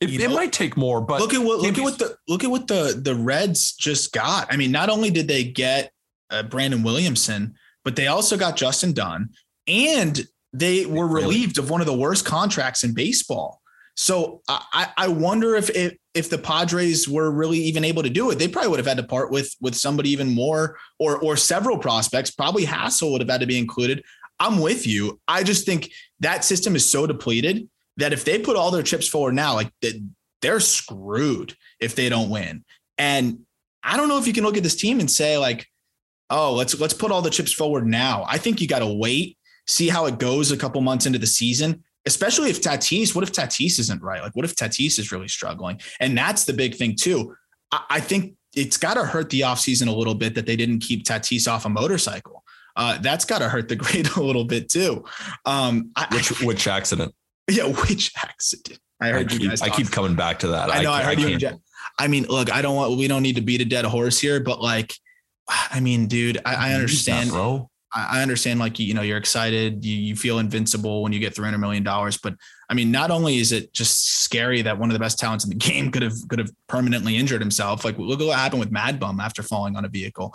It, 0.00 0.20
it 0.20 0.30
might 0.30 0.52
take 0.52 0.76
more, 0.76 1.00
but 1.00 1.20
look 1.20 1.32
at 1.32 1.42
what 1.42 1.60
look 1.60 1.78
at 1.78 1.82
what 1.84 1.98
the 1.98 2.16
look 2.28 2.44
at 2.44 2.50
what 2.50 2.66
the 2.66 3.00
the 3.00 3.14
Reds 3.14 3.72
just 3.72 4.12
got. 4.12 4.52
I 4.52 4.56
mean, 4.56 4.70
not 4.70 4.90
only 4.90 5.10
did 5.10 5.26
they 5.26 5.44
get 5.44 5.90
uh, 6.30 6.42
Brandon 6.42 6.82
Williamson, 6.82 7.54
but 7.84 7.96
they 7.96 8.06
also 8.06 8.36
got 8.36 8.56
Justin 8.56 8.92
Dunn, 8.92 9.30
and 9.66 10.26
they 10.58 10.86
were 10.86 11.06
relieved 11.06 11.58
of 11.58 11.70
one 11.70 11.80
of 11.80 11.86
the 11.86 11.96
worst 11.96 12.24
contracts 12.24 12.84
in 12.84 12.94
baseball. 12.94 13.60
So 13.96 14.42
I, 14.48 14.88
I 14.96 15.08
wonder 15.08 15.54
if, 15.54 15.70
if 15.70 15.96
if 16.12 16.28
the 16.30 16.38
Padres 16.38 17.08
were 17.08 17.30
really 17.30 17.58
even 17.58 17.84
able 17.84 18.02
to 18.02 18.10
do 18.10 18.30
it, 18.30 18.38
they 18.38 18.48
probably 18.48 18.70
would 18.70 18.78
have 18.78 18.86
had 18.86 18.98
to 18.98 19.02
part 19.02 19.30
with 19.30 19.54
with 19.60 19.74
somebody 19.74 20.10
even 20.10 20.34
more 20.34 20.78
or 20.98 21.18
or 21.18 21.36
several 21.36 21.78
prospects. 21.78 22.30
Probably 22.30 22.64
Hassell 22.66 23.12
would 23.12 23.22
have 23.22 23.30
had 23.30 23.40
to 23.40 23.46
be 23.46 23.58
included. 23.58 24.04
I'm 24.38 24.58
with 24.58 24.86
you. 24.86 25.18
I 25.26 25.42
just 25.42 25.64
think 25.64 25.90
that 26.20 26.44
system 26.44 26.76
is 26.76 26.90
so 26.90 27.06
depleted 27.06 27.68
that 27.96 28.12
if 28.12 28.24
they 28.24 28.38
put 28.38 28.56
all 28.56 28.70
their 28.70 28.82
chips 28.82 29.08
forward 29.08 29.34
now, 29.34 29.54
like 29.54 29.72
they're 30.42 30.60
screwed 30.60 31.54
if 31.80 31.94
they 31.94 32.10
don't 32.10 32.28
win. 32.28 32.64
And 32.98 33.40
I 33.82 33.96
don't 33.96 34.08
know 34.08 34.18
if 34.18 34.26
you 34.26 34.34
can 34.34 34.44
look 34.44 34.58
at 34.58 34.62
this 34.62 34.76
team 34.76 35.00
and 35.00 35.10
say 35.10 35.38
like, 35.38 35.66
oh, 36.28 36.52
let's 36.52 36.78
let's 36.78 36.92
put 36.92 37.10
all 37.10 37.22
the 37.22 37.30
chips 37.30 37.52
forward 37.52 37.86
now. 37.86 38.26
I 38.28 38.36
think 38.36 38.60
you 38.60 38.68
got 38.68 38.80
to 38.80 38.86
wait 38.86 39.38
see 39.66 39.88
how 39.88 40.06
it 40.06 40.18
goes 40.18 40.52
a 40.52 40.56
couple 40.56 40.80
months 40.80 41.06
into 41.06 41.18
the 41.18 41.26
season, 41.26 41.82
especially 42.06 42.50
if 42.50 42.60
Tatis, 42.60 43.14
what 43.14 43.24
if 43.24 43.32
Tatis 43.32 43.78
isn't 43.78 44.02
right? 44.02 44.22
Like, 44.22 44.34
what 44.34 44.44
if 44.44 44.54
Tatis 44.54 44.98
is 44.98 45.12
really 45.12 45.28
struggling? 45.28 45.80
And 46.00 46.16
that's 46.16 46.44
the 46.44 46.52
big 46.52 46.76
thing, 46.76 46.94
too. 46.96 47.34
I, 47.72 47.84
I 47.90 48.00
think 48.00 48.34
it's 48.54 48.76
got 48.76 48.94
to 48.94 49.04
hurt 49.04 49.30
the 49.30 49.40
offseason 49.40 49.88
a 49.88 49.92
little 49.92 50.14
bit 50.14 50.34
that 50.34 50.46
they 50.46 50.56
didn't 50.56 50.80
keep 50.80 51.04
Tatis 51.04 51.50
off 51.50 51.64
a 51.64 51.68
motorcycle. 51.68 52.44
Uh, 52.76 52.98
that's 52.98 53.24
got 53.24 53.38
to 53.38 53.48
hurt 53.48 53.68
the 53.68 53.76
grade 53.76 54.08
a 54.16 54.22
little 54.22 54.44
bit, 54.44 54.68
too. 54.68 55.04
Um, 55.44 55.90
I, 55.96 56.06
which, 56.12 56.42
which 56.42 56.66
accident? 56.68 57.14
Yeah, 57.48 57.64
which 57.64 58.12
accident? 58.16 58.80
I 59.00 59.08
heard 59.08 59.26
I 59.26 59.28
keep, 59.28 59.42
you 59.42 59.48
guys. 59.50 59.62
I 59.62 59.68
keep 59.68 59.90
coming 59.90 60.14
back 60.14 60.38
to 60.40 60.48
that. 60.48 60.70
I 60.70 60.82
know. 60.82 60.90
I, 60.90 61.00
I 61.00 61.02
heard 61.02 61.20
you. 61.20 61.38
I 61.98 62.08
mean, 62.08 62.24
look, 62.24 62.52
I 62.52 62.62
don't 62.62 62.76
want. 62.76 62.96
We 62.96 63.08
don't 63.08 63.22
need 63.22 63.36
to 63.36 63.42
beat 63.42 63.60
a 63.60 63.64
dead 63.64 63.84
horse 63.84 64.18
here, 64.18 64.40
but 64.40 64.60
like, 64.60 64.94
I 65.48 65.80
mean, 65.80 66.06
dude, 66.06 66.38
I, 66.44 66.70
I 66.70 66.74
understand. 66.74 67.30
bro. 67.30 67.70
I 67.96 68.22
understand 68.22 68.60
like 68.60 68.78
you 68.78 68.94
know 68.94 69.02
you're 69.02 69.16
excited, 69.16 69.84
you, 69.84 69.96
you 69.96 70.16
feel 70.16 70.38
invincible 70.38 71.02
when 71.02 71.12
you 71.12 71.18
get 71.18 71.34
300 71.34 71.58
million 71.58 71.82
dollars, 71.82 72.18
but 72.18 72.34
I 72.68 72.74
mean 72.74 72.90
not 72.90 73.10
only 73.10 73.38
is 73.38 73.52
it 73.52 73.72
just 73.72 74.22
scary 74.22 74.62
that 74.62 74.78
one 74.78 74.90
of 74.90 74.92
the 74.92 75.00
best 75.00 75.18
talents 75.18 75.44
in 75.44 75.50
the 75.50 75.56
game 75.72 75.90
could 75.90 76.02
have 76.02 76.16
could 76.28 76.38
have 76.38 76.50
permanently 76.68 77.16
injured 77.16 77.40
himself. 77.40 77.84
Like 77.84 77.98
look 77.98 78.20
at 78.20 78.26
what 78.26 78.38
happened 78.38 78.60
with 78.60 78.70
Mad 78.70 79.00
Bum 79.00 79.20
after 79.20 79.42
falling 79.42 79.76
on 79.76 79.84
a 79.84 79.88
vehicle. 79.88 80.34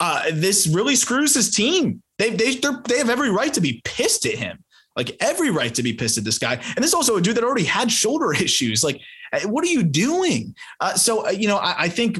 Uh, 0.00 0.24
this 0.32 0.66
really 0.66 0.94
screws 0.94 1.34
his 1.34 1.50
team. 1.50 2.02
They 2.18 2.30
they 2.30 2.54
they 2.54 2.98
have 2.98 3.10
every 3.10 3.30
right 3.30 3.52
to 3.54 3.60
be 3.60 3.80
pissed 3.84 4.26
at 4.26 4.34
him. 4.34 4.64
Like 4.96 5.16
every 5.20 5.50
right 5.50 5.72
to 5.74 5.82
be 5.82 5.92
pissed 5.92 6.18
at 6.18 6.24
this 6.24 6.38
guy. 6.38 6.60
And 6.74 6.84
this 6.84 6.92
also 6.92 7.16
a 7.16 7.20
dude 7.20 7.36
that 7.36 7.44
already 7.44 7.64
had 7.64 7.90
shoulder 7.90 8.32
issues. 8.42 8.82
Like, 8.82 9.00
eh, 9.32 9.44
what 9.44 9.64
are 9.64 9.68
you 9.68 9.84
doing? 9.84 10.56
Uh, 10.80 10.94
so, 10.94 11.26
uh, 11.26 11.30
you 11.30 11.46
know, 11.46 11.56
I, 11.56 11.84
I, 11.84 11.88
think 11.88 12.18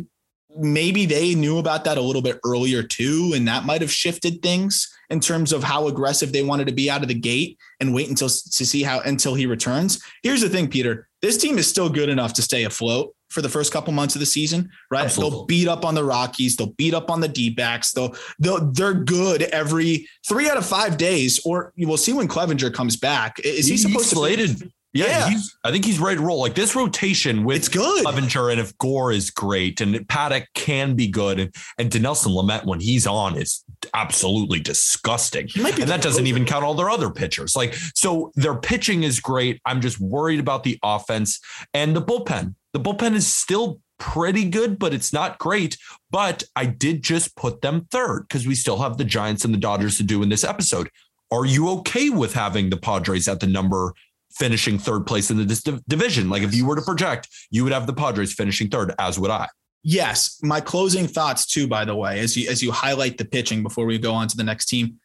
maybe 0.56 1.06
they 1.06 1.34
knew 1.34 1.58
about 1.58 1.84
that 1.84 1.98
a 1.98 2.02
little 2.02 2.22
bit 2.22 2.40
earlier 2.44 2.82
too, 2.82 3.32
and 3.34 3.46
that 3.48 3.64
might 3.64 3.80
have 3.80 3.90
shifted 3.90 4.42
things 4.42 4.88
in 5.10 5.20
terms 5.20 5.52
of 5.52 5.62
how 5.62 5.88
aggressive 5.88 6.32
they 6.32 6.42
wanted 6.42 6.66
to 6.66 6.72
be 6.72 6.90
out 6.90 7.02
of 7.02 7.08
the 7.08 7.14
gate 7.14 7.58
and 7.80 7.94
wait 7.94 8.08
until 8.08 8.28
to 8.28 8.66
see 8.66 8.82
how 8.82 9.00
until 9.00 9.34
he 9.34 9.46
returns. 9.46 10.02
Here's 10.22 10.40
the 10.40 10.48
thing, 10.48 10.68
Peter. 10.68 11.08
This 11.22 11.36
team 11.38 11.58
is 11.58 11.66
still 11.66 11.88
good 11.88 12.08
enough 12.08 12.32
to 12.34 12.42
stay 12.42 12.64
afloat. 12.64 13.14
for 13.28 13.42
the 13.42 13.48
first 13.48 13.72
couple 13.72 13.92
months 13.92 14.14
of 14.14 14.20
the 14.20 14.26
season, 14.26 14.70
right? 14.90 15.04
Absolutely. 15.04 15.36
They'll 15.38 15.46
beat 15.46 15.68
up 15.68 15.84
on 15.84 15.94
the 15.94 16.04
Rockies, 16.04 16.56
they'll 16.56 16.72
beat 16.72 16.94
up 16.94 17.10
on 17.10 17.20
the 17.20 17.28
D-backs. 17.28 17.92
They'll, 17.92 18.14
they'll 18.38 18.70
they're 18.72 18.94
good 18.94 19.42
every 19.42 20.08
three 20.26 20.48
out 20.48 20.56
of 20.56 20.66
five 20.66 20.96
days. 20.96 21.40
Or 21.44 21.72
you 21.76 21.86
will 21.88 21.96
see 21.96 22.12
when 22.12 22.28
Clevinger 22.28 22.72
comes 22.72 22.96
back. 22.96 23.38
Is 23.40 23.66
he, 23.66 23.72
he 23.72 23.78
supposed 23.78 24.08
slated? 24.08 24.58
to? 24.58 24.72
Yeah, 24.98 25.28
yeah. 25.28 25.38
I 25.64 25.70
think 25.70 25.84
he's 25.84 25.98
ready 25.98 26.16
to 26.16 26.22
roll. 26.22 26.40
Like 26.40 26.54
this 26.54 26.74
rotation 26.74 27.44
with 27.44 27.56
it's 27.56 27.68
good. 27.68 28.04
Clevinger 28.04 28.50
and 28.50 28.60
if 28.60 28.76
Gore 28.78 29.12
is 29.12 29.30
great 29.30 29.80
and 29.80 29.94
Paddack 30.08 30.46
can 30.54 30.94
be 30.94 31.08
good 31.08 31.38
and 31.40 31.54
and 31.78 31.90
Dinelson 31.90 32.28
Lamet 32.28 32.64
when 32.66 32.80
he's 32.80 33.06
on 33.06 33.36
is 33.36 33.64
absolutely 33.94 34.60
disgusting. 34.60 35.48
and 35.78 35.88
that 35.88 36.02
doesn't 36.02 36.26
even 36.26 36.44
count 36.44 36.64
all 36.64 36.74
their 36.74 36.90
other 36.90 37.10
pitchers. 37.10 37.54
Like 37.56 37.74
so, 37.94 38.32
their 38.34 38.56
pitching 38.56 39.02
is 39.02 39.20
great. 39.20 39.60
I'm 39.64 39.80
just 39.80 40.00
worried 40.00 40.40
about 40.40 40.64
the 40.64 40.78
offense 40.82 41.40
and 41.74 41.94
the 41.94 42.02
bullpen. 42.02 42.54
The 42.72 42.80
bullpen 42.80 43.14
is 43.14 43.26
still 43.26 43.80
pretty 43.98 44.44
good, 44.44 44.78
but 44.78 44.94
it's 44.94 45.12
not 45.12 45.38
great. 45.38 45.76
But 46.10 46.44
I 46.56 46.66
did 46.66 47.02
just 47.02 47.36
put 47.36 47.62
them 47.62 47.86
third 47.90 48.26
because 48.28 48.46
we 48.46 48.54
still 48.54 48.78
have 48.78 48.96
the 48.96 49.04
Giants 49.04 49.44
and 49.44 49.52
the 49.52 49.58
Dodgers 49.58 49.96
to 49.98 50.02
do 50.02 50.22
in 50.22 50.28
this 50.28 50.44
episode. 50.44 50.90
Are 51.30 51.44
you 51.44 51.68
okay 51.70 52.08
with 52.08 52.32
having 52.32 52.70
the 52.70 52.78
Padres 52.78 53.28
at 53.28 53.40
the 53.40 53.46
number 53.46 53.92
finishing 54.38 54.78
third 54.78 55.06
place 55.06 55.30
in 55.30 55.36
the 55.36 55.82
division. 55.88 56.30
Like 56.30 56.42
if 56.42 56.54
you 56.54 56.66
were 56.66 56.76
to 56.76 56.82
project, 56.82 57.28
you 57.50 57.64
would 57.64 57.72
have 57.72 57.86
the 57.86 57.92
Padres 57.92 58.32
finishing 58.32 58.68
third, 58.68 58.94
as 58.98 59.18
would 59.18 59.30
I. 59.30 59.48
Yes, 59.82 60.38
my 60.42 60.60
closing 60.60 61.06
thoughts 61.06 61.46
too. 61.46 61.66
By 61.66 61.84
the 61.84 61.94
way, 61.94 62.20
as 62.20 62.36
you 62.36 62.50
as 62.50 62.62
you 62.62 62.72
highlight 62.72 63.16
the 63.16 63.24
pitching 63.24 63.62
before 63.62 63.86
we 63.86 63.98
go 63.98 64.12
on 64.12 64.28
to 64.28 64.36
the 64.36 64.44
next 64.44 64.66
team, 64.66 64.98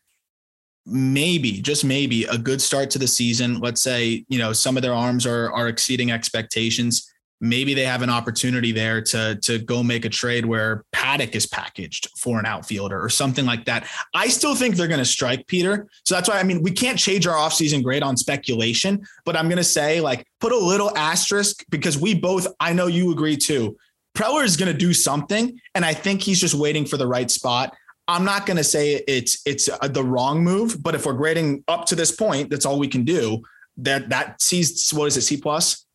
maybe 0.85 1.61
just 1.61 1.85
maybe 1.85 2.25
a 2.25 2.37
good 2.37 2.61
start 2.61 2.89
to 2.91 2.99
the 2.99 3.07
season. 3.07 3.59
Let's 3.59 3.81
say 3.81 4.25
you 4.27 4.39
know 4.39 4.51
some 4.51 4.75
of 4.75 4.83
their 4.83 4.93
arms 4.93 5.25
are 5.25 5.51
are 5.51 5.67
exceeding 5.67 6.11
expectations 6.11 7.07
maybe 7.43 7.73
they 7.73 7.83
have 7.83 8.01
an 8.01 8.09
opportunity 8.09 8.71
there 8.71 9.01
to 9.01 9.35
to 9.41 9.59
go 9.59 9.83
make 9.83 10.05
a 10.05 10.09
trade 10.09 10.45
where 10.45 10.85
Paddack 10.95 11.35
is 11.35 11.45
packaged 11.45 12.07
for 12.17 12.39
an 12.39 12.45
outfielder 12.45 13.03
or 13.03 13.09
something 13.09 13.45
like 13.45 13.65
that. 13.65 13.85
I 14.13 14.29
still 14.29 14.55
think 14.55 14.75
they're 14.75 14.87
going 14.87 14.99
to 14.99 15.05
strike 15.05 15.45
Peter. 15.45 15.87
So 16.05 16.15
that's 16.15 16.29
why 16.29 16.39
I 16.39 16.43
mean 16.43 16.63
we 16.63 16.71
can't 16.71 16.97
change 16.97 17.27
our 17.27 17.35
offseason 17.35 17.83
grade 17.83 18.01
on 18.01 18.15
speculation, 18.15 19.05
but 19.25 19.35
I'm 19.35 19.49
going 19.49 19.57
to 19.57 19.63
say 19.63 19.99
like 19.99 20.25
put 20.39 20.53
a 20.53 20.57
little 20.57 20.97
asterisk 20.97 21.65
because 21.69 21.97
we 21.97 22.15
both 22.15 22.47
I 22.61 22.71
know 22.71 22.87
you 22.87 23.11
agree 23.11 23.35
too. 23.35 23.77
Preller 24.17 24.45
is 24.45 24.55
going 24.55 24.71
to 24.71 24.77
do 24.77 24.93
something 24.93 25.59
and 25.75 25.83
I 25.83 25.93
think 25.93 26.21
he's 26.21 26.39
just 26.39 26.55
waiting 26.55 26.85
for 26.85 26.95
the 26.95 27.07
right 27.07 27.29
spot. 27.29 27.75
I'm 28.07 28.23
not 28.23 28.45
going 28.45 28.57
to 28.57 28.63
say 28.63 29.03
it's 29.05 29.41
it's 29.45 29.69
the 29.89 30.03
wrong 30.03 30.43
move, 30.43 30.81
but 30.81 30.95
if 30.95 31.05
we're 31.05 31.13
grading 31.13 31.65
up 31.67 31.85
to 31.87 31.95
this 31.95 32.11
point, 32.11 32.49
that's 32.49 32.65
all 32.65 32.79
we 32.79 32.87
can 32.87 33.03
do. 33.03 33.43
That 33.77 34.09
that 34.09 34.41
sees 34.41 34.91
what 34.91 35.07
is 35.07 35.17
it 35.17 35.23
C 35.23 35.35
plus? 35.35 35.85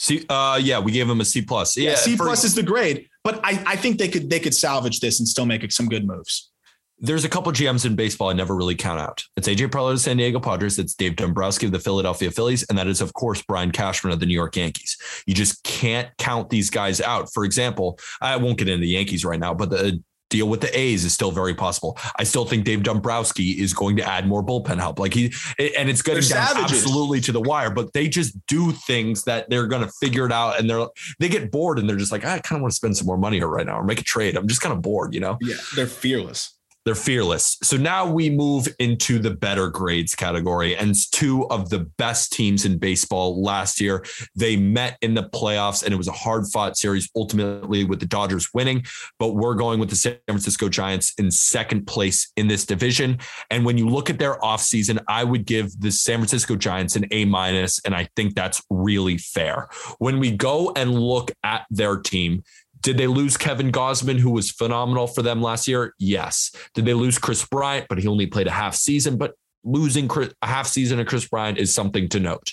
C, 0.00 0.24
uh, 0.30 0.58
yeah, 0.62 0.78
we 0.78 0.92
gave 0.92 1.10
him 1.10 1.20
a 1.20 1.24
C 1.26 1.42
plus. 1.42 1.76
Yeah, 1.76 1.90
yeah 1.90 1.96
C 1.96 2.16
plus 2.16 2.42
is 2.42 2.54
the 2.54 2.62
grade, 2.62 3.06
but 3.22 3.38
I, 3.44 3.62
I 3.66 3.76
think 3.76 3.98
they 3.98 4.08
could 4.08 4.30
they 4.30 4.40
could 4.40 4.54
salvage 4.54 5.00
this 5.00 5.18
and 5.18 5.28
still 5.28 5.44
make 5.44 5.70
some 5.70 5.90
good 5.90 6.06
moves. 6.06 6.50
There's 6.98 7.26
a 7.26 7.28
couple 7.28 7.52
GMs 7.52 7.84
in 7.84 7.96
baseball 7.96 8.30
I 8.30 8.32
never 8.32 8.56
really 8.56 8.74
count 8.74 8.98
out. 8.98 9.22
It's 9.36 9.46
AJ 9.46 9.68
Preller 9.68 9.90
of 9.90 9.96
the 9.96 10.00
San 10.00 10.16
Diego 10.16 10.40
Padres. 10.40 10.78
It's 10.78 10.94
Dave 10.94 11.16
Dombrowski 11.16 11.66
of 11.66 11.72
the 11.72 11.78
Philadelphia 11.78 12.30
Phillies, 12.30 12.62
and 12.70 12.78
that 12.78 12.86
is 12.86 13.02
of 13.02 13.12
course 13.12 13.42
Brian 13.42 13.72
Cashman 13.72 14.10
of 14.10 14.20
the 14.20 14.26
New 14.26 14.34
York 14.34 14.56
Yankees. 14.56 14.96
You 15.26 15.34
just 15.34 15.62
can't 15.64 16.08
count 16.16 16.48
these 16.48 16.70
guys 16.70 17.02
out. 17.02 17.30
For 17.34 17.44
example, 17.44 17.98
I 18.22 18.36
won't 18.36 18.56
get 18.56 18.70
into 18.70 18.80
the 18.80 18.88
Yankees 18.88 19.22
right 19.22 19.38
now, 19.38 19.52
but 19.52 19.68
the 19.68 20.02
deal 20.30 20.48
with 20.48 20.60
the 20.60 20.78
A's 20.78 21.04
is 21.04 21.12
still 21.12 21.30
very 21.30 21.54
possible. 21.54 21.98
I 22.16 22.24
still 22.24 22.44
think 22.44 22.64
Dave 22.64 22.82
Dombrowski 22.82 23.60
is 23.60 23.74
going 23.74 23.96
to 23.96 24.04
add 24.04 24.26
more 24.26 24.42
bullpen 24.42 24.78
help. 24.78 24.98
Like 24.98 25.12
he 25.12 25.32
and 25.58 25.90
it's 25.90 26.02
getting 26.02 26.22
down 26.22 26.56
absolutely 26.56 27.20
to 27.22 27.32
the 27.32 27.40
wire, 27.40 27.70
but 27.70 27.92
they 27.92 28.08
just 28.08 28.34
do 28.46 28.72
things 28.72 29.24
that 29.24 29.50
they're 29.50 29.66
going 29.66 29.82
to 29.82 29.92
figure 30.00 30.24
it 30.24 30.32
out 30.32 30.58
and 30.58 30.70
they're 30.70 30.86
they 31.18 31.28
get 31.28 31.50
bored 31.50 31.78
and 31.78 31.88
they're 31.88 31.96
just 31.96 32.12
like 32.12 32.24
I 32.24 32.38
kind 32.38 32.58
of 32.58 32.62
want 32.62 32.72
to 32.72 32.76
spend 32.76 32.96
some 32.96 33.06
more 33.06 33.18
money 33.18 33.36
here 33.36 33.48
right 33.48 33.66
now 33.66 33.78
or 33.78 33.84
make 33.84 34.00
a 34.00 34.04
trade. 34.04 34.36
I'm 34.36 34.48
just 34.48 34.62
kind 34.62 34.72
of 34.72 34.80
bored, 34.80 35.12
you 35.12 35.20
know. 35.20 35.36
Yeah, 35.40 35.56
they're 35.76 35.86
fearless. 35.86 36.56
They're 36.84 36.94
fearless. 36.94 37.58
So 37.62 37.76
now 37.76 38.10
we 38.10 38.30
move 38.30 38.66
into 38.78 39.18
the 39.18 39.30
better 39.30 39.68
grades 39.68 40.14
category. 40.14 40.76
And 40.76 40.94
two 41.12 41.46
of 41.50 41.68
the 41.68 41.80
best 41.80 42.32
teams 42.32 42.64
in 42.64 42.78
baseball 42.78 43.42
last 43.42 43.80
year, 43.80 44.04
they 44.34 44.56
met 44.56 44.96
in 45.02 45.14
the 45.14 45.24
playoffs 45.24 45.84
and 45.84 45.92
it 45.92 45.98
was 45.98 46.08
a 46.08 46.12
hard 46.12 46.46
fought 46.46 46.78
series, 46.78 47.10
ultimately 47.14 47.84
with 47.84 48.00
the 48.00 48.06
Dodgers 48.06 48.48
winning. 48.54 48.84
But 49.18 49.34
we're 49.34 49.54
going 49.54 49.78
with 49.78 49.90
the 49.90 49.96
San 49.96 50.16
Francisco 50.26 50.70
Giants 50.70 51.12
in 51.18 51.30
second 51.30 51.86
place 51.86 52.32
in 52.36 52.48
this 52.48 52.64
division. 52.64 53.18
And 53.50 53.64
when 53.66 53.76
you 53.76 53.86
look 53.86 54.08
at 54.08 54.18
their 54.18 54.38
offseason, 54.38 55.00
I 55.06 55.24
would 55.24 55.44
give 55.44 55.78
the 55.80 55.90
San 55.90 56.18
Francisco 56.18 56.56
Giants 56.56 56.96
an 56.96 57.06
A 57.10 57.26
minus. 57.26 57.78
And 57.84 57.94
I 57.94 58.08
think 58.16 58.34
that's 58.34 58.62
really 58.70 59.18
fair. 59.18 59.68
When 59.98 60.18
we 60.18 60.30
go 60.30 60.72
and 60.74 60.98
look 60.98 61.30
at 61.42 61.66
their 61.70 61.98
team, 61.98 62.42
did 62.82 62.98
they 62.98 63.06
lose 63.06 63.36
Kevin 63.36 63.70
Gausman, 63.70 64.18
who 64.18 64.30
was 64.30 64.50
phenomenal 64.50 65.06
for 65.06 65.22
them 65.22 65.42
last 65.42 65.68
year? 65.68 65.94
Yes. 65.98 66.54
Did 66.74 66.84
they 66.84 66.94
lose 66.94 67.18
Kris 67.18 67.46
Bryant, 67.46 67.86
but 67.88 67.98
he 67.98 68.08
only 68.08 68.26
played 68.26 68.46
a 68.46 68.52
half 68.52 68.74
season? 68.74 69.16
But 69.16 69.34
losing 69.64 70.10
a 70.42 70.46
half 70.46 70.66
season 70.66 71.00
of 71.00 71.06
Kris 71.06 71.28
Bryant 71.28 71.58
is 71.58 71.74
something 71.74 72.08
to 72.08 72.20
note. 72.20 72.52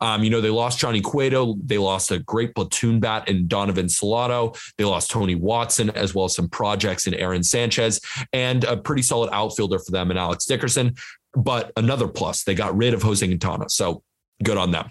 Um, 0.00 0.22
you 0.22 0.30
know, 0.30 0.40
they 0.40 0.50
lost 0.50 0.78
Johnny 0.78 1.00
Cueto. 1.00 1.56
They 1.64 1.78
lost 1.78 2.10
a 2.10 2.18
great 2.18 2.54
platoon 2.54 3.00
bat 3.00 3.28
in 3.28 3.46
Donovan 3.46 3.88
Solano. 3.88 4.52
They 4.76 4.84
lost 4.84 5.10
Tony 5.10 5.34
Watson, 5.34 5.90
as 5.90 6.14
well 6.14 6.26
as 6.26 6.34
some 6.34 6.48
projects 6.48 7.06
in 7.06 7.14
Aaron 7.14 7.42
Sanchez, 7.42 8.00
and 8.32 8.64
a 8.64 8.76
pretty 8.76 9.02
solid 9.02 9.30
outfielder 9.32 9.78
for 9.78 9.92
them 9.92 10.10
in 10.10 10.16
Alex 10.16 10.44
Dickerson. 10.44 10.94
But 11.34 11.72
another 11.76 12.08
plus, 12.08 12.44
they 12.44 12.54
got 12.54 12.76
rid 12.76 12.92
of 12.92 13.02
Jose 13.02 13.26
Quintana. 13.26 13.70
So 13.70 14.02
good 14.42 14.58
on 14.58 14.70
them. 14.70 14.90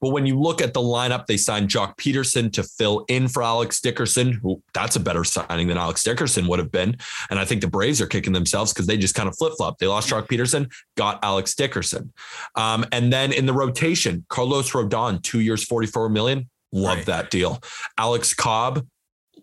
But 0.00 0.10
when 0.10 0.26
you 0.26 0.38
look 0.38 0.62
at 0.62 0.74
the 0.74 0.80
lineup, 0.80 1.26
they 1.26 1.36
signed 1.36 1.68
Joc 1.68 1.96
Pederson 1.96 2.52
to 2.52 2.62
fill 2.62 3.04
in 3.08 3.28
for 3.28 3.42
Alex 3.42 3.80
Dickerson, 3.80 4.32
who 4.32 4.62
that's 4.72 4.96
a 4.96 5.00
better 5.00 5.24
signing 5.24 5.68
than 5.68 5.76
Alex 5.76 6.02
Dickerson 6.02 6.46
would 6.46 6.58
have 6.58 6.70
been. 6.70 6.96
And 7.30 7.38
I 7.38 7.44
think 7.44 7.60
the 7.60 7.68
Braves 7.68 8.00
are 8.00 8.06
kicking 8.06 8.32
themselves 8.32 8.72
because 8.72 8.86
they 8.86 8.96
just 8.96 9.14
kind 9.14 9.28
of 9.28 9.36
flip 9.36 9.54
flop. 9.56 9.78
They 9.78 9.86
lost 9.86 10.10
Joc 10.10 10.28
Pederson, 10.28 10.70
got 10.96 11.18
Alex 11.22 11.54
Dickerson. 11.54 12.12
Um, 12.54 12.84
and 12.92 13.12
then 13.12 13.32
in 13.32 13.46
the 13.46 13.52
rotation, 13.52 14.24
Carlos 14.28 14.70
Rodon, 14.70 15.22
two 15.22 15.40
years, 15.40 15.64
44 15.64 16.08
million. 16.08 16.48
Love 16.70 16.98
right. 16.98 17.06
that 17.06 17.30
deal. 17.30 17.62
Alex 17.96 18.34
Cobb, 18.34 18.86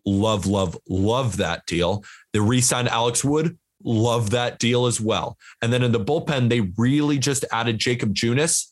love, 0.05 0.45
love, 0.45 0.77
love 0.87 1.37
that 1.37 1.65
deal. 1.65 2.03
They 2.33 2.39
re 2.39 2.61
signed 2.61 2.87
Alex 2.87 3.23
Wood, 3.23 3.57
love 3.83 4.29
that 4.31 4.59
deal 4.59 4.85
as 4.85 5.01
well. 5.01 5.37
And 5.61 5.73
then 5.73 5.83
in 5.83 5.91
the 5.91 5.99
bullpen, 5.99 6.49
they 6.49 6.61
really 6.77 7.17
just 7.17 7.45
added 7.51 7.79
Jakob 7.79 8.13
Junis 8.13 8.71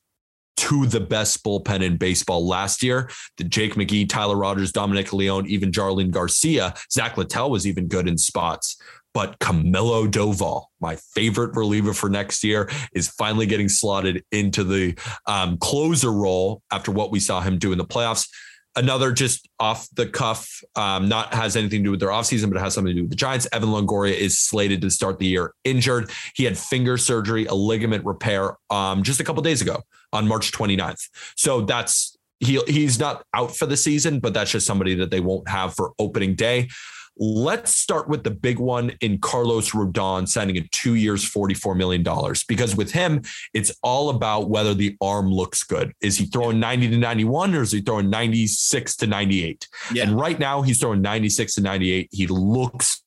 to 0.58 0.86
the 0.86 1.00
best 1.00 1.44
bullpen 1.44 1.82
in 1.82 1.98
baseball 1.98 2.46
last 2.46 2.84
year. 2.84 3.10
The 3.38 3.44
Jake 3.44 3.76
McGee, 3.76 4.08
Tyler 4.08 4.36
Rogers, 4.36 4.72
Dominic 4.72 5.14
Leone, 5.14 5.48
even 5.48 5.72
Jarlin 5.72 6.12
Garcia, 6.12 6.74
Zach 6.92 7.18
Littell 7.18 7.50
was 7.50 7.68
even 7.68 7.88
good 7.88 8.08
in 8.08 8.18
spots. 8.18 8.78
But 9.14 9.38
Camilo 9.40 10.08
Doval, 10.10 10.66
my 10.82 10.96
favorite 10.96 11.56
reliever 11.56 11.94
for 11.94 12.10
next 12.10 12.44
year, 12.44 12.70
is 12.94 13.08
finally 13.08 13.46
getting 13.46 13.70
slotted 13.70 14.24
into 14.32 14.64
the 14.64 14.98
um, 15.28 15.58
closer 15.58 16.12
role 16.12 16.64
after 16.72 16.92
what 16.92 17.12
we 17.12 17.20
saw 17.20 17.40
him 17.40 17.60
do 17.60 17.72
in 17.72 17.78
the 17.78 17.86
playoffs 17.86 18.28
another 18.76 19.12
just 19.12 19.48
off 19.60 19.88
the 19.94 20.08
cuff, 20.08 20.64
um, 20.76 21.08
not 21.08 21.34
has 21.34 21.56
anything 21.56 21.82
to 21.82 21.84
do 21.86 21.92
with 21.92 22.00
their 22.00 22.10
offseason, 22.10 22.50
but 22.50 22.58
it 22.58 22.62
has 22.62 22.74
something 22.74 22.92
to 22.92 22.96
do 22.96 23.04
with 23.04 23.12
the 23.12 23.16
Giants. 23.16 23.48
Evan 23.52 23.70
Longoria 23.70 24.14
is 24.14 24.40
slated 24.40 24.82
to 24.82 24.90
start 24.90 25.20
the 25.20 25.28
year 25.28 25.54
injured. 25.64 26.12
He 26.36 26.44
had 26.44 26.58
finger 26.58 26.98
surgery, 26.98 27.46
a 27.46 27.54
ligament 27.54 28.06
repair 28.06 28.58
um, 28.70 29.04
just 29.04 29.20
a 29.20 29.24
couple 29.24 29.42
days 29.44 29.62
ago 29.62 29.82
on 30.12 30.28
March 30.28 30.52
29th. 30.52 31.10
So 31.36 31.62
that's 31.62 32.18
he 32.40 32.60
he's 32.68 33.00
not 33.00 33.26
out 33.34 33.56
for 33.56 33.66
the 33.66 33.78
season, 33.78 34.20
but 34.20 34.34
that's 34.34 34.52
just 34.52 34.66
somebody 34.66 34.96
that 34.96 35.12
they 35.12 35.20
won't 35.20 35.48
have 35.48 35.76
for 35.76 35.94
opening 36.00 36.36
day. 36.36 36.70
Let's 37.18 37.74
start 37.74 38.10
with 38.10 38.24
the 38.24 38.32
big 38.32 38.60
one 38.60 38.92
in 39.02 39.20
Carlos 39.20 39.72
Rodon 39.72 40.28
signing 40.28 40.58
a 40.58 40.62
two 40.72 40.96
years, 40.96 41.24
$44 41.24 41.76
million. 41.78 42.04
Because 42.48 42.76
with 42.76 42.92
him, 42.92 43.22
it's 43.54 43.72
all 43.84 44.10
about 44.10 44.50
whether 44.50 44.74
the 44.74 44.98
arm 45.00 45.30
looks 45.30 45.64
good. 45.64 45.94
Is 46.02 46.18
he 46.18 46.26
throwing 46.26 46.60
90 46.60 46.90
to 46.90 46.98
91 46.98 47.56
or 47.56 47.62
is 47.62 47.72
he 47.72 47.82
throwing 47.82 48.10
96 48.10 48.96
to 48.98 49.08
98? 49.08 49.68
Yeah. 49.94 50.04
And 50.04 50.20
right 50.20 50.40
now, 50.40 50.62
he's 50.64 50.80
throwing 50.80 51.02
96 51.02 51.56
to 51.56 51.62
98. 51.62 52.10
He 52.12 52.28
looks 52.28 53.03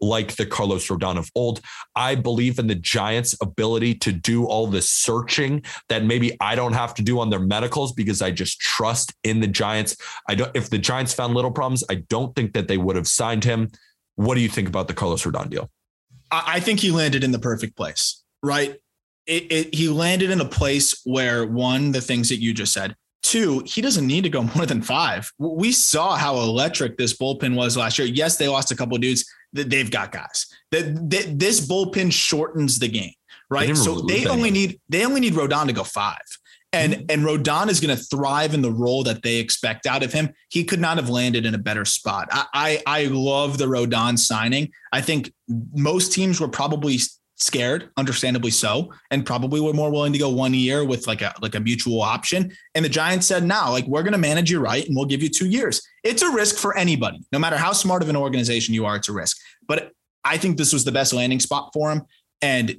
like 0.00 0.36
the 0.36 0.46
Carlos 0.46 0.88
Rodon 0.88 1.18
of 1.18 1.30
old. 1.34 1.60
I 1.94 2.14
believe 2.14 2.58
in 2.58 2.66
the 2.66 2.74
Giants' 2.74 3.36
ability 3.40 3.94
to 3.96 4.12
do 4.12 4.46
all 4.46 4.66
the 4.66 4.82
searching 4.82 5.62
that 5.88 6.04
maybe 6.04 6.36
I 6.40 6.54
don't 6.54 6.72
have 6.72 6.94
to 6.94 7.02
do 7.02 7.20
on 7.20 7.30
their 7.30 7.40
medicals 7.40 7.92
because 7.92 8.22
I 8.22 8.30
just 8.30 8.60
trust 8.60 9.14
in 9.24 9.40
the 9.40 9.46
Giants. 9.46 9.96
I 10.28 10.34
don't 10.34 10.54
if 10.56 10.70
the 10.70 10.78
Giants 10.78 11.14
found 11.14 11.34
little 11.34 11.50
problems, 11.50 11.84
I 11.90 11.96
don't 12.08 12.34
think 12.34 12.52
that 12.54 12.68
they 12.68 12.78
would 12.78 12.96
have 12.96 13.08
signed 13.08 13.44
him. 13.44 13.70
What 14.16 14.34
do 14.34 14.40
you 14.40 14.48
think 14.48 14.68
about 14.68 14.88
the 14.88 14.94
Carlos 14.94 15.24
Rodon 15.24 15.50
deal? 15.50 15.70
I 16.30 16.60
think 16.60 16.80
he 16.80 16.90
landed 16.90 17.24
in 17.24 17.32
the 17.32 17.38
perfect 17.38 17.76
place, 17.76 18.22
right? 18.42 18.76
It, 19.26 19.52
it, 19.52 19.74
he 19.74 19.88
landed 19.88 20.30
in 20.30 20.40
a 20.40 20.48
place 20.48 21.00
where 21.04 21.46
one, 21.46 21.92
the 21.92 22.00
things 22.00 22.28
that 22.28 22.36
you 22.36 22.52
just 22.52 22.72
said, 22.72 22.94
Two, 23.22 23.62
he 23.66 23.82
doesn't 23.82 24.06
need 24.06 24.22
to 24.22 24.30
go 24.30 24.42
more 24.56 24.66
than 24.66 24.80
five. 24.80 25.30
We 25.38 25.72
saw 25.72 26.16
how 26.16 26.36
electric 26.36 26.96
this 26.96 27.16
bullpen 27.16 27.56
was 27.56 27.76
last 27.76 27.98
year. 27.98 28.08
Yes, 28.08 28.36
they 28.36 28.48
lost 28.48 28.72
a 28.72 28.76
couple 28.76 28.96
dudes 28.98 29.24
they've 29.52 29.90
got 29.90 30.12
guys. 30.12 30.46
That 30.70 31.08
this 31.38 31.66
bullpen 31.66 32.12
shortens 32.12 32.78
the 32.78 32.88
game, 32.88 33.14
right? 33.50 33.76
So 33.76 34.00
they 34.00 34.26
only 34.26 34.50
need 34.50 34.80
they 34.88 35.04
only 35.04 35.20
need 35.20 35.34
Rodon 35.34 35.66
to 35.66 35.72
go 35.72 35.84
five. 35.84 36.18
And 36.72 36.92
Mm-hmm. 36.92 37.04
and 37.08 37.22
Rodon 37.24 37.70
is 37.70 37.80
going 37.80 37.96
to 37.96 38.02
thrive 38.02 38.52
in 38.52 38.60
the 38.60 38.70
role 38.70 39.02
that 39.04 39.22
they 39.22 39.36
expect 39.36 39.86
out 39.86 40.02
of 40.02 40.12
him. 40.12 40.28
He 40.50 40.64
could 40.64 40.80
not 40.80 40.98
have 40.98 41.08
landed 41.08 41.46
in 41.46 41.54
a 41.54 41.58
better 41.58 41.86
spot. 41.86 42.28
I 42.30 42.44
I, 42.52 42.82
I 42.86 43.04
love 43.06 43.56
the 43.56 43.64
Rodon 43.64 44.18
signing. 44.18 44.70
I 44.92 45.00
think 45.00 45.32
most 45.74 46.12
teams 46.12 46.40
were 46.40 46.48
probably 46.48 46.98
scared, 47.38 47.90
understandably 47.96 48.50
so, 48.50 48.92
and 49.10 49.24
probably 49.24 49.60
were 49.60 49.72
more 49.72 49.90
willing 49.90 50.12
to 50.12 50.18
go 50.18 50.28
one 50.28 50.54
year 50.54 50.84
with 50.84 51.06
like 51.06 51.22
a 51.22 51.32
like 51.40 51.54
a 51.54 51.60
mutual 51.60 52.02
option. 52.02 52.52
And 52.74 52.84
the 52.84 52.88
Giants 52.88 53.26
said, 53.26 53.44
"Now, 53.44 53.70
like 53.70 53.86
we're 53.86 54.02
going 54.02 54.12
to 54.12 54.18
manage 54.18 54.50
you 54.50 54.60
right, 54.60 54.86
and 54.86 54.96
we'll 54.96 55.06
give 55.06 55.22
you 55.22 55.28
two 55.28 55.48
years." 55.48 55.82
It's 56.04 56.22
a 56.22 56.30
risk 56.30 56.56
for 56.56 56.76
anybody, 56.76 57.20
no 57.32 57.38
matter 57.38 57.56
how 57.56 57.72
smart 57.72 58.02
of 58.02 58.08
an 58.08 58.16
organization 58.16 58.74
you 58.74 58.84
are. 58.86 58.96
It's 58.96 59.08
a 59.08 59.12
risk, 59.12 59.38
but 59.66 59.92
I 60.24 60.36
think 60.36 60.56
this 60.56 60.72
was 60.72 60.84
the 60.84 60.92
best 60.92 61.12
landing 61.12 61.40
spot 61.40 61.70
for 61.72 61.90
him, 61.90 62.02
and 62.42 62.76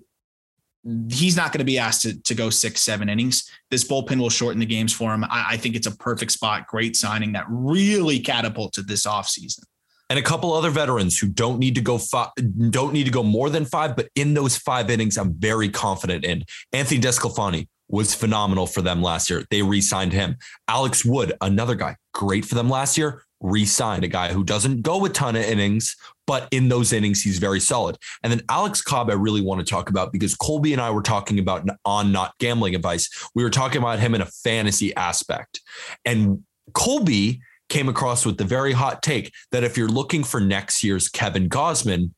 he's 1.09 1.35
not 1.35 1.51
going 1.51 1.59
to 1.59 1.65
be 1.65 1.77
asked 1.77 2.03
to, 2.03 2.21
to 2.23 2.33
go 2.33 2.49
six, 2.49 2.81
seven 2.81 3.09
innings. 3.09 3.49
This 3.69 3.83
bullpen 3.83 4.19
will 4.19 4.29
shorten 4.29 4.59
the 4.59 4.65
games 4.65 4.93
for 4.93 5.13
him. 5.13 5.23
I, 5.25 5.47
I 5.51 5.57
think 5.57 5.75
it's 5.75 5.87
a 5.87 5.95
perfect 5.97 6.31
spot. 6.31 6.67
Great 6.67 6.95
signing 6.95 7.33
that 7.33 7.45
really 7.49 8.19
catapulted 8.19 8.87
this 8.87 9.05
offseason. 9.05 9.63
And 10.09 10.17
a 10.17 10.23
couple 10.23 10.53
other 10.53 10.69
veterans 10.69 11.19
who 11.19 11.27
don't 11.27 11.59
need 11.59 11.75
to 11.75 11.81
go 11.81 11.97
five, 11.97 12.29
don't 12.69 12.93
need 12.93 13.05
to 13.05 13.11
go 13.11 13.23
more 13.23 13.49
than 13.49 13.65
five, 13.65 13.95
but 13.95 14.09
in 14.15 14.33
those 14.33 14.57
five 14.57 14.89
innings, 14.89 15.17
I'm 15.17 15.33
very 15.33 15.69
confident 15.69 16.25
in. 16.25 16.43
Anthony 16.73 16.99
Desclafani 16.99 17.67
was 17.89 18.13
phenomenal 18.13 18.67
for 18.67 18.81
them 18.81 19.01
last 19.01 19.29
year. 19.29 19.43
They 19.49 19.61
re-signed 19.61 20.13
him. 20.13 20.37
Alex 20.67 21.03
Wood, 21.03 21.33
another 21.41 21.75
guy, 21.75 21.95
great 22.13 22.45
for 22.45 22.55
them 22.55 22.69
last 22.69 22.97
year. 22.97 23.23
Re-signed 23.41 24.03
a 24.03 24.07
guy 24.07 24.33
who 24.33 24.43
doesn't 24.43 24.81
go 24.81 25.05
a 25.05 25.09
ton 25.09 25.35
of 25.35 25.43
innings, 25.43 25.95
but 26.27 26.47
in 26.51 26.69
those 26.69 26.91
innings, 26.91 27.21
he's 27.21 27.39
very 27.39 27.59
solid. 27.59 27.97
And 28.21 28.31
then 28.31 28.41
Alex 28.49 28.81
Cobb, 28.81 29.09
I 29.09 29.13
really 29.13 29.41
want 29.41 29.65
to 29.65 29.65
talk 29.65 29.89
about 29.89 30.11
because 30.11 30.35
Colby 30.35 30.73
and 30.73 30.81
I 30.81 30.91
were 30.91 31.01
talking 31.01 31.39
about 31.39 31.67
on 31.85 32.11
not 32.11 32.33
gambling 32.39 32.75
advice. 32.75 33.09
We 33.33 33.43
were 33.43 33.49
talking 33.49 33.81
about 33.81 33.99
him 33.99 34.13
in 34.13 34.21
a 34.21 34.25
fantasy 34.25 34.93
aspect, 34.95 35.61
and 36.05 36.43
Colby 36.73 37.41
came 37.69 37.87
across 37.89 38.25
with 38.25 38.37
the 38.37 38.43
very 38.43 38.73
hot 38.73 39.01
take 39.01 39.31
that 39.51 39.63
if 39.63 39.77
you're 39.77 39.87
looking 39.87 40.23
for 40.23 40.39
next 40.39 40.83
year's 40.83 41.07
Kevin 41.07 41.47
Gausman, 41.49 42.11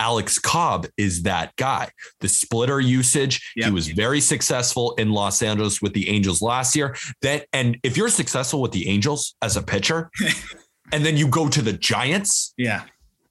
Alex 0.00 0.38
Cobb 0.38 0.86
is 0.96 1.22
that 1.24 1.54
guy. 1.56 1.90
The 2.20 2.28
splitter 2.28 2.78
usage, 2.80 3.52
Yep. 3.56 3.66
he 3.66 3.72
was 3.72 3.88
very 3.88 4.20
successful 4.20 4.94
in 4.94 5.10
Los 5.10 5.42
Angeles 5.42 5.82
with 5.82 5.92
the 5.92 6.08
Angels 6.08 6.40
last 6.40 6.76
year. 6.76 6.96
That 7.22 7.46
and 7.52 7.76
if 7.82 7.96
you're 7.96 8.08
successful 8.08 8.60
with 8.62 8.70
the 8.72 8.88
Angels 8.88 9.34
as 9.42 9.56
a 9.56 9.62
pitcher, 9.62 10.10
and 10.92 11.04
then 11.04 11.16
you 11.16 11.26
go 11.26 11.48
to 11.48 11.60
the 11.62 11.72
Giants, 11.72 12.54
Yeah. 12.56 12.84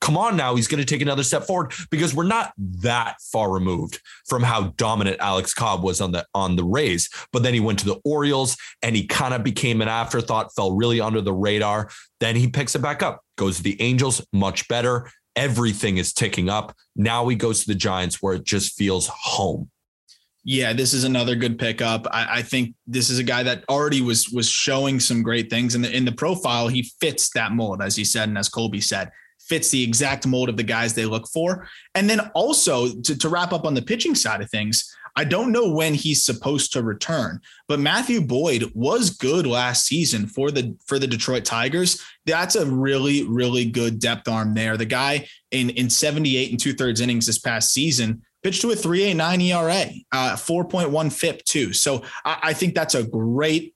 Come 0.07 0.15
on 0.15 0.37
now, 0.37 0.55
he's 0.55 0.69
going 0.69 0.79
to 0.79 0.85
take 0.85 1.01
another 1.01 1.23
step 1.23 1.43
forward 1.43 1.73
because 1.91 2.15
we're 2.15 2.23
not 2.23 2.53
that 2.57 3.19
far 3.21 3.51
removed 3.51 3.99
from 4.25 4.41
how 4.41 4.69
dominant 4.77 5.17
Alex 5.19 5.53
Cobb 5.53 5.83
was 5.83 5.99
on 5.99 6.13
the 6.13 6.25
on 6.33 6.55
the 6.55 6.63
Rays. 6.63 7.09
But 7.33 7.43
then 7.43 7.53
he 7.53 7.59
went 7.59 7.77
to 7.79 7.85
the 7.85 7.99
Orioles 8.05 8.55
and 8.81 8.95
he 8.95 9.05
kind 9.05 9.33
of 9.33 9.43
became 9.43 9.81
an 9.81 9.89
afterthought, 9.89 10.55
fell 10.55 10.71
really 10.71 11.01
under 11.01 11.19
the 11.19 11.33
radar. 11.33 11.89
Then 12.21 12.37
he 12.37 12.47
picks 12.47 12.73
it 12.73 12.81
back 12.81 13.03
up, 13.03 13.21
goes 13.35 13.57
to 13.57 13.63
the 13.63 13.79
Angels, 13.81 14.25
much 14.31 14.65
better. 14.69 15.11
Everything 15.35 15.97
is 15.97 16.13
ticking 16.13 16.47
up. 16.47 16.73
Now 16.95 17.27
he 17.27 17.35
goes 17.35 17.61
to 17.61 17.67
the 17.67 17.75
Giants 17.75 18.21
where 18.21 18.35
it 18.35 18.45
just 18.45 18.77
feels 18.77 19.07
home. 19.07 19.69
Yeah, 20.45 20.71
this 20.71 20.93
is 20.93 21.03
another 21.03 21.35
good 21.35 21.59
pickup. 21.59 22.07
I, 22.09 22.37
I 22.37 22.41
think 22.43 22.75
this 22.87 23.09
is 23.09 23.19
a 23.19 23.23
guy 23.23 23.43
that 23.43 23.65
already 23.67 23.99
was 23.99 24.29
was 24.29 24.49
showing 24.49 25.01
some 25.01 25.21
great 25.21 25.49
things 25.49 25.75
in 25.75 25.81
the 25.81 25.93
in 25.93 26.05
the 26.05 26.13
profile. 26.13 26.69
He 26.69 26.89
fits 27.01 27.29
that 27.31 27.51
mold, 27.51 27.81
as 27.81 27.97
he 27.97 28.05
said, 28.05 28.29
and 28.29 28.37
as 28.37 28.47
Colby 28.47 28.79
said, 28.79 29.11
fits 29.47 29.69
the 29.69 29.83
exact 29.83 30.27
mold 30.27 30.49
of 30.49 30.57
the 30.57 30.63
guys 30.63 30.93
they 30.93 31.05
look 31.05 31.27
for. 31.27 31.67
And 31.95 32.09
then 32.09 32.19
also 32.33 32.93
to, 33.01 33.17
to 33.17 33.29
wrap 33.29 33.53
up 33.53 33.65
on 33.65 33.73
the 33.73 33.81
pitching 33.81 34.15
side 34.15 34.41
of 34.41 34.49
things, 34.49 34.93
I 35.15 35.23
don't 35.23 35.51
know 35.51 35.67
when 35.71 35.95
he's 35.95 36.23
supposed 36.23 36.73
to 36.73 36.83
return, 36.83 37.41
but 37.67 37.79
Matthew 37.79 38.21
Boyd 38.21 38.71
was 38.75 39.09
good 39.09 39.47
last 39.47 39.87
season 39.87 40.27
for 40.27 40.51
the 40.51 40.77
for 40.85 40.99
the 40.99 41.07
Detroit 41.07 41.43
Tigers. 41.43 41.99
That's 42.27 42.55
a 42.55 42.67
really 42.67 43.23
really 43.23 43.65
good 43.65 43.97
depth 43.97 44.27
arm 44.27 44.53
there. 44.53 44.77
The 44.77 44.85
guy 44.85 45.27
in 45.49 45.71
in 45.71 45.89
78 45.89 46.51
and 46.51 46.59
two 46.59 46.73
thirds 46.73 47.01
innings 47.01 47.25
this 47.25 47.39
past 47.39 47.73
season 47.73 48.21
pitched 48.43 48.61
to 48.61 48.71
a 48.71 48.75
3.89 48.75 49.43
ERA, 49.43 49.91
uh, 50.11 50.35
4.1 50.35 51.11
FIP 51.11 51.43
too. 51.43 51.73
So 51.73 52.03
I, 52.23 52.39
I 52.43 52.53
think 52.53 52.75
that's 52.75 52.95
a 52.95 53.03
great, 53.03 53.73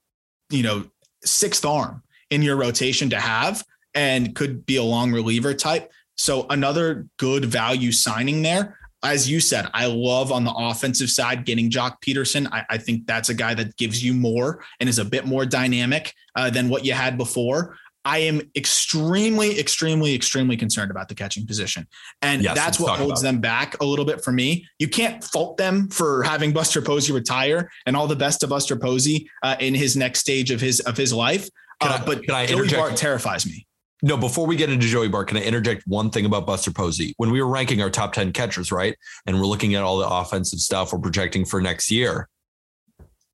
you 0.51 0.63
know, 0.63 0.85
sixth 1.25 1.65
arm 1.65 2.03
in 2.29 2.41
your 2.41 2.55
rotation 2.55 3.09
to 3.09 3.19
have, 3.19 3.63
and 3.93 4.35
could 4.35 4.65
be 4.65 4.77
a 4.77 4.83
long 4.83 5.11
reliever 5.11 5.53
type. 5.53 5.91
So 6.15 6.45
another 6.49 7.07
good 7.17 7.45
value 7.45 7.91
signing 7.91 8.41
there. 8.41 8.77
As 9.03 9.29
you 9.29 9.39
said, 9.39 9.67
I 9.73 9.87
love 9.87 10.31
on 10.31 10.43
the 10.43 10.53
offensive 10.55 11.09
side 11.09 11.43
getting 11.45 11.71
Joc 11.71 11.95
Pederson. 12.05 12.47
I, 12.51 12.63
I 12.69 12.77
think 12.77 13.07
that's 13.07 13.29
a 13.29 13.33
guy 13.33 13.55
that 13.55 13.75
gives 13.77 14.03
you 14.03 14.13
more 14.13 14.63
and 14.79 14.87
is 14.87 14.99
a 14.99 15.05
bit 15.05 15.25
more 15.25 15.43
dynamic 15.45 16.13
uh, 16.35 16.51
than 16.51 16.69
what 16.69 16.85
you 16.85 16.93
had 16.93 17.17
before. 17.17 17.75
I 18.05 18.19
am 18.19 18.41
extremely, 18.55 19.59
extremely, 19.59 20.15
extremely 20.15 20.57
concerned 20.57 20.91
about 20.91 21.07
the 21.07 21.15
catching 21.15 21.45
position. 21.45 21.87
And 22.21 22.41
Yes, 22.43 22.55
that's 22.55 22.79
what 22.79 22.97
holds 22.97 23.21
them 23.21 23.39
back 23.39 23.79
a 23.81 23.85
little 23.85 24.05
bit 24.05 24.23
for 24.23 24.31
me. 24.31 24.67
You 24.79 24.87
can't 24.87 25.23
fault 25.23 25.57
them 25.57 25.87
for 25.89 26.23
having 26.23 26.51
Buster 26.51 26.81
Posey 26.81 27.13
retire 27.13 27.69
and 27.85 27.95
all 27.95 28.07
the 28.07 28.15
best 28.15 28.39
to 28.41 28.47
Buster 28.47 28.75
Posey 28.75 29.29
uh, 29.43 29.55
in 29.59 29.75
his 29.75 29.95
next 29.95 30.19
stage 30.19 30.51
of 30.51 30.59
his 30.61 30.79
of 30.81 30.97
his 30.97 31.13
life. 31.13 31.47
Uh, 31.79 31.99
I- 32.01 32.05
but 32.05 32.23
Joey? 32.71 32.79
Bart 32.79 32.97
terrifies 32.97 33.45
me. 33.45 33.67
No, 34.03 34.17
before 34.17 34.47
we 34.47 34.55
get 34.55 34.69
into 34.71 34.87
Joey 34.87 35.09
Bart, 35.09 35.27
can 35.27 35.37
I 35.37 35.41
interject 35.41 35.83
one 35.85 36.09
thing 36.09 36.25
about 36.25 36.47
Buster 36.47 36.71
Posey? 36.71 37.13
When 37.17 37.29
we 37.31 37.41
were 37.41 37.47
ranking 37.47 37.81
our 37.81 37.89
top 37.91 38.13
10 38.13 38.33
catchers, 38.33 38.71
right? 38.71 38.95
And 39.27 39.37
we're 39.37 39.45
looking 39.45 39.75
at 39.75 39.83
all 39.83 39.97
the 39.99 40.07
offensive 40.09 40.59
stuff 40.59 40.91
we're 40.91 40.99
projecting 40.99 41.45
for 41.45 41.61
next 41.61 41.91
year, 41.91 42.27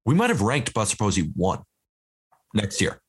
we 0.06 0.14
might 0.14 0.30
have 0.30 0.42
ranked 0.42 0.74
Buster 0.74 0.98
Posey 0.98 1.32
one 1.36 1.62
next 2.54 2.82
year. 2.82 3.00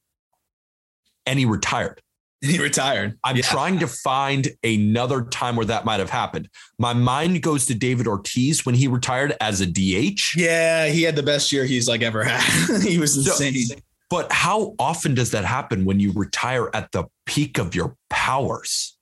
And 1.26 1.38
he 1.38 1.44
retired. 1.46 2.00
He 2.40 2.60
retired. 2.60 3.18
I'm 3.24 3.34
Yeah. 3.36 3.42
trying 3.42 3.80
to 3.80 3.88
find 3.88 4.48
another 4.62 5.22
time 5.22 5.56
where 5.56 5.66
that 5.66 5.84
might 5.84 5.98
have 5.98 6.10
happened. 6.10 6.48
My 6.78 6.92
mind 6.92 7.42
goes 7.42 7.66
to 7.66 7.74
David 7.74 8.06
Ortiz 8.06 8.64
when 8.64 8.76
he 8.76 8.86
retired 8.86 9.36
as 9.40 9.60
a 9.60 9.66
DH. 9.66 10.34
Yeah, 10.36 10.86
he 10.86 11.02
had 11.02 11.16
the 11.16 11.24
best 11.24 11.50
year 11.50 11.64
he's 11.64 11.88
like 11.88 12.02
ever 12.02 12.22
had. 12.22 12.82
he 12.82 12.98
was 12.98 13.14
So- 13.14 13.32
insane. 13.44 13.82
But 14.10 14.32
how 14.32 14.74
often 14.78 15.14
does 15.14 15.32
that 15.32 15.44
happen 15.44 15.84
when 15.84 16.00
you 16.00 16.12
retire 16.12 16.70
at 16.72 16.92
the 16.92 17.04
peak 17.26 17.58
of 17.58 17.74
your 17.74 17.96
powers? 18.08 18.96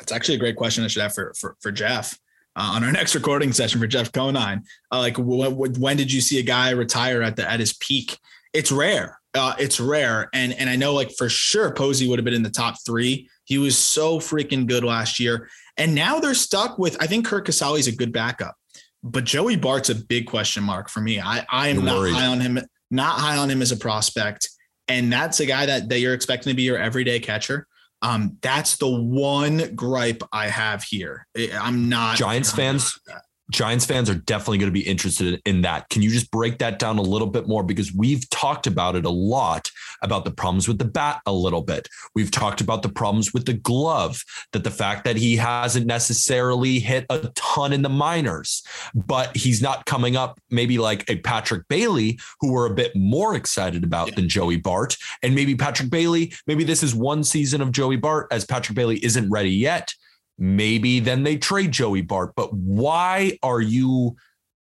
It's 0.00 0.12
actually 0.12 0.36
a 0.36 0.38
great 0.38 0.56
question 0.56 0.82
I 0.84 0.86
should 0.88 1.02
have 1.02 1.14
for 1.14 1.32
for, 1.38 1.56
for 1.60 1.70
Jeff 1.70 2.18
uh, 2.56 2.72
on 2.74 2.84
our 2.84 2.92
next 3.00 3.14
recording 3.14 3.52
session 3.52 3.80
for 3.80 3.86
Jeff 3.86 4.12
Conine. 4.12 4.62
Uh, 4.90 4.98
like, 4.98 5.16
wh- 5.16 5.52
wh- 5.52 5.78
when 5.78 5.96
did 5.96 6.10
you 6.12 6.20
see 6.20 6.38
a 6.38 6.42
guy 6.42 6.70
retire 6.70 7.22
at 7.22 7.36
the 7.36 7.48
at 7.50 7.60
his 7.60 7.74
peak? 7.74 8.18
It's 8.54 8.72
rare. 8.72 9.18
Uh, 9.34 9.54
it's 9.58 9.78
rare, 9.78 10.28
and 10.34 10.52
and 10.54 10.68
I 10.68 10.74
know 10.74 10.92
like 10.94 11.12
for 11.16 11.28
sure 11.28 11.72
Posey 11.72 12.08
would 12.08 12.18
have 12.18 12.24
been 12.24 12.34
in 12.34 12.42
the 12.42 12.50
top 12.50 12.76
three. 12.84 13.28
He 13.44 13.58
was 13.58 13.76
so 13.78 14.18
freaking 14.18 14.66
good 14.66 14.82
last 14.82 15.20
year, 15.20 15.48
and 15.76 15.94
now 15.94 16.18
they're 16.18 16.34
stuck 16.34 16.78
with. 16.78 16.96
I 17.00 17.06
think 17.06 17.26
Curt 17.26 17.44
Casali's 17.44 17.86
a 17.86 17.94
good 17.94 18.12
backup, 18.12 18.56
but 19.04 19.22
Joey 19.24 19.54
Bart's 19.56 19.88
a 19.90 19.94
big 19.94 20.26
question 20.26 20.64
mark 20.64 20.88
for 20.88 21.00
me. 21.00 21.20
I 21.20 21.46
I 21.48 21.68
am 21.68 21.76
You're 21.76 21.84
not 21.84 21.98
worried. 21.98 22.14
high 22.14 22.26
on 22.26 22.40
him. 22.40 22.58
Not 22.90 23.18
high 23.18 23.36
on 23.36 23.50
him 23.50 23.62
as 23.62 23.72
a 23.72 23.76
prospect, 23.76 24.48
and 24.88 25.12
that's 25.12 25.40
a 25.40 25.46
guy 25.46 25.66
that 25.66 25.88
that 25.88 26.00
you're 26.00 26.14
expecting 26.14 26.50
to 26.50 26.56
be 26.56 26.62
your 26.62 26.78
everyday 26.78 27.20
catcher. 27.20 27.66
Um, 28.02 28.38
that's 28.40 28.76
the 28.78 28.88
one 28.88 29.74
gripe 29.74 30.22
I 30.32 30.48
have 30.48 30.82
here. 30.82 31.26
I'm 31.52 31.88
not 31.88 32.16
Giants 32.16 32.50
I'm 32.52 32.56
fans? 32.56 32.98
not- 33.06 33.22
Giants 33.50 33.84
fans 33.84 34.08
are 34.08 34.14
definitely 34.14 34.58
going 34.58 34.72
to 34.72 34.72
be 34.72 34.86
interested 34.86 35.40
in 35.44 35.62
that. 35.62 35.88
Can 35.88 36.02
you 36.02 36.10
just 36.10 36.30
break 36.30 36.58
that 36.58 36.78
down 36.78 36.98
a 36.98 37.02
little 37.02 37.26
bit 37.26 37.48
more? 37.48 37.62
Because 37.62 37.92
we've 37.92 38.28
talked 38.30 38.66
about 38.66 38.96
it 38.96 39.04
a 39.04 39.10
lot 39.10 39.70
about 40.02 40.24
the 40.24 40.30
problems 40.30 40.68
with 40.68 40.78
the 40.78 40.84
bat 40.84 41.20
a 41.26 41.32
little 41.32 41.62
bit. 41.62 41.88
We've 42.14 42.30
talked 42.30 42.60
about 42.60 42.82
the 42.82 42.88
problems 42.88 43.34
with 43.34 43.46
the 43.46 43.52
glove, 43.52 44.22
that 44.52 44.64
the 44.64 44.70
fact 44.70 45.04
that 45.04 45.16
he 45.16 45.36
hasn't 45.36 45.86
necessarily 45.86 46.78
hit 46.78 47.06
a 47.10 47.30
ton 47.34 47.72
in 47.72 47.82
the 47.82 47.88
minors, 47.88 48.62
but 48.94 49.36
he's 49.36 49.60
not 49.60 49.84
coming 49.86 50.16
up 50.16 50.40
maybe 50.50 50.78
like 50.78 51.08
a 51.10 51.16
Patrick 51.16 51.66
Bailey, 51.68 52.18
who 52.40 52.52
we're 52.52 52.66
a 52.70 52.74
bit 52.74 52.94
more 52.94 53.34
excited 53.34 53.84
about 53.84 54.08
Yeah. 54.08 54.14
than 54.16 54.28
Joey 54.28 54.56
Bart. 54.56 54.96
And 55.22 55.34
maybe 55.34 55.54
Patrick 55.54 55.90
Bailey, 55.90 56.32
maybe 56.46 56.64
this 56.64 56.82
is 56.82 56.94
one 56.94 57.24
season 57.24 57.60
of 57.60 57.72
Joey 57.72 57.96
Bart 57.96 58.28
as 58.30 58.44
Patrick 58.44 58.76
Bailey 58.76 59.04
isn't 59.04 59.30
ready 59.30 59.50
yet 59.50 59.94
maybe 60.40 60.98
then 60.98 61.22
they 61.22 61.36
trade 61.36 61.70
Joey 61.70 62.00
Bart. 62.02 62.32
But 62.34 62.52
why 62.52 63.38
are 63.42 63.60
you 63.60 64.16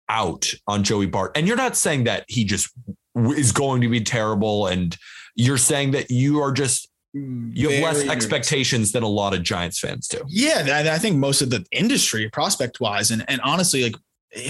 out 0.07 0.53
on 0.68 0.84
Joey 0.84 1.07
Bart? 1.07 1.32
And 1.36 1.47
you're 1.47 1.57
not 1.57 1.76
saying 1.76 2.05
that 2.05 2.24
he 2.30 2.45
just 2.45 2.72
is 3.16 3.51
going 3.51 3.82
to 3.82 3.89
be 3.89 3.99
terrible, 4.01 4.68
and 4.68 4.95
you're 5.36 5.57
saying 5.57 5.91
that 5.91 6.09
you 6.11 6.39
are 6.39 6.51
just 6.51 6.89
you 7.13 7.70
have 7.70 7.82
less 7.84 8.03
expectations 8.11 8.91
than 8.91 9.01
a 9.03 9.07
lot 9.07 9.34
of 9.34 9.41
Giants 9.41 9.80
fans 9.80 10.07
do. 10.07 10.22
Yeah, 10.28 10.66
I 10.72 10.95
I 10.95 10.97
think 10.99 11.18
most 11.18 11.41
of 11.41 11.49
the 11.49 11.66
industry, 11.72 12.30
prospect 12.30 12.80
wise, 12.80 13.11
and 13.11 13.24
and 13.30 13.41
honestly, 13.41 13.84
like 13.84 13.95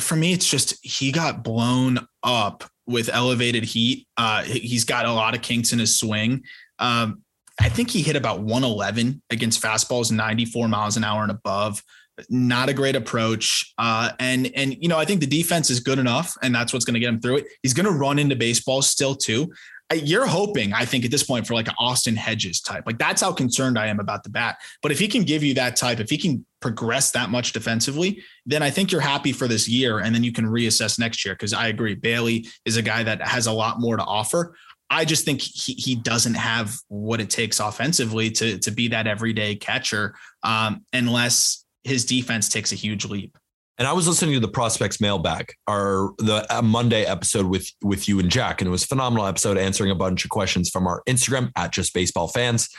for 0.02 0.16
me, 0.16 0.34
it's 0.34 0.50
just 0.50 0.76
he 0.84 1.12
got 1.12 1.44
blown 1.44 2.00
up 2.24 2.64
with 2.88 3.08
elevated 3.10 3.64
heat. 3.64 4.08
Uh, 4.18 4.44
he- 4.44 4.60
he's 4.60 4.84
got 4.84 5.06
a 5.06 5.12
lot 5.12 5.36
of 5.36 5.42
kinks 5.42 5.74
in 5.74 5.80
his 5.80 5.98
swing. 6.00 6.44
Um, 6.80 7.22
I 7.60 7.70
think 7.70 7.90
he 7.90 8.02
hit 8.02 8.16
about 8.16 8.42
111 8.42 9.22
against 9.30 9.62
fastballs, 9.62 10.12
94 10.12 10.68
miles 10.68 10.98
an 10.98 11.04
hour 11.04 11.22
and 11.22 11.32
above. 11.32 11.82
not 12.30 12.70
a 12.70 12.74
great 12.74 12.96
approach. 12.96 13.74
Uh, 13.78 14.12
and 14.20 14.50
and 14.56 14.76
you 14.82 14.88
know, 14.88 14.98
I 14.98 15.06
think 15.06 15.20
the 15.20 15.28
defense 15.28 15.70
is 15.70 15.80
good 15.80 16.00
enough, 16.00 16.38
and 16.42 16.54
that's 16.56 16.72
what's 16.74 16.86
going 16.86 16.94
to 16.94 17.00
get 17.00 17.10
him 17.10 17.20
through 17.20 17.38
it. 17.38 17.46
He's 17.62 17.74
going 17.74 17.86
to 17.86 17.92
run 17.92 18.20
into 18.20 18.36
baseball 18.36 18.82
still 18.82 19.16
too. 19.16 19.52
You're 19.94 20.26
hoping, 20.26 20.74
I 20.74 20.84
think, 20.84 21.06
at 21.06 21.12
this 21.12 21.22
point 21.22 21.46
for 21.46 21.54
like 21.54 21.68
an 21.68 21.76
Austin 21.78 22.16
Hedges 22.16 22.60
type. 22.60 22.84
Like 22.88 22.98
that's 22.98 23.22
how 23.22 23.32
concerned 23.32 23.78
I 23.78 23.86
am 23.86 24.00
about 24.00 24.24
the 24.24 24.30
bat. 24.32 24.58
But 24.82 24.92
if 24.92 24.98
he 24.98 25.08
can 25.08 25.22
give 25.24 25.44
you 25.44 25.54
that 25.56 25.76
type, 25.76 26.00
if 26.00 26.10
he 26.10 26.18
can 26.18 26.44
progress 26.60 27.12
that 27.12 27.30
much 27.30 27.52
defensively, 27.52 28.24
then 28.48 28.64
I 28.64 28.72
think 28.72 28.92
you're 28.92 29.00
happy 29.02 29.32
for 29.32 29.48
this 29.48 29.68
year, 29.68 30.00
and 30.00 30.16
then 30.16 30.24
you 30.24 30.32
can 30.32 30.46
reassess 30.46 30.98
next 30.98 31.24
year. 31.24 31.36
Because 31.36 31.54
I 31.54 31.68
agree, 31.68 31.94
Bailey 31.94 32.48
is 32.66 32.78
a 32.78 32.82
guy 32.82 33.04
that 33.04 33.22
has 33.22 33.46
a 33.46 33.52
lot 33.52 33.80
more 33.80 33.96
to 33.98 34.04
offer. 34.04 34.56
I 34.90 35.06
just 35.06 35.26
think 35.26 35.42
he, 35.42 35.74
he 35.74 35.96
doesn't 35.96 36.36
have 36.36 36.78
what 36.88 37.20
it 37.20 37.30
takes 37.30 37.60
offensively 37.60 38.30
to 38.32 38.58
to 38.60 38.72
be 38.72 38.88
that 38.90 39.08
everyday 39.08 39.56
catcher, 39.56 40.16
um, 40.44 40.86
unless 40.94 41.66
his 41.84 42.06
defense 42.06 42.50
takes 42.50 42.72
a 42.72 42.76
huge 42.76 43.06
leap. 43.06 43.38
And 43.78 43.88
I 43.88 43.94
was 43.94 44.08
listening 44.08 44.34
to 44.36 44.40
the 44.40 44.48
prospects 44.48 45.02
mailbag, 45.02 45.52
our 45.68 46.14
the 46.18 46.46
uh, 46.50 46.62
Monday 46.62 47.04
episode 47.04 47.46
with 47.46 47.70
with 47.84 48.08
you 48.08 48.20
and 48.20 48.30
Jack, 48.30 48.62
and 48.62 48.68
it 48.68 48.72
was 48.72 48.84
a 48.84 48.88
phenomenal 48.88 49.26
episode 49.26 49.58
answering 49.58 49.92
a 49.92 49.96
bunch 49.96 50.24
of 50.24 50.30
questions 50.30 50.70
from 50.70 50.88
our 50.88 51.04
Instagram 51.10 51.52
at 51.58 51.74
Just 51.74 51.94
Baseball 51.94 52.30
Fans 52.30 52.70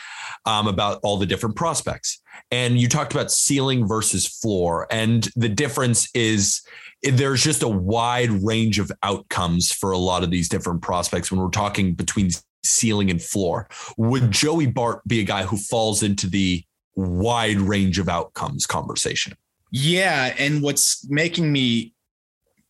um, 0.46 0.66
about 0.66 1.00
all 1.02 1.18
the 1.18 1.26
different 1.26 1.54
prospects. 1.54 2.22
And 2.50 2.78
you 2.78 2.88
talked 2.88 3.12
about 3.12 3.30
ceiling 3.30 3.86
versus 3.86 4.26
floor, 4.26 4.86
and 4.90 5.28
the 5.36 5.50
difference 5.50 6.09
is 6.14 6.62
there's 7.12 7.42
just 7.42 7.62
a 7.62 7.68
wide 7.68 8.30
range 8.30 8.78
of 8.78 8.90
outcomes 9.02 9.72
for 9.72 9.92
a 9.92 9.98
lot 9.98 10.22
of 10.22 10.30
these 10.30 10.48
different 10.48 10.82
prospects 10.82 11.30
when 11.30 11.40
we're 11.40 11.48
talking 11.48 11.94
between 11.94 12.30
ceiling 12.64 13.11
and 13.11 13.22
floor. 13.22 13.68
Would 13.96 14.24
hmm. 14.24 14.30
Joey 14.30 14.66
Bart 14.66 15.02
be 15.07 15.20
a 15.20 15.24
guy 15.24 15.44
who 15.44 15.57
falls 15.57 16.02
into 16.02 16.28
the 16.28 16.64
wide 16.94 17.59
range 17.59 17.98
of 17.98 18.09
outcomes 18.09 18.66
conversation. 18.66 19.36
Yeah. 19.70 20.34
And 20.38 20.62
what's 20.62 21.09
making 21.09 21.52
me 21.52 21.92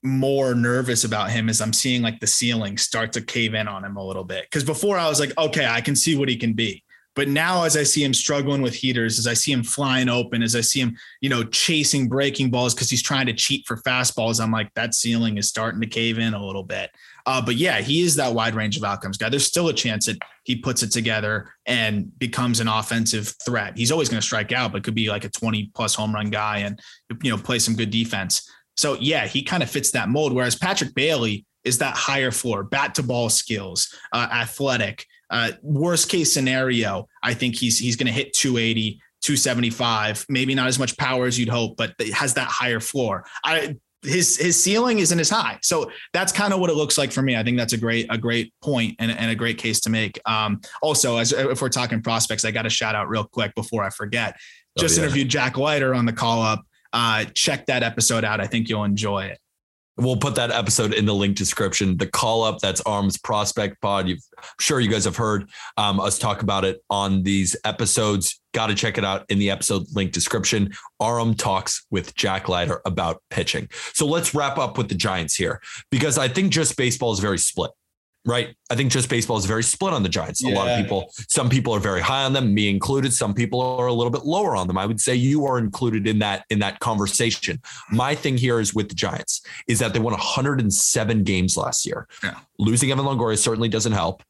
more 0.03 0.55
nervous 0.55 1.05
about 1.05 1.31
him 1.31 1.49
is 1.49 1.61
I'm 1.61 1.73
seeing 1.73 2.03
like 2.03 2.21
the 2.21 2.27
ceiling 2.27 2.79
start 2.79 3.13
to 3.15 3.21
cave 3.21 3.55
in 3.55 3.69
on 3.69 3.85
him 3.85 3.97
a 3.97 4.05
little 4.05 4.25
bit. 4.25 4.51
Cause 4.51 4.65
before 4.65 4.99
I 4.99 5.09
was 5.09 5.21
like, 5.21 5.33
okay, 5.39 5.67
I 5.67 5.81
can 5.81 5.97
see 5.97 6.17
what 6.17 6.29
he 6.29 6.37
can 6.37 6.53
be. 6.53 6.83
But 7.17 7.29
now, 7.29 7.65
as 7.65 7.79
I 7.79 7.83
see 7.83 8.05
him 8.05 8.13
struggling 8.13 8.61
with 8.61 8.75
heaters, 8.75 9.19
as 9.19 9.27
I 9.27 9.33
see 9.33 9.51
him 9.51 9.65
flying 9.65 10.11
open, 10.11 10.43
as 10.43 10.55
I 10.55 10.61
see 10.61 10.81
him, 10.81 10.97
you 11.23 11.31
know, 11.31 11.43
chasing 11.45 12.09
breaking 12.09 12.51
balls 12.51 12.75
because 12.75 12.91
he's 12.91 13.03
trying 13.03 13.25
to 13.27 13.33
cheat 13.33 13.67
for 13.67 13.79
fastballs, 13.79 14.39
I'm 14.39 14.53
like, 14.53 14.73
that 14.75 14.95
ceiling 14.95 15.39
is 15.39 15.49
starting 15.49 15.81
to 15.81 15.87
cave 15.87 16.19
in 16.19 16.35
a 16.35 16.47
little 16.47 16.63
bit. 16.63 16.91
Uh, 17.25 17.41
but 17.41 17.57
yeah, 17.57 17.81
he 17.81 18.03
is 18.03 18.17
that 18.17 18.35
wide 18.35 18.55
range 18.55 18.77
of 18.77 18.85
outcomes 18.85 19.17
guy. 19.17 19.31
There's 19.31 19.47
still 19.47 19.69
a 19.69 19.73
chance 19.73 20.07
that 20.07 20.19
he 20.45 20.57
puts 20.57 20.83
it 20.83 20.93
together 20.93 21.49
and 21.65 22.17
becomes 22.19 22.61
an 22.61 22.69
offensive 22.69 23.35
threat. 23.45 23.77
He's 23.77 23.91
always 23.91 24.11
going 24.11 24.21
to 24.21 24.27
strike 24.27 24.53
out, 24.53 24.73
but 24.73 24.85
could 24.85 24.95
be 24.95 25.09
like 25.09 25.25
a 25.25 25.31
20 25.31 25.73
plus 25.75 25.95
home 25.95 26.15
run 26.15 26.29
guy 26.29 26.59
and 26.59 26.79
you 27.23 27.31
know 27.31 27.39
play 27.39 27.59
some 27.59 27.75
good 27.75 27.91
defense. 27.91 28.49
So 28.77 28.95
yeah, 29.01 29.27
he 29.27 29.43
kind 29.43 29.63
of 29.63 29.71
fits 29.71 29.91
that 29.93 30.11
mold. 30.11 30.35
Whereas 30.35 30.55
Patrick 30.55 30.95
Bailey 30.95 31.47
is 31.65 31.79
that 31.79 31.97
higher 31.97 32.31
floor, 32.31 32.63
bat 32.63 32.95
to 32.95 33.03
ball 33.03 33.29
skills, 33.29 33.93
uh, 34.13 34.29
athletic. 34.31 35.07
Uh, 35.31 35.53
worst 35.63 36.09
case 36.09 36.33
scenario, 36.33 37.09
I 37.23 37.35
think 37.35 37.57
he's 37.57 37.79
he's 37.79 37.97
going 37.97 38.07
to 38.07 38.13
hit 38.13 38.33
280. 38.33 39.01
275, 39.23 40.25
maybe 40.29 40.55
not 40.55 40.69
as 40.69 40.79
much 40.79 40.97
power 40.99 41.27
as 41.27 41.37
you'd 41.37 41.49
hope, 41.49 41.77
but 41.77 41.95
it 41.99 42.15
has 42.15 42.35
that 42.35 42.47
higher 42.47 42.79
floor. 42.79 43.25
I 43.45 43.75
his 44.07 44.37
his 44.37 44.63
ceiling 44.63 44.99
isn't 44.99 45.19
as 45.19 45.29
high. 45.29 45.59
So 45.63 45.91
that's 46.13 46.33
kind 46.33 46.53
of 46.53 46.61
what 46.61 46.71
it 46.71 46.77
looks 46.77 46.97
like 46.97 47.13
for 47.13 47.23
me. 47.23 47.37
I 47.37 47.43
think 47.43 47.57
that's 47.57 47.73
a 47.73 47.77
great 47.77 48.07
a 48.11 48.17
great 48.17 48.53
point 48.63 48.97
and, 48.99 49.11
and 49.11 49.31
a 49.31 49.35
great 49.35 49.59
case 49.59 49.81
to 49.81 49.91
make. 49.91 50.19
Um, 50.27 50.61
also, 50.81 51.19
as 51.19 51.33
if 51.33 51.61
we're 51.61 51.69
talking 51.69 52.03
prospects, 52.03 52.45
I 52.45 52.51
got 52.51 52.63
to 52.63 52.71
shout 52.71 52.95
out 52.95 53.09
real 53.09 53.25
quick 53.25 53.55
before 53.55 53.85
I 53.85 53.91
forget. 53.91 54.37
Oh, 54.37 54.83
Just 54.83 54.99
oh, 54.99 55.03
yeah. 55.03 55.07
interviewed 55.07 55.29
Jack 55.29 55.59
Leiter 55.59 55.95
on 55.95 56.07
the 56.07 56.13
call 56.13 56.43
up. 56.43 56.65
Uh, 56.93 57.25
check 57.35 57.67
that 57.67 57.83
episode 57.83 58.25
out. 58.25 58.41
I 58.41 58.47
think 58.47 58.69
you'll 58.69 58.85
enjoy 58.85 59.25
it. 59.25 59.39
We'll 59.99 60.17
put 60.17 60.35
that 60.35 60.51
episode 60.51 60.93
in 60.93 61.07
the 61.07 61.15
link 61.15 61.37
description. 61.37 61.97
The 61.97 62.07
call 62.07 62.43
up 62.43 62.59
that's 62.59 62.83
Aram's 62.83 63.17
Prospect 63.17 63.81
Pod. 63.81 64.09
You've, 64.09 64.21
I'm 64.39 64.45
sure 64.61 64.79
you 64.79 64.91
guys 64.91 65.05
have 65.05 65.17
heard 65.17 65.49
um, 65.77 66.01
us 66.01 66.19
talk 66.19 66.43
about 66.43 66.65
it 66.65 66.83
on 66.91 67.23
these 67.23 67.57
episodes. 67.65 68.41
Got 68.53 68.67
to 68.67 68.75
check 68.75 68.99
it 68.99 69.05
out 69.05 69.25
in 69.31 69.39
the 69.39 69.51
episode 69.51 69.85
link 69.95 70.13
description. 70.13 70.73
Aram 71.01 71.35
talks 71.35 71.87
with 71.91 72.15
Jack 72.15 72.49
Leiter 72.49 72.83
about 72.85 73.23
pitching. 73.31 73.69
So 73.95 74.07
let's 74.07 74.35
wrap 74.35 74.59
up 74.59 74.77
with 74.77 74.89
the 74.89 74.95
Giants 74.95 75.35
here 75.35 75.61
because 75.91 76.19
I 76.19 76.29
think 76.29 76.53
just 76.53 76.77
baseball 76.77 77.13
is 77.13 77.21
very 77.21 77.39
split 77.39 77.71
right? 78.27 78.55
I 78.69 78.75
think 78.75 78.91
just 78.91 79.09
baseball 79.09 79.39
is 79.39 79.47
very 79.47 79.63
split 79.63 79.95
on 79.95 80.03
the 80.03 80.09
Giants. 80.09 80.43
Yeah. 80.43 80.53
A 80.53 80.57
lot 80.57 80.69
of 80.69 80.79
people, 80.83 81.11
some 81.29 81.49
people 81.49 81.73
are 81.73 81.81
very 81.81 82.01
high 82.01 82.25
on 82.25 82.33
them, 82.33 82.53
me 82.53 82.69
included. 82.69 83.13
Some 83.13 83.33
people 83.33 83.61
are 83.61 83.87
a 83.87 83.93
little 83.93 84.11
bit 84.11 84.25
lower 84.25 84.57
on 84.57 84.67
them. 84.67 84.77
I 84.77 84.85
would 84.85 85.01
say 85.01 85.15
you 85.15 85.47
are 85.47 85.59
included 85.59 86.07
in 86.07 86.19
that 86.19 86.45
in 86.51 86.59
that 86.59 86.81
conversation. 86.81 87.61
My 87.91 88.15
thing 88.15 88.37
here 88.37 88.61
is 88.61 88.75
with 88.75 88.89
the 88.89 88.95
Giants 88.95 89.43
is 89.69 89.79
that 89.79 89.95
they 89.95 90.01
won 90.01 90.13
107 90.13 91.23
games 91.23 91.57
last 91.57 91.87
year. 91.87 92.09
Yeah. 92.23 92.39
Losing 92.59 92.91
Evan 92.91 93.05
Longoria 93.05 93.39
certainly 93.39 93.69
doesn't 93.69 93.93
help. 93.93 94.23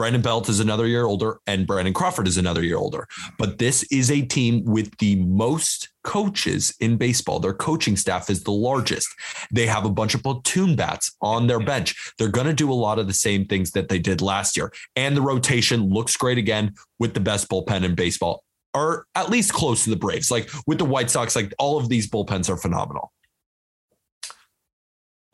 Brandon 0.00 0.22
Belt 0.22 0.48
is 0.48 0.60
another 0.60 0.86
year 0.86 1.04
older 1.04 1.40
and 1.46 1.66
Brandon 1.66 1.92
Crawford 1.92 2.26
is 2.26 2.38
another 2.38 2.64
year 2.64 2.78
older. 2.78 3.06
But 3.36 3.58
this 3.58 3.82
is 3.92 4.10
a 4.10 4.22
team 4.22 4.64
with 4.64 4.96
the 4.96 5.16
most 5.16 5.90
coaches 6.04 6.74
in 6.80 6.96
baseball. 6.96 7.38
Their 7.38 7.52
coaching 7.52 7.96
staff 7.96 8.30
is 8.30 8.42
the 8.42 8.50
largest. 8.50 9.06
They 9.52 9.66
have 9.66 9.84
a 9.84 9.90
bunch 9.90 10.14
of 10.14 10.22
platoon 10.22 10.74
bats 10.74 11.14
on 11.20 11.48
their 11.48 11.60
bench. 11.60 12.14
They're 12.16 12.28
going 12.28 12.46
to 12.46 12.54
do 12.54 12.72
a 12.72 12.72
lot 12.72 12.98
of 12.98 13.08
the 13.08 13.12
same 13.12 13.44
things 13.44 13.72
that 13.72 13.90
they 13.90 13.98
did 13.98 14.22
last 14.22 14.56
year. 14.56 14.72
And 14.96 15.14
the 15.14 15.20
rotation 15.20 15.90
looks 15.90 16.16
great 16.16 16.38
again 16.38 16.76
with 16.98 17.12
the 17.12 17.20
best 17.20 17.50
bullpen 17.50 17.84
in 17.84 17.94
baseball, 17.94 18.42
or 18.72 19.04
at 19.14 19.28
least 19.28 19.52
close 19.52 19.84
to 19.84 19.90
the 19.90 19.96
Braves. 19.96 20.30
Like 20.30 20.48
with 20.66 20.78
the 20.78 20.86
White 20.86 21.10
Sox, 21.10 21.36
like 21.36 21.52
all 21.58 21.76
of 21.76 21.90
these 21.90 22.08
bullpens 22.08 22.48
are 22.48 22.56
phenomenal. 22.56 23.12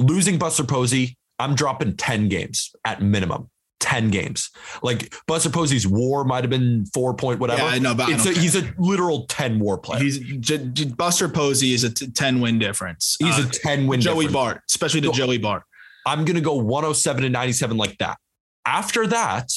Losing 0.00 0.40
Buster 0.40 0.64
Posey, 0.64 1.16
I'm 1.38 1.54
dropping 1.54 1.96
10 1.96 2.28
games 2.28 2.74
at 2.84 3.00
minimum. 3.00 3.48
10 3.80 4.10
games. 4.10 4.50
Like 4.82 5.14
Buster 5.26 5.50
Posey's 5.50 5.86
war 5.86 6.24
might 6.24 6.44
have 6.44 6.50
been 6.50 6.86
four 6.86 7.14
point 7.14 7.40
whatever. 7.40 7.62
Yeah, 7.62 7.68
I 7.68 7.78
know, 7.78 7.94
but 7.94 8.08
it's 8.08 8.26
a, 8.26 8.32
he's 8.32 8.56
a 8.56 8.72
literal 8.78 9.26
10 9.26 9.58
war 9.58 9.78
player. 9.78 10.02
He's 10.02 10.18
J- 10.18 10.66
J- 10.72 10.86
Buster 10.86 11.28
Posey 11.28 11.72
is 11.72 11.84
a 11.84 11.92
t- 11.92 12.08
10 12.08 12.40
win 12.40 12.58
difference. 12.58 13.16
He's 13.18 13.38
uh, 13.38 13.46
a 13.46 13.50
10 13.50 13.86
win 13.86 14.00
Joey 14.00 14.26
difference. 14.26 14.32
Bart, 14.32 14.62
especially 14.68 15.02
to 15.02 15.08
so, 15.08 15.12
Joey 15.12 15.38
Bart. 15.38 15.62
I'm 16.06 16.24
going 16.24 16.36
to 16.36 16.40
go 16.40 16.54
107 16.54 17.24
and 17.24 17.32
97 17.32 17.76
like 17.76 17.98
that. 17.98 18.18
After 18.64 19.06
that, 19.08 19.50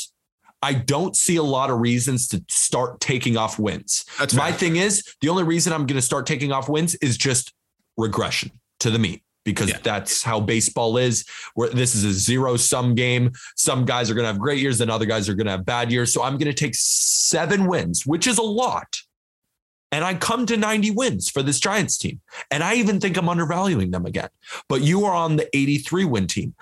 I 0.62 0.74
don't 0.74 1.16
see 1.16 1.38
a 1.38 1.44
lot 1.44 1.70
of 1.70 1.80
reasons 1.80 2.28
to 2.30 2.44
start 2.50 3.00
taking 3.00 3.38
off 3.38 3.58
wins. 3.58 4.06
That's 4.18 4.34
My 4.34 4.52
thing 4.52 4.76
is, 4.76 5.04
the 5.22 5.30
only 5.30 5.44
reason 5.44 5.72
I'm 5.72 5.86
going 5.86 5.96
to 5.96 6.02
start 6.02 6.26
taking 6.26 6.52
off 6.52 6.68
wins 6.68 6.96
is 6.96 7.18
just 7.18 7.54
regression 7.98 8.52
to 8.82 8.90
the 8.90 9.00
mean 9.00 9.22
because 9.52 9.70
yeah. 9.70 9.80
that's 9.82 10.24
how 10.24 10.40
baseball 10.40 10.98
is. 10.98 11.26
Where 11.56 11.70
this 11.70 11.96
is 11.96 12.04
a 12.04 12.14
zero 12.14 12.58
sum 12.58 12.96
game. 12.96 13.32
Some 13.56 13.86
guys 13.86 14.10
are 14.10 14.14
going 14.14 14.24
to 14.24 14.32
have 14.32 14.40
great 14.40 14.60
years, 14.60 14.82
and 14.82 14.92
other 14.92 15.06
guys 15.06 15.28
are 15.30 15.34
going 15.34 15.46
to 15.46 15.52
have 15.52 15.66
bad 15.66 15.92
years. 15.92 16.14
So 16.14 16.24
I'm 16.24 16.34
going 16.34 16.52
to 16.52 16.54
take 16.54 16.76
seven 16.76 17.68
wins, 17.68 18.06
which 18.06 18.28
is 18.28 18.38
a 18.38 18.44
lot. 18.44 18.98
And 19.92 20.06
I 20.06 20.14
come 20.14 20.46
to 20.46 20.56
90 20.56 20.92
wins 20.92 21.30
for 21.30 21.42
this 21.42 21.60
Giants 21.60 21.98
team. 21.98 22.22
And 22.52 22.64
I 22.64 22.76
even 22.76 23.00
think 23.00 23.18
I'm 23.18 23.28
undervaluing 23.28 23.92
them 23.92 24.06
again. 24.06 24.30
But 24.68 24.82
you 24.82 25.06
are 25.06 25.14
on 25.16 25.36
the 25.36 25.50
83 25.56 26.06
win 26.06 26.28
team. 26.28 26.54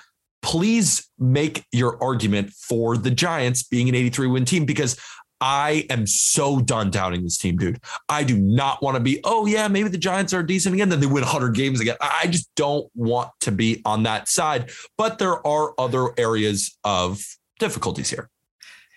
Please 0.41 1.09
make 1.19 1.65
your 1.73 2.01
argument 2.01 2.51
for 2.51 2.95
the 2.95 3.11
Giants 3.11 3.63
being 3.63 3.89
an 3.89 3.95
83 3.95 4.27
win 4.27 4.45
team 4.45 4.65
because 4.65 4.97
I 5.39 5.85
am 5.89 6.07
so 6.07 6.59
done 6.59 6.89
doubting 6.89 7.23
this 7.23 7.37
team, 7.37 7.57
dude. 7.57 7.79
I 8.09 8.23
do 8.23 8.37
not 8.37 8.81
want 8.81 8.95
to 8.95 8.99
be, 8.99 9.19
oh, 9.23 9.45
yeah, 9.45 9.67
maybe 9.67 9.89
the 9.89 9.97
Giants 9.97 10.33
are 10.33 10.43
decent 10.43 10.73
again. 10.73 10.89
Then 10.89 10.99
they 10.99 11.05
win 11.05 11.23
100 11.23 11.53
games 11.53 11.79
again. 11.79 11.95
I 12.01 12.27
just 12.27 12.49
don't 12.55 12.89
want 12.95 13.29
to 13.41 13.51
be 13.51 13.81
on 13.85 14.03
that 14.03 14.27
side. 14.27 14.71
But 14.97 15.19
there 15.19 15.45
are 15.45 15.73
other 15.77 16.09
areas 16.17 16.77
of 16.83 17.23
difficulties 17.59 18.09
here. 18.09 18.29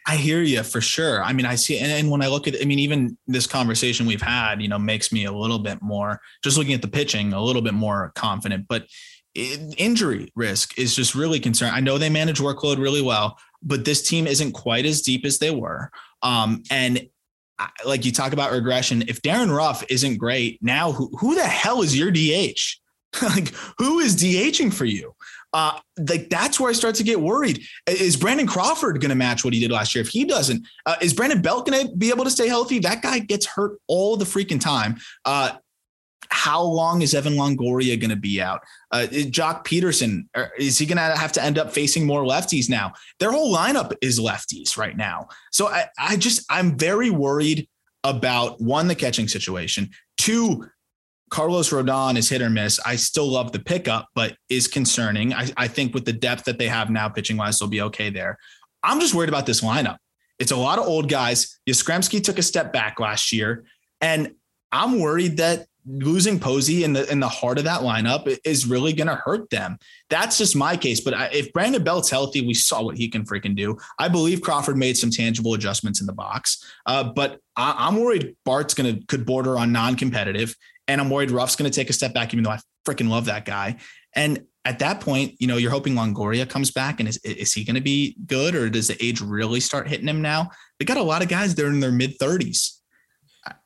I 0.06 0.16
hear 0.16 0.40
you 0.40 0.62
for 0.62 0.80
sure. 0.80 1.22
I 1.22 1.34
mean, 1.34 1.44
I 1.44 1.56
see, 1.56 1.78
and, 1.78 2.10
when 2.10 2.22
I 2.22 2.28
look 2.28 2.48
at, 2.48 2.56
I 2.60 2.64
mean, 2.64 2.78
even 2.78 3.18
this 3.26 3.46
conversation 3.46 4.06
we've 4.06 4.22
had, 4.22 4.62
you 4.62 4.68
know, 4.68 4.78
makes 4.78 5.12
me 5.12 5.26
a 5.26 5.32
little 5.32 5.58
bit 5.58 5.82
more, 5.82 6.20
just 6.42 6.56
looking 6.56 6.72
at 6.72 6.82
the 6.82 6.88
pitching, 6.88 7.34
a 7.34 7.42
little 7.42 7.62
bit 7.62 7.74
more 7.74 8.12
confident. 8.14 8.66
But 8.66 8.86
injury 9.34 10.32
risk 10.34 10.78
is 10.78 10.96
just 10.96 11.14
really 11.14 11.38
concerned. 11.38 11.76
I 11.76 11.80
know 11.80 11.98
they 11.98 12.08
manage 12.08 12.40
workload 12.40 12.78
really 12.78 13.02
well, 13.02 13.38
but 13.62 13.84
this 13.84 14.02
team 14.02 14.26
isn't 14.26 14.52
quite 14.52 14.86
as 14.86 15.02
deep 15.02 15.24
as 15.24 15.38
they 15.38 15.50
were. 15.50 15.90
Um, 16.22 16.62
and 16.70 17.08
like 17.84 18.04
you 18.04 18.12
talk 18.12 18.32
about 18.32 18.52
regression, 18.52 19.04
if 19.08 19.22
Darin 19.22 19.50
Ruf 19.50 19.84
isn't 19.88 20.16
great 20.16 20.62
now, 20.62 20.92
who, 20.92 21.10
who 21.18 21.34
the 21.34 21.44
hell 21.44 21.82
is 21.82 21.96
your 21.96 22.10
DH? 22.10 22.60
like 23.22 23.52
who 23.78 23.98
is 23.98 24.16
DHing 24.16 24.72
for 24.72 24.84
you? 24.84 25.14
Uh, 25.52 25.78
like 26.08 26.30
that's 26.30 26.60
where 26.60 26.70
I 26.70 26.72
start 26.72 26.94
to 26.96 27.02
get 27.02 27.20
worried. 27.20 27.60
Is 27.88 28.16
Brandon 28.16 28.46
Crawford 28.46 29.00
going 29.00 29.08
to 29.08 29.16
match 29.16 29.44
what 29.44 29.52
he 29.52 29.60
did 29.60 29.72
last 29.72 29.94
year? 29.94 30.02
If 30.02 30.08
he 30.08 30.24
doesn't, 30.24 30.64
uh, 30.86 30.96
is 31.00 31.12
Brandon 31.12 31.42
Belt 31.42 31.66
going 31.66 31.88
to 31.88 31.96
be 31.96 32.10
able 32.10 32.24
to 32.24 32.30
stay 32.30 32.46
healthy? 32.46 32.78
That 32.78 33.02
guy 33.02 33.18
gets 33.18 33.46
hurt 33.46 33.78
all 33.88 34.16
the 34.16 34.24
freaking 34.24 34.60
time. 34.60 34.98
Uh, 35.24 35.52
how 36.28 36.62
long 36.62 37.02
is 37.02 37.14
Evan 37.14 37.34
Longoria 37.34 37.98
going 37.98 38.10
to 38.10 38.16
be 38.16 38.40
out? 38.40 38.60
Uh, 38.92 39.06
Joc 39.10 39.64
Pederson, 39.64 40.26
is 40.58 40.78
he 40.78 40.86
going 40.86 40.96
to 40.96 41.18
have 41.18 41.32
to 41.32 41.42
end 41.42 41.58
up 41.58 41.72
facing 41.72 42.06
more 42.06 42.22
lefties 42.22 42.68
now? 42.68 42.92
Their 43.18 43.32
whole 43.32 43.54
lineup 43.54 43.92
is 44.00 44.20
lefties 44.20 44.76
right 44.76 44.96
now. 44.96 45.28
So 45.50 45.68
I, 45.68 45.86
I 45.98 46.16
just, 46.16 46.44
I'm 46.50 46.76
very 46.76 47.10
worried 47.10 47.68
about 48.04 48.60
one, 48.60 48.88
the 48.88 48.94
catching 48.94 49.28
situation, 49.28 49.90
two, 50.16 50.66
Carlos 51.30 51.70
Rodon 51.70 52.16
is 52.16 52.28
hit 52.28 52.42
or 52.42 52.50
miss. 52.50 52.80
I 52.84 52.96
still 52.96 53.28
love 53.28 53.52
the 53.52 53.60
pickup, 53.60 54.08
but 54.14 54.36
is 54.48 54.66
concerning. 54.66 55.32
I, 55.32 55.48
I 55.56 55.68
think 55.68 55.94
with 55.94 56.04
the 56.04 56.12
depth 56.12 56.44
that 56.44 56.58
they 56.58 56.66
have 56.66 56.90
now, 56.90 57.08
pitching 57.08 57.36
wise, 57.36 57.58
they'll 57.58 57.68
be 57.68 57.82
okay 57.82 58.10
there. 58.10 58.36
I'm 58.82 58.98
just 58.98 59.14
worried 59.14 59.28
about 59.28 59.46
this 59.46 59.60
lineup. 59.60 59.98
It's 60.40 60.50
a 60.50 60.56
lot 60.56 60.78
of 60.78 60.86
old 60.86 61.08
guys. 61.08 61.60
Yastrzemski 61.68 62.22
took 62.24 62.38
a 62.38 62.42
step 62.42 62.72
back 62.72 62.98
last 62.98 63.32
year, 63.32 63.64
and 64.00 64.32
I'm 64.72 64.98
worried 64.98 65.36
that 65.36 65.66
losing 65.86 66.38
Posey 66.38 66.84
in 66.84 66.92
the 66.92 67.10
in 67.10 67.20
the 67.20 67.28
heart 67.28 67.58
of 67.58 67.64
that 67.64 67.80
lineup 67.80 68.36
is 68.44 68.66
really 68.66 68.92
going 68.92 69.06
to 69.06 69.14
hurt 69.14 69.48
them. 69.50 69.78
That's 70.08 70.38
just 70.38 70.54
my 70.54 70.76
case. 70.76 71.00
But 71.00 71.34
if 71.34 71.52
Brandon 71.52 71.82
Belt's 71.82 72.10
healthy, 72.10 72.46
we 72.46 72.54
saw 72.54 72.82
what 72.82 72.96
he 72.96 73.08
can 73.08 73.24
freaking 73.24 73.56
do. 73.56 73.76
I 73.98 74.08
believe 74.08 74.42
Crawford 74.42 74.76
made 74.76 74.96
some 74.96 75.10
tangible 75.10 75.54
adjustments 75.54 76.00
in 76.00 76.06
the 76.06 76.12
box, 76.12 76.64
uh, 76.86 77.04
but 77.04 77.40
I, 77.56 77.88
am 77.88 77.96
worried 77.96 78.36
Bart's 78.44 78.74
going 78.74 78.94
to 78.94 79.06
could 79.06 79.24
border 79.24 79.56
on 79.56 79.72
non-competitive, 79.72 80.54
and 80.88 81.00
I'm 81.00 81.10
worried 81.10 81.30
Ruf's 81.30 81.56
going 81.56 81.70
to 81.70 81.74
take 81.74 81.90
a 81.90 81.94
step 81.94 82.12
back, 82.12 82.32
even 82.32 82.44
though 82.44 82.50
I 82.50 82.60
freaking 82.86 83.08
love 83.08 83.26
that 83.26 83.44
guy. 83.44 83.76
And 84.14 84.44
at 84.64 84.80
that 84.80 85.00
point, 85.00 85.36
you 85.38 85.46
know, 85.46 85.56
you're 85.56 85.70
hoping 85.70 85.94
Longoria 85.94 86.48
comes 86.48 86.70
back, 86.70 87.00
and 87.00 87.08
is 87.08 87.16
is 87.18 87.52
he 87.52 87.64
going 87.64 87.76
to 87.76 87.80
be 87.80 88.16
good, 88.26 88.54
or 88.54 88.68
does 88.68 88.88
the 88.88 89.02
age 89.04 89.20
really 89.20 89.60
start 89.60 89.88
hitting 89.88 90.08
him 90.08 90.20
now? 90.20 90.50
They 90.78 90.84
got 90.84 90.98
a 90.98 91.02
lot 91.02 91.22
of 91.22 91.28
guys 91.28 91.54
that 91.54 91.64
are 91.64 91.68
in 91.68 91.80
their 91.80 91.92
mid 91.92 92.18
30s 92.18 92.79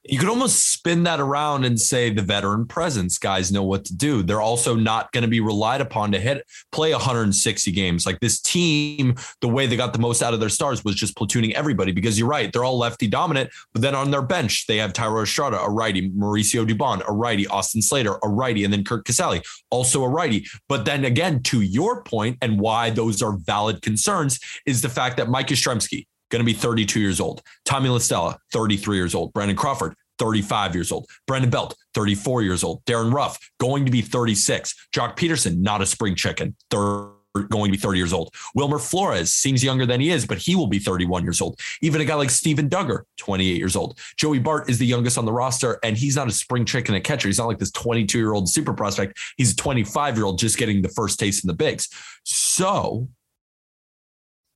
you 0.07 0.19
could 0.19 0.29
almost 0.29 0.71
spin 0.71 1.05
that 1.05 1.19
around 1.19 1.65
and 1.65 1.81
say 1.81 2.11
the 2.11 2.21
veteran 2.21 2.67
presence 2.67 3.17
guys 3.17 3.51
know 3.51 3.63
what 3.63 3.87
to 3.87 3.97
do. 3.97 4.23
They're 4.23 4.41
also 4.41 4.77
not 4.77 5.11
going 5.13 5.23
to 5.23 5.29
be 5.29 5.41
relied 5.41 5.81
upon 5.81 6.13
to 6.13 6.21
hit 6.21 6.47
play 6.73 6.93
160 6.93 7.73
games. 7.73 8.05
Like 8.05 8.21
this 8.21 8.39
team, 8.41 9.15
the 9.41 9.49
way 9.49 9.67
they 9.67 9.77
got 9.77 9.95
the 9.95 9.99
most 9.99 10.23
out 10.23 10.35
of 10.35 10.41
their 10.41 10.51
stars 10.51 10.85
was 10.85 10.95
just 10.95 11.15
platooning 11.15 11.53
everybody 11.53 11.91
because 11.93 12.19
you're 12.19 12.29
right, 12.29 12.53
they're 12.53 12.65
all 12.65 12.77
lefty 12.77 13.07
dominant. 13.07 13.51
But 13.73 13.81
then 13.81 13.95
on 13.95 14.11
their 14.11 14.23
bench, 14.23 14.67
they 14.67 14.77
have 14.77 14.93
Thairo 14.93 15.23
Estrada, 15.23 15.59
a 15.59 15.71
righty, 15.71 16.11
Mauricio 16.11 16.69
Dubon, 16.69 17.03
a 17.09 17.13
righty, 17.13 17.47
Austin 17.47 17.81
Slater, 17.81 18.19
a 18.23 18.29
righty, 18.29 18.65
and 18.65 18.73
then 18.73 18.85
Curt 18.85 19.07
Casali, 19.07 19.43
also 19.71 20.05
a 20.05 20.09
righty. 20.09 20.47
But 20.69 20.85
then 20.85 21.07
again, 21.07 21.43
to 21.45 21.63
your 21.63 22.03
point 22.03 22.37
and 22.43 22.61
why 22.61 22.91
those 22.91 23.23
are 23.23 23.39
valid 23.39 23.81
concerns 23.81 24.39
is 24.67 24.83
the 24.83 24.91
fact 24.91 25.17
that 25.17 25.31
Mike 25.31 25.49
Yastrzemski, 25.49 26.07
going 26.31 26.41
to 26.41 26.47
be 26.47 26.53
32 26.53 27.01
years 27.01 27.21
old. 27.21 27.43
Tommy 27.65 27.89
La 27.89 27.99
Stella, 27.99 28.39
33 28.53 28.97
years 28.97 29.15
old. 29.15 29.33
Brandon 29.33 29.57
Crawford, 29.57 29.95
35 30.19 30.75
years 30.75 30.93
old. 30.93 31.07
Brandon 31.27 31.51
Belt, 31.51 31.77
34 31.95 32.43
years 32.43 32.65
old. 32.65 32.85
Darin 32.85 33.11
Ruf, 33.11 33.39
going 33.59 33.85
to 33.85 33.91
be 33.91 34.03
36. 34.03 34.89
Joc 34.95 35.17
Pederson, 35.17 35.59
not 35.59 35.83
a 35.83 35.87
spring 35.87 36.15
chicken, 36.15 36.57
going 36.71 37.65
to 37.65 37.71
be 37.71 37.77
30 37.77 37.99
years 37.99 38.13
old. 38.13 38.33
Wilmer 38.55 38.79
Flores 38.79 39.33
seems 39.33 39.65
younger 39.65 39.87
than 39.87 40.01
he 40.01 40.11
is, 40.11 40.27
but 40.27 40.39
he 40.39 40.55
will 40.55 40.69
be 40.69 40.79
31 40.79 41.25
years 41.25 41.41
old. 41.41 41.59
Even 41.83 42.01
a 42.01 42.05
guy 42.05 42.15
like 42.15 42.31
Steven 42.31 42.69
Duggar, 42.69 43.03
28 43.17 43.57
years 43.57 43.75
old. 43.75 43.99
Joey 44.17 44.39
Bart 44.39 44.71
is 44.71 44.79
the 44.79 44.87
youngest 44.87 45.19
on 45.19 45.25
the 45.25 45.33
roster, 45.33 45.79
and 45.83 45.97
he's 45.97 46.17
not 46.17 46.29
a 46.29 46.33
spring 46.33 46.65
chicken 46.65 46.95
at 46.95 47.05
catcher. 47.05 47.29
He's 47.29 47.39
not 47.39 47.47
like 47.47 47.59
this 47.59 47.73
22 47.73 48.19
year 48.19 48.33
old 48.33 48.49
super 48.49 48.73
prospect. 48.73 49.19
He's 49.37 49.53
a 49.53 49.57
25 49.57 50.17
year 50.17 50.27
old 50.27 50.39
just 50.39 50.59
getting 50.59 50.83
the 50.83 50.89
first 50.89 51.19
taste 51.19 51.45
in 51.45 51.49
the 51.49 51.55
bigs. 51.55 51.89
So 52.23 53.09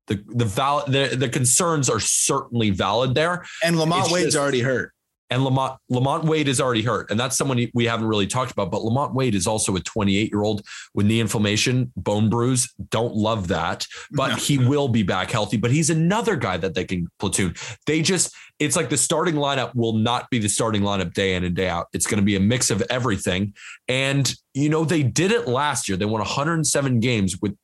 the 0.08 0.22
the 0.26 0.44
val 0.44 0.84
the, 0.86 1.14
the 1.16 1.28
concerns 1.28 1.88
are 1.88 2.00
certainly 2.00 2.70
valid 2.70 3.14
there. 3.14 3.44
And 3.62 3.76
LaMonte 3.76 4.10
Wade's 4.10 4.26
just, 4.26 4.36
already 4.36 4.60
hurt. 4.60 4.92
And 5.30 5.44
Lamont 5.44 5.78
LaMonte 5.92 6.24
Wade 6.24 6.48
is 6.48 6.60
already 6.60 6.82
hurt. 6.82 7.10
And 7.10 7.20
that's 7.20 7.36
someone 7.36 7.64
we 7.74 7.84
haven't 7.84 8.06
really 8.06 8.26
talked 8.26 8.50
about. 8.50 8.70
But 8.70 8.80
LaMonte 8.80 9.14
Wade 9.14 9.34
is 9.34 9.46
also 9.46 9.76
a 9.76 9.80
28 9.80 10.30
year 10.30 10.42
old 10.42 10.62
with 10.94 11.06
knee 11.06 11.20
inflammation, 11.20 11.92
bone 11.96 12.30
bruise. 12.30 12.72
Don't 12.90 13.14
love 13.14 13.48
that. 13.48 13.86
But 14.12 14.28
no. 14.28 14.36
he 14.36 14.58
will 14.58 14.88
be 14.88 15.02
back 15.02 15.30
healthy. 15.30 15.58
But 15.58 15.70
he's 15.70 15.90
another 15.90 16.36
guy 16.36 16.56
that 16.56 16.74
they 16.74 16.84
can 16.84 17.08
platoon. 17.18 17.54
They 17.86 18.00
just, 18.00 18.34
it's 18.58 18.74
like 18.74 18.88
the 18.88 18.96
starting 18.96 19.34
lineup 19.34 19.74
will 19.74 19.92
not 19.92 20.30
be 20.30 20.38
the 20.38 20.48
starting 20.48 20.82
lineup 20.82 21.12
day 21.12 21.34
in 21.34 21.44
and 21.44 21.54
day 21.54 21.68
out. 21.68 21.88
It's 21.92 22.06
going 22.06 22.20
to 22.20 22.24
be 22.24 22.36
a 22.36 22.40
mix 22.40 22.70
of 22.70 22.82
everything. 22.88 23.54
And, 23.86 24.34
you 24.54 24.70
know, 24.70 24.84
they 24.84 25.02
did 25.02 25.30
it 25.30 25.46
last 25.46 25.88
year. 25.88 25.98
They 25.98 26.06
won 26.06 26.20
107 26.20 27.00
games 27.00 27.38
with 27.40 27.54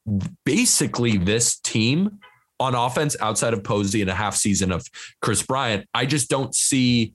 basically 0.44 1.16
this 1.16 1.58
team 1.60 2.20
on 2.60 2.74
offense 2.74 3.16
outside 3.20 3.52
of 3.52 3.64
Posey 3.64 4.00
and 4.00 4.10
a 4.10 4.14
half 4.14 4.34
season 4.34 4.72
of 4.72 4.86
Kris 5.20 5.42
Bryant, 5.42 5.88
I 5.94 6.06
just 6.06 6.30
don't 6.30 6.54
see 6.54 7.14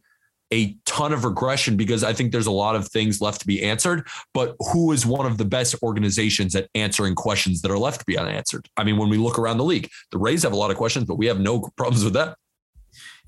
a 0.51 0.75
ton 0.85 1.13
of 1.13 1.25
regression 1.25 1.77
because 1.77 2.03
I 2.03 2.13
think 2.13 2.31
there's 2.31 2.47
a 2.47 2.51
lot 2.51 2.75
of 2.75 2.87
things 2.87 3.21
left 3.21 3.41
to 3.41 3.47
be 3.47 3.63
answered. 3.63 4.07
But 4.33 4.55
who 4.71 4.91
is 4.91 5.05
one 5.05 5.25
of 5.25 5.37
the 5.37 5.45
best 5.45 5.75
organizations 5.83 6.55
at 6.55 6.67
answering 6.75 7.15
questions 7.15 7.61
that 7.61 7.71
are 7.71 7.77
left 7.77 7.99
to 7.99 8.05
be 8.05 8.17
unanswered? 8.17 8.67
I 8.75 8.83
mean, 8.83 8.97
when 8.97 9.09
we 9.09 9.17
look 9.17 9.37
around 9.37 9.57
the 9.57 9.63
league, 9.63 9.89
the 10.11 10.17
Rays 10.17 10.43
have 10.43 10.53
a 10.53 10.57
lot 10.57 10.71
of 10.71 10.77
questions, 10.77 11.05
but 11.05 11.15
we 11.15 11.27
have 11.27 11.39
no 11.39 11.69
problems 11.77 12.03
with 12.03 12.13
that. 12.13 12.35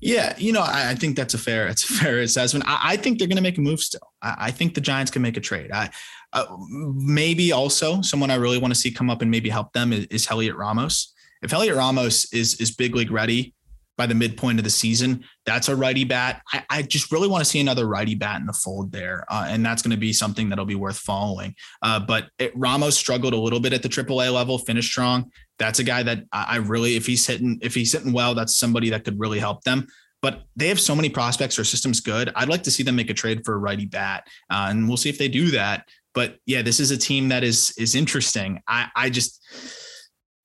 Yeah, 0.00 0.34
you 0.36 0.52
know, 0.52 0.62
I, 0.62 0.96
think 0.96 1.14
that's 1.14 1.32
a 1.32 1.38
fair, 1.38 1.68
it's 1.68 1.88
a 1.88 1.92
fair 1.92 2.18
assessment. 2.18 2.64
I, 2.66 2.80
I 2.82 2.96
think 2.96 3.18
they're 3.18 3.28
going 3.28 3.36
to 3.36 3.42
make 3.42 3.58
a 3.58 3.60
move 3.60 3.78
still. 3.78 4.12
I, 4.20 4.34
I, 4.38 4.50
think 4.50 4.74
the 4.74 4.80
Giants 4.80 5.12
can 5.12 5.22
make 5.22 5.36
a 5.36 5.40
trade. 5.40 5.70
I 5.70 5.90
uh, 6.32 6.46
maybe 6.68 7.52
also 7.52 8.02
someone 8.02 8.28
I 8.28 8.34
really 8.34 8.58
want 8.58 8.74
to 8.74 8.80
see 8.80 8.90
come 8.90 9.10
up 9.10 9.22
and 9.22 9.30
maybe 9.30 9.48
help 9.48 9.72
them 9.74 9.92
is, 9.92 10.06
is 10.06 10.26
Heliot 10.26 10.56
Ramos 10.56 11.12
if 11.42 11.50
Heliot 11.50 11.76
Ramos 11.76 12.32
is 12.32 12.54
is 12.60 12.70
big 12.70 12.94
league 12.94 13.10
ready 13.10 13.54
by 13.98 14.06
the 14.06 14.14
midpoint 14.14 14.58
of 14.58 14.64
the 14.64 14.70
season, 14.70 15.22
that's 15.44 15.68
a 15.68 15.76
righty 15.76 16.04
bat. 16.04 16.40
I, 16.52 16.64
I 16.70 16.82
just 16.82 17.12
really 17.12 17.28
want 17.28 17.44
to 17.44 17.50
see 17.50 17.60
another 17.60 17.86
righty 17.86 18.14
bat 18.14 18.40
in 18.40 18.46
the 18.46 18.52
fold 18.52 18.90
there, 18.90 19.24
uh, 19.28 19.46
and 19.48 19.64
that's 19.64 19.82
going 19.82 19.90
to 19.90 19.98
be 19.98 20.12
something 20.12 20.48
that'll 20.48 20.64
be 20.64 20.74
worth 20.74 20.98
following. 20.98 21.54
Uh, 21.82 22.00
but 22.00 22.28
it, 22.38 22.52
Ramos 22.56 22.96
struggled 22.96 23.34
a 23.34 23.38
little 23.38 23.60
bit 23.60 23.72
at 23.72 23.82
the 23.82 23.88
AAA 23.88 24.32
level, 24.32 24.58
finished 24.58 24.90
strong. 24.90 25.30
That's 25.58 25.78
a 25.78 25.84
guy 25.84 26.02
that 26.04 26.24
I, 26.32 26.46
I 26.48 26.56
really, 26.56 26.96
if 26.96 27.06
he's 27.06 27.26
hitting, 27.26 27.58
if 27.62 27.74
he's 27.74 27.92
hitting 27.92 28.12
well, 28.12 28.34
that's 28.34 28.56
somebody 28.56 28.90
that 28.90 29.04
could 29.04 29.20
really 29.20 29.38
help 29.38 29.62
them 29.64 29.86
but 30.22 30.44
they 30.54 30.68
have 30.68 30.80
so 30.80 30.94
many 30.94 31.08
prospects. 31.10 31.56
Their 31.56 31.64
system's 31.64 32.00
good. 32.00 32.32
I'd 32.36 32.48
like 32.48 32.62
to 32.62 32.70
see 32.70 32.84
them 32.84 32.94
make 32.94 33.10
a 33.10 33.14
trade 33.14 33.44
for 33.44 33.54
a 33.54 33.58
righty 33.58 33.86
bat, 33.86 34.24
uh, 34.48 34.68
and 34.70 34.86
we'll 34.86 34.96
see 34.96 35.10
if 35.10 35.18
they 35.18 35.28
do 35.28 35.50
that. 35.50 35.88
But 36.14 36.38
yeah, 36.46 36.62
this 36.62 36.78
is 36.78 36.90
a 36.90 36.96
team 36.96 37.28
that 37.28 37.42
is 37.42 37.74
is 37.76 37.94
interesting. 37.94 38.62
I 38.68 38.88
I 38.94 39.10
just 39.10 39.42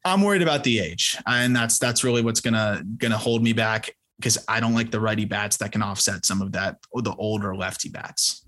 I'm 0.07 0.21
worried 0.21 0.41
about 0.41 0.63
the 0.63 0.79
age, 0.79 1.17
and 1.25 1.55
that's 1.55 1.77
that's 1.77 2.03
really 2.03 2.21
what's 2.21 2.41
gonna 2.41 2.83
gonna 2.97 3.17
hold 3.17 3.43
me 3.43 3.53
back 3.53 3.89
because 4.19 4.37
I 4.47 4.59
don't 4.59 4.73
like 4.73 4.91
the 4.91 4.99
righty 4.99 5.25
bats 5.25 5.57
that 5.57 5.71
can 5.71 5.81
offset 5.81 6.25
some 6.25 6.41
of 6.41 6.51
that 6.53 6.77
the 6.93 7.13
older 7.15 7.55
lefty 7.55 7.89
bats. 7.89 8.45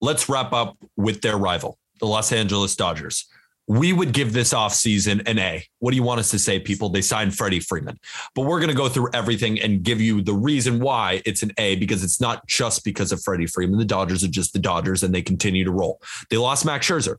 Let's 0.00 0.28
wrap 0.28 0.52
up 0.52 0.76
with 0.96 1.20
their 1.20 1.36
rival, 1.36 1.78
the 2.00 2.06
Los 2.06 2.32
Angeles 2.32 2.76
Dodgers. 2.76 3.26
We 3.66 3.92
would 3.92 4.12
give 4.12 4.32
this 4.32 4.54
offseason 4.54 5.28
an 5.28 5.38
A. 5.38 5.66
What 5.80 5.90
do 5.90 5.96
you 5.96 6.02
want 6.02 6.20
us 6.20 6.30
to 6.30 6.38
say, 6.38 6.58
people? 6.58 6.88
They 6.88 7.02
signed 7.02 7.36
Freddie 7.36 7.60
Freeman. 7.60 7.98
But 8.34 8.46
we're 8.46 8.60
going 8.60 8.70
to 8.70 8.76
go 8.76 8.88
through 8.88 9.10
everything 9.12 9.60
and 9.60 9.82
give 9.82 10.00
you 10.00 10.22
the 10.22 10.32
reason 10.32 10.80
why 10.80 11.20
it's 11.26 11.42
an 11.42 11.52
A 11.58 11.76
because 11.76 12.02
it's 12.02 12.18
not 12.18 12.46
just 12.46 12.82
because 12.82 13.12
of 13.12 13.22
Freddie 13.22 13.46
Freeman. 13.46 13.78
The 13.78 13.84
Dodgers 13.84 14.24
are 14.24 14.28
just 14.28 14.54
the 14.54 14.58
Dodgers 14.58 15.02
and 15.02 15.14
they 15.14 15.20
continue 15.20 15.64
to 15.64 15.70
roll. 15.70 16.00
They 16.30 16.38
lost 16.38 16.64
Max 16.64 16.88
Scherzer. 16.88 17.16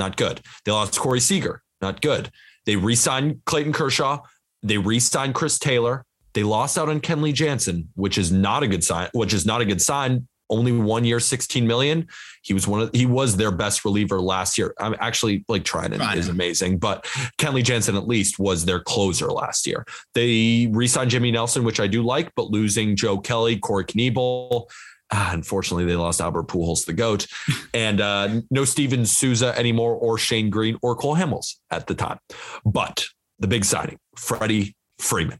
Not 0.00 0.16
good. 0.16 0.40
They 0.64 0.72
lost 0.72 0.98
Corey 0.98 1.20
Seager 1.20 1.62
not 1.82 2.00
good. 2.00 2.30
They 2.64 2.76
re-signed 2.76 3.42
Clayton 3.44 3.72
Kershaw. 3.72 4.20
They 4.62 4.78
re-signed 4.78 5.34
Chris 5.34 5.58
Taylor. 5.58 6.04
They 6.34 6.44
lost 6.44 6.78
out 6.78 6.88
on 6.88 7.00
Kenley 7.00 7.34
Jansen, 7.34 7.88
which 7.94 8.16
is 8.16 8.32
not 8.32 8.62
a 8.62 8.68
good 8.68 8.84
sign. 8.84 9.08
Which 9.12 9.34
is 9.34 9.44
not 9.44 9.60
a 9.60 9.64
good 9.64 9.82
sign. 9.82 10.28
Only 10.48 10.72
one 10.72 11.04
year, 11.04 11.18
16 11.18 11.66
million. 11.66 12.06
He 12.42 12.52
was 12.52 12.66
one 12.66 12.82
of 12.82 12.90
he 12.92 13.06
was 13.06 13.36
their 13.36 13.50
best 13.50 13.86
reliever 13.86 14.20
last 14.20 14.58
year. 14.58 14.74
I'm 14.78 14.94
actually 14.98 15.44
like 15.48 15.64
trying 15.64 15.94
it 15.94 16.00
is 16.18 16.28
amazing, 16.28 16.78
but 16.78 17.04
Kenley 17.38 17.62
Jansen 17.62 17.96
at 17.96 18.06
least 18.06 18.38
was 18.38 18.66
their 18.66 18.80
closer 18.80 19.28
last 19.28 19.66
year. 19.66 19.86
They 20.14 20.68
re-signed 20.70 21.10
Jimmy 21.10 21.30
Nelson, 21.30 21.64
which 21.64 21.80
I 21.80 21.86
do 21.86 22.02
like, 22.02 22.30
but 22.36 22.50
losing 22.50 22.96
Joe 22.96 23.18
Kelly, 23.18 23.58
Corey 23.58 23.84
Knebel, 23.84 24.68
Ah, 25.14 25.32
unfortunately, 25.32 25.84
they 25.84 25.94
lost 25.94 26.20
Albert 26.22 26.48
Pujols, 26.48 26.86
the 26.86 26.94
goat, 26.94 27.26
and 27.74 28.00
uh, 28.00 28.40
no 28.50 28.64
Steven 28.64 29.04
Souza 29.04 29.56
anymore, 29.58 29.94
or 29.94 30.16
Shane 30.16 30.48
Greene, 30.48 30.78
or 30.80 30.96
Cole 30.96 31.16
Hamels 31.16 31.56
at 31.70 31.86
the 31.86 31.94
time. 31.94 32.18
But 32.64 33.04
the 33.38 33.46
big 33.46 33.66
signing, 33.66 33.98
Freddie 34.16 34.74
Freeman, 34.98 35.38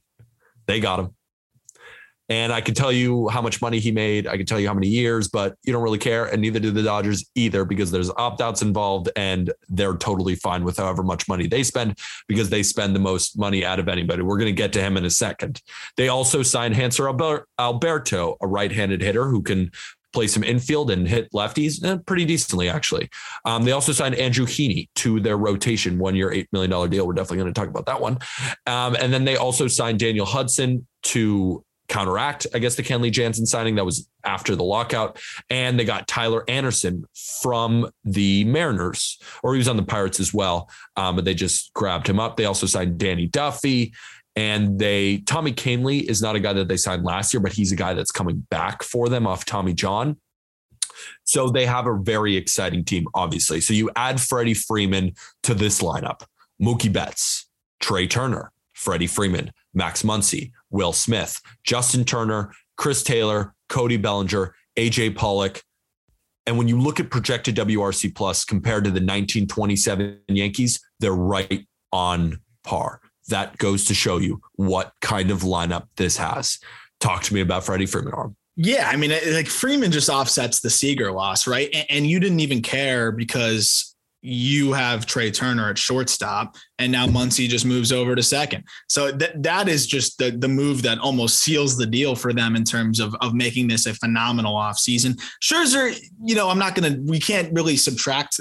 they 0.67 0.79
got 0.79 1.01
him. 1.01 1.17
And 2.33 2.51
I 2.51 2.63
can 2.63 2.75
tell 2.75 2.91
you 2.91 3.29
how 3.29 3.43
much 3.43 3.61
money 3.61 3.79
he 3.79 3.93
made. 3.93 4.27
I 4.27 4.39
can 4.39 4.47
tell 4.47 4.59
you 4.59 4.67
how 4.67 4.73
many 4.73 4.89
years, 4.89 5.29
but 5.29 5.55
you 5.65 5.73
don't 5.73 5.83
really 5.83 5.99
care. 5.99 6.25
And 6.25 6.41
neither 6.41 6.59
do 6.59 6.71
the 6.71 6.83
Dodgers 6.83 7.31
either 7.35 7.67
because 7.67 7.91
there's 7.91 8.09
opt 8.09 8.41
outs 8.41 8.63
involved 8.63 9.11
and 9.17 9.53
they're 9.69 9.99
totally 9.99 10.35
fine 10.37 10.65
with 10.65 10.79
however 10.79 11.03
much 11.03 11.29
money 11.29 11.47
they 11.47 11.63
spend 11.63 11.99
because 12.29 12.49
they 12.49 12.63
spend 12.63 12.97
the 12.97 13.01
most 13.01 13.39
money 13.39 13.67
out 13.67 13.79
of 13.79 13.87
anybody. 13.87 14.23
We're 14.23 14.39
going 14.39 14.47
to 14.47 14.57
get 14.57 14.73
to 14.73 14.81
him 14.81 14.97
in 14.97 15.05
a 15.05 15.11
second. 15.11 15.61
They 15.99 16.09
also 16.09 16.43
signed 16.43 16.75
Hanser 16.75 17.07
Alberto, 17.59 18.37
a 18.41 18.47
right 18.47 18.73
handed 18.73 19.03
hitter 19.03 19.29
who 19.29 19.43
can 19.43 19.71
play 20.15 20.27
some 20.27 20.43
infield 20.43 20.91
and 20.91 21.07
hit 21.07 21.31
lefties 21.33 21.85
eh, 21.85 21.99
pretty 22.07 22.25
decently, 22.25 22.71
actually. 22.71 23.11
Um, 23.45 23.65
they 23.65 23.73
also 23.73 23.93
signed 23.93 24.15
Andrew 24.15 24.47
Heaney 24.47 24.89
to 24.95 25.21
their 25.21 25.37
rotation, 25.37 25.99
one 25.99 26.17
year, 26.17 26.31
$8 26.31 26.47
million 26.51 26.91
deal. 26.91 27.07
We're 27.07 27.13
definitely 27.13 27.43
going 27.43 27.53
to 27.53 27.61
talk 27.61 27.69
about 27.69 27.85
that 27.87 28.01
one. 28.01 28.19
Um, 28.67 28.97
and 28.97 29.13
then 29.13 29.27
they 29.27 29.37
also 29.37 29.67
signed 29.69 29.99
Daniel 29.99 30.25
Hudson 30.25 30.87
to 31.03 31.63
counteract, 31.93 32.47
I 32.55 32.59
guess, 32.59 32.75
the 32.75 32.83
Kenley 32.83 33.13
Jansen 33.13 33.45
signing 33.45 33.75
that 33.75 33.85
was 33.85 34.09
after 34.25 34.57
the 34.57 34.65
lockout. 34.65 35.21
And 35.51 35.79
they 35.79 35.85
got 35.85 36.09
Tyler 36.09 36.43
Anderson 36.49 37.05
from 37.43 37.91
the 38.05 38.45
Mariners, 38.45 39.19
or 39.43 39.53
he 39.53 39.59
was 39.59 39.69
on 39.69 39.77
the 39.77 39.83
Pirates 39.83 40.19
as 40.19 40.33
well. 40.33 40.71
Um, 40.97 41.17
but 41.17 41.27
they 41.27 41.35
just 41.35 41.73
grabbed 41.75 42.09
him 42.09 42.19
up. 42.19 42.37
They 42.37 42.47
also 42.47 42.67
signed 42.67 42.99
Danny 42.99 43.27
Duffy. 43.27 43.93
And 44.35 44.79
they 44.79 45.19
Tommy 45.19 45.53
Kahnle 45.53 46.09
is 46.09 46.23
not 46.23 46.35
a 46.35 46.41
guy 46.41 46.55
that 46.55 46.67
they 46.67 46.79
signed 46.79 47.05
last 47.05 47.35
year, 47.35 47.41
but 47.41 47.53
he's 47.53 47.71
a 47.71 47.77
guy 47.77 47.93
that's 47.93 48.11
coming 48.11 48.47
back 48.49 48.83
for 48.83 49.11
them 49.11 49.27
off 49.27 49.45
Tommy 49.45 49.75
John. 49.75 50.17
So 51.25 51.51
they 51.51 51.67
have 51.67 51.87
a 51.87 51.99
very 51.99 52.37
exciting 52.37 52.85
team, 52.85 53.07
obviously. 53.15 53.61
So 53.61 53.75
you 53.75 53.91
add 53.95 54.19
Freddie 54.19 54.55
Freeman 54.55 55.13
to 55.43 55.53
this 55.53 55.83
lineup 55.83 56.23
Mookie 56.61 56.91
Betts, 56.91 57.47
Trea 57.81 58.07
Turner, 58.07 58.51
Freddie 58.73 59.07
Freeman, 59.07 59.53
Max 59.75 60.03
Muncy, 60.03 60.53
Will 60.73 60.93
Smith, 60.93 61.41
Justin 61.63 62.05
Turner, 62.05 62.53
Chris 62.77 63.03
Taylor, 63.03 63.55
Cody 63.69 63.97
Bellinger, 63.97 64.55
AJ 64.77 65.15
Pollock. 65.17 65.63
And 66.47 66.59
when 66.59 66.67
you 66.67 66.81
look 66.81 66.99
at 66.99 67.11
projected 67.11 67.55
WRC 67.55 68.15
plus 68.15 68.45
compared 68.45 68.85
to 68.85 68.91
the 68.91 68.95
1927 68.95 70.19
Yankees, 70.29 70.81
they're 70.99 71.13
right 71.13 71.67
on 71.93 72.41
par. 72.65 73.01
That 73.29 73.57
goes 73.59 73.85
to 73.85 73.95
show 73.95 74.19
you 74.19 74.41
what 74.55 74.93
kind 75.01 75.31
of 75.31 75.43
lineup 75.43 75.87
this 75.97 76.17
has. 76.17 76.59
Talk 76.99 77.23
to 77.25 77.35
me 77.35 77.41
about 77.41 77.65
Freddie 77.65 77.87
Freeman 77.87 78.15
arm. 78.15 78.37
Yeah, 78.57 78.89
I 78.89 78.97
mean, 78.97 79.13
like 79.33 79.47
Freeman 79.47 79.93
just 79.93 80.11
offsets 80.11 80.61
the 80.61 80.71
Seager 80.71 81.13
loss, 81.13 81.47
right? 81.47 81.71
And, 81.73 81.87
and 81.89 82.07
you 82.07 82.21
didn't 82.21 82.41
even 82.41 82.61
care 82.61 83.13
because 83.13 83.92
you 84.23 84.73
have 84.73 85.05
Trea 85.05 85.33
Turner 85.33 85.69
at 85.69 85.77
shortstop, 85.77 86.57
and 86.79 86.93
now 86.93 87.07
Muncy 87.07 87.49
just 87.49 87.67
moves 87.67 87.91
over 87.91 88.15
to 88.15 88.23
second. 88.23 88.65
So 88.89 89.11
that 89.11 89.43
that 89.43 89.69
is 89.69 89.87
just 89.87 90.19
the 90.19 90.31
the 90.31 90.49
move 90.49 90.83
that 90.83 90.99
almost 90.99 91.41
seals 91.41 91.77
the 91.77 91.87
deal 91.87 92.15
for 92.15 92.33
them 92.33 92.55
in 92.55 92.65
terms 92.65 93.01
of 93.01 93.15
of 93.21 93.35
making 93.35 93.69
this 93.69 93.87
a 93.87 93.95
phenomenal 93.95 94.55
offseason. 94.55 95.21
Scherzer, 95.43 95.99
you 96.25 96.37
know, 96.37 96.49
I'm 96.49 96.59
not 96.59 96.77
gonna 96.77 96.97
we 97.05 97.19
can't 97.19 97.53
really 97.53 97.77
subtract 97.77 98.41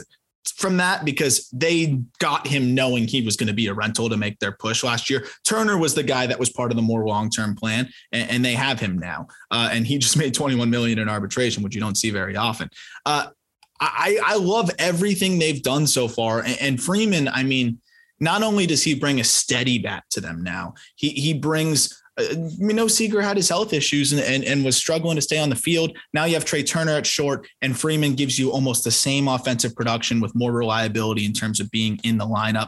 from 0.56 0.78
that 0.78 1.06
because 1.06 1.50
they 1.50 2.00
got 2.20 2.48
him 2.48 2.74
knowing 2.74 3.08
he 3.08 3.22
was 3.22 3.36
going 3.36 3.48
to 3.48 3.54
be 3.54 3.68
a 3.68 3.74
rental 3.74 4.10
to 4.10 4.18
make 4.18 4.40
their 4.40 4.52
push 4.52 4.84
last 4.84 5.10
year. 5.10 5.26
Turner 5.44 5.78
was 5.78 5.94
the 5.94 6.04
guy 6.04 6.26
that 6.26 6.40
was 6.40 6.50
part 6.50 6.72
of 6.72 6.76
the 6.76 6.82
more 6.82 7.06
long 7.06 7.30
term 7.30 7.56
plan, 7.56 7.88
and, 8.12 8.30
and, 8.30 8.46
they 8.46 8.54
have 8.54 8.80
him 8.80 8.98
now. 8.98 9.28
Uh, 9.52 9.70
and 9.72 9.86
he 9.86 9.98
just 10.00 10.18
made 10.18 10.34
21 10.34 10.70
million 10.70 10.98
in 10.98 11.08
arbitration, 11.08 11.62
which 11.62 11.76
you 11.76 11.82
don't 11.82 11.98
see 11.98 12.10
very 12.10 12.36
often. 12.36 12.70
Uh, 13.06 13.28
I, 13.82 14.20
I 14.24 14.36
love 14.36 14.70
everything 14.78 15.40
they've 15.40 15.62
done 15.62 15.88
so 15.88 16.08
far. 16.08 16.40
And, 16.40 16.58
and 16.62 16.82
Freeman, 16.82 17.28
I 17.28 17.44
mean, 17.44 17.80
not 18.20 18.44
only 18.44 18.68
does 18.68 18.84
he 18.84 18.94
bring 18.94 19.20
a 19.20 19.24
steady 19.24 19.80
bat 19.80 20.04
to 20.12 20.22
them 20.22 20.44
now, 20.44 20.76
he 20.96 21.10
he 21.10 21.34
brings 21.34 22.02
uh, 22.18 22.24
you 22.58 22.74
know, 22.74 22.88
Seager 22.88 23.22
had 23.22 23.38
his 23.38 23.48
health 23.48 23.72
issues 23.72 24.12
and, 24.12 24.22
and, 24.22 24.44
and, 24.44 24.66
was 24.66 24.76
struggling 24.76 25.16
to 25.16 25.22
stay 25.22 25.40
on 25.40 25.50
the 25.50 25.56
field. 25.56 25.98
Now 26.14 26.26
you 26.26 26.34
have 26.34 26.44
Trea 26.44 26.62
Turner 26.62 26.98
at 26.98 27.06
short, 27.06 27.48
and 27.62 27.78
Freeman 27.78 28.16
gives 28.16 28.38
you 28.38 28.52
almost 28.52 28.84
the 28.84 28.92
same 28.92 29.30
offensive 29.30 29.74
production 29.76 30.20
with 30.20 30.36
more 30.36 30.52
reliability 30.52 31.26
in 31.26 31.32
terms 31.32 31.62
of 31.62 31.72
being 31.72 32.00
in 32.04 32.18
the 32.18 32.26
lineup. 32.26 32.68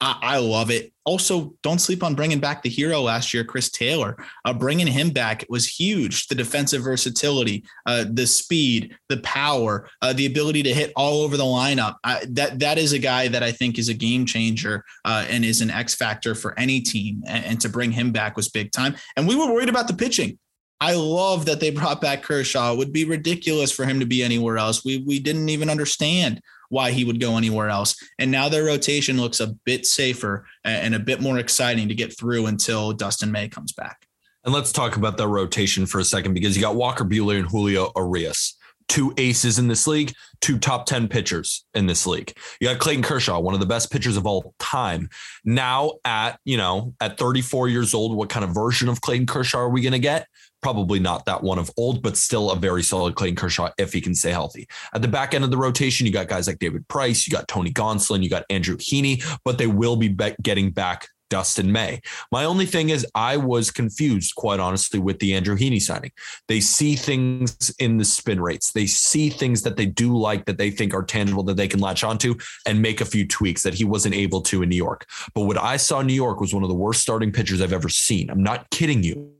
I, 0.00 0.18
I, 0.22 0.38
love 0.38 0.70
it. 0.70 0.92
Also, 1.04 1.54
don't 1.62 1.80
sleep 1.80 2.04
on 2.04 2.14
bringing 2.14 2.38
back 2.38 2.62
the 2.62 2.68
hero 2.68 3.00
last 3.00 3.34
year, 3.34 3.42
Chris 3.42 3.68
Taylor. 3.70 4.16
Uh, 4.44 4.52
bringing 4.52 4.86
him 4.86 5.10
back 5.10 5.44
was 5.48 5.66
huge. 5.66 6.28
The 6.28 6.36
defensive 6.36 6.82
versatility, 6.82 7.64
uh, 7.86 8.04
the 8.08 8.26
speed, 8.26 8.96
the 9.08 9.16
power, 9.18 9.88
uh, 10.00 10.12
the 10.12 10.26
ability 10.26 10.62
to 10.64 10.74
hit 10.74 10.92
all 10.94 11.22
over 11.22 11.36
the 11.36 11.44
lineup. 11.44 11.96
that 12.28 12.58
that 12.60 12.78
is 12.78 12.92
a 12.92 12.98
guy 12.98 13.26
that 13.28 13.42
I 13.42 13.50
think 13.50 13.78
is 13.78 13.88
a 13.88 13.94
game 13.94 14.24
changer 14.24 14.84
uh, 15.04 15.26
and 15.28 15.44
is 15.44 15.60
an 15.60 15.70
X 15.70 15.94
factor 15.94 16.34
for 16.34 16.56
any 16.58 16.80
team. 16.80 17.22
And, 17.26 17.44
and 17.44 17.60
to 17.60 17.68
bring 17.68 17.90
him 17.90 18.12
back 18.12 18.36
was 18.36 18.48
big 18.48 18.70
time. 18.70 18.94
And 19.16 19.26
we 19.26 19.34
were 19.34 19.52
worried 19.52 19.68
about 19.68 19.88
the 19.88 19.94
pitching. 19.94 20.38
I 20.80 20.94
love 20.94 21.46
that 21.46 21.58
they 21.58 21.70
brought 21.70 22.00
back 22.00 22.22
Kershaw. 22.22 22.72
It 22.72 22.78
would 22.78 22.92
be 22.92 23.04
ridiculous 23.04 23.72
for 23.72 23.84
him 23.84 23.98
to 23.98 24.06
be 24.06 24.22
anywhere 24.22 24.58
else. 24.58 24.84
We 24.84 24.98
we 24.98 25.18
didn't 25.18 25.48
even 25.48 25.70
understand 25.70 26.40
why 26.68 26.90
he 26.90 27.04
would 27.04 27.20
go 27.20 27.36
anywhere 27.36 27.68
else. 27.68 27.96
And 28.18 28.30
now 28.30 28.48
their 28.48 28.64
rotation 28.64 29.20
looks 29.20 29.40
a 29.40 29.48
bit 29.64 29.86
safer 29.86 30.46
and 30.64 30.94
a 30.94 30.98
bit 30.98 31.20
more 31.20 31.38
exciting 31.38 31.88
to 31.88 31.94
get 31.94 32.16
through 32.16 32.46
until 32.46 32.92
Dustin 32.92 33.32
May 33.32 33.48
comes 33.48 33.72
back. 33.72 34.06
And 34.44 34.54
let's 34.54 34.72
talk 34.72 34.96
about 34.96 35.16
the 35.16 35.28
rotation 35.28 35.86
for 35.86 35.98
a 35.98 36.04
second 36.04 36.34
because 36.34 36.56
you 36.56 36.62
got 36.62 36.76
Walker 36.76 37.04
Buehler 37.04 37.38
and 37.38 37.48
Julio 37.48 37.92
Urias, 37.96 38.56
two 38.88 39.12
aces 39.18 39.58
in 39.58 39.68
this 39.68 39.86
league, 39.86 40.12
two 40.40 40.58
top 40.58 40.86
10 40.86 41.08
pitchers 41.08 41.66
in 41.74 41.86
this 41.86 42.06
league. 42.06 42.32
You 42.60 42.68
got 42.68 42.78
Clayton 42.78 43.02
Kershaw, 43.02 43.40
one 43.40 43.54
of 43.54 43.60
the 43.60 43.66
best 43.66 43.90
pitchers 43.90 44.16
of 44.16 44.26
all 44.26 44.54
time. 44.58 45.10
Now 45.44 45.94
at, 46.04 46.38
you 46.44 46.56
know, 46.56 46.94
at 47.00 47.18
34 47.18 47.68
years 47.68 47.94
old, 47.94 48.16
what 48.16 48.30
kind 48.30 48.44
of 48.44 48.54
version 48.54 48.88
of 48.88 49.00
Clayton 49.00 49.26
Kershaw 49.26 49.58
are 49.58 49.70
we 49.70 49.82
going 49.82 49.92
to 49.92 49.98
get? 49.98 50.26
Probably 50.62 50.98
not 50.98 51.24
that 51.26 51.42
one 51.42 51.58
of 51.58 51.70
old, 51.76 52.02
but 52.02 52.16
still 52.16 52.50
a 52.50 52.56
very 52.56 52.82
solid 52.82 53.14
Clayton 53.14 53.36
Kershaw 53.36 53.70
if 53.78 53.92
he 53.92 54.00
can 54.00 54.14
stay 54.14 54.30
healthy. 54.30 54.68
At 54.94 55.02
the 55.02 55.08
back 55.08 55.34
end 55.34 55.44
of 55.44 55.50
the 55.50 55.56
rotation, 55.56 56.06
you 56.06 56.12
got 56.12 56.28
guys 56.28 56.46
like 56.46 56.58
David 56.58 56.86
Price, 56.88 57.26
you 57.26 57.32
got 57.32 57.48
Tony 57.48 57.72
Gonsolin, 57.72 58.22
you 58.22 58.30
got 58.30 58.44
Andrew 58.50 58.76
Heaney, 58.76 59.24
but 59.44 59.58
they 59.58 59.66
will 59.66 59.96
be 59.96 60.16
getting 60.42 60.70
back 60.70 61.08
Dustin 61.30 61.70
May. 61.70 62.00
My 62.32 62.44
only 62.44 62.66
thing 62.66 62.90
is, 62.90 63.06
I 63.14 63.36
was 63.36 63.70
confused, 63.70 64.34
quite 64.34 64.60
honestly, 64.60 64.98
with 64.98 65.18
the 65.18 65.34
Andrew 65.34 65.56
Heaney 65.56 65.80
signing. 65.80 66.12
They 66.46 66.60
see 66.60 66.96
things 66.96 67.74
in 67.78 67.98
the 67.98 68.04
spin 68.04 68.40
rates, 68.40 68.72
they 68.72 68.86
see 68.86 69.28
things 69.28 69.62
that 69.62 69.76
they 69.76 69.86
do 69.86 70.16
like 70.16 70.46
that 70.46 70.58
they 70.58 70.70
think 70.70 70.94
are 70.94 71.02
tangible 71.02 71.42
that 71.44 71.56
they 71.56 71.68
can 71.68 71.80
latch 71.80 72.04
onto 72.04 72.34
and 72.66 72.80
make 72.80 73.00
a 73.00 73.04
few 73.04 73.26
tweaks 73.26 73.62
that 73.62 73.74
he 73.74 73.84
wasn't 73.84 74.14
able 74.14 74.40
to 74.42 74.62
in 74.62 74.68
New 74.68 74.76
York. 74.76 75.06
But 75.34 75.42
what 75.42 75.58
I 75.58 75.76
saw 75.76 76.00
in 76.00 76.06
New 76.06 76.14
York 76.14 76.40
was 76.40 76.54
one 76.54 76.62
of 76.62 76.68
the 76.68 76.74
worst 76.74 77.02
starting 77.02 77.32
pitchers 77.32 77.60
I've 77.60 77.72
ever 77.72 77.88
seen. 77.88 78.30
I'm 78.30 78.42
not 78.42 78.70
kidding 78.70 79.02
you. 79.02 79.37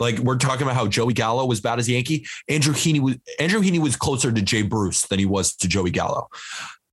Like 0.00 0.18
we're 0.18 0.38
talking 0.38 0.62
about 0.62 0.74
how 0.74 0.86
Joey 0.86 1.12
Gallo 1.12 1.46
was 1.46 1.60
bad 1.60 1.78
as 1.78 1.88
Yankee. 1.88 2.26
Andrew 2.48 2.74
Heaney 2.74 3.00
was 3.00 3.16
Andrew 3.38 3.60
Heaney 3.60 3.80
was 3.80 3.96
closer 3.96 4.32
to 4.32 4.42
Jay 4.42 4.62
Bruce 4.62 5.06
than 5.06 5.18
he 5.18 5.26
was 5.26 5.54
to 5.56 5.68
Joey 5.68 5.90
Gallo. 5.90 6.28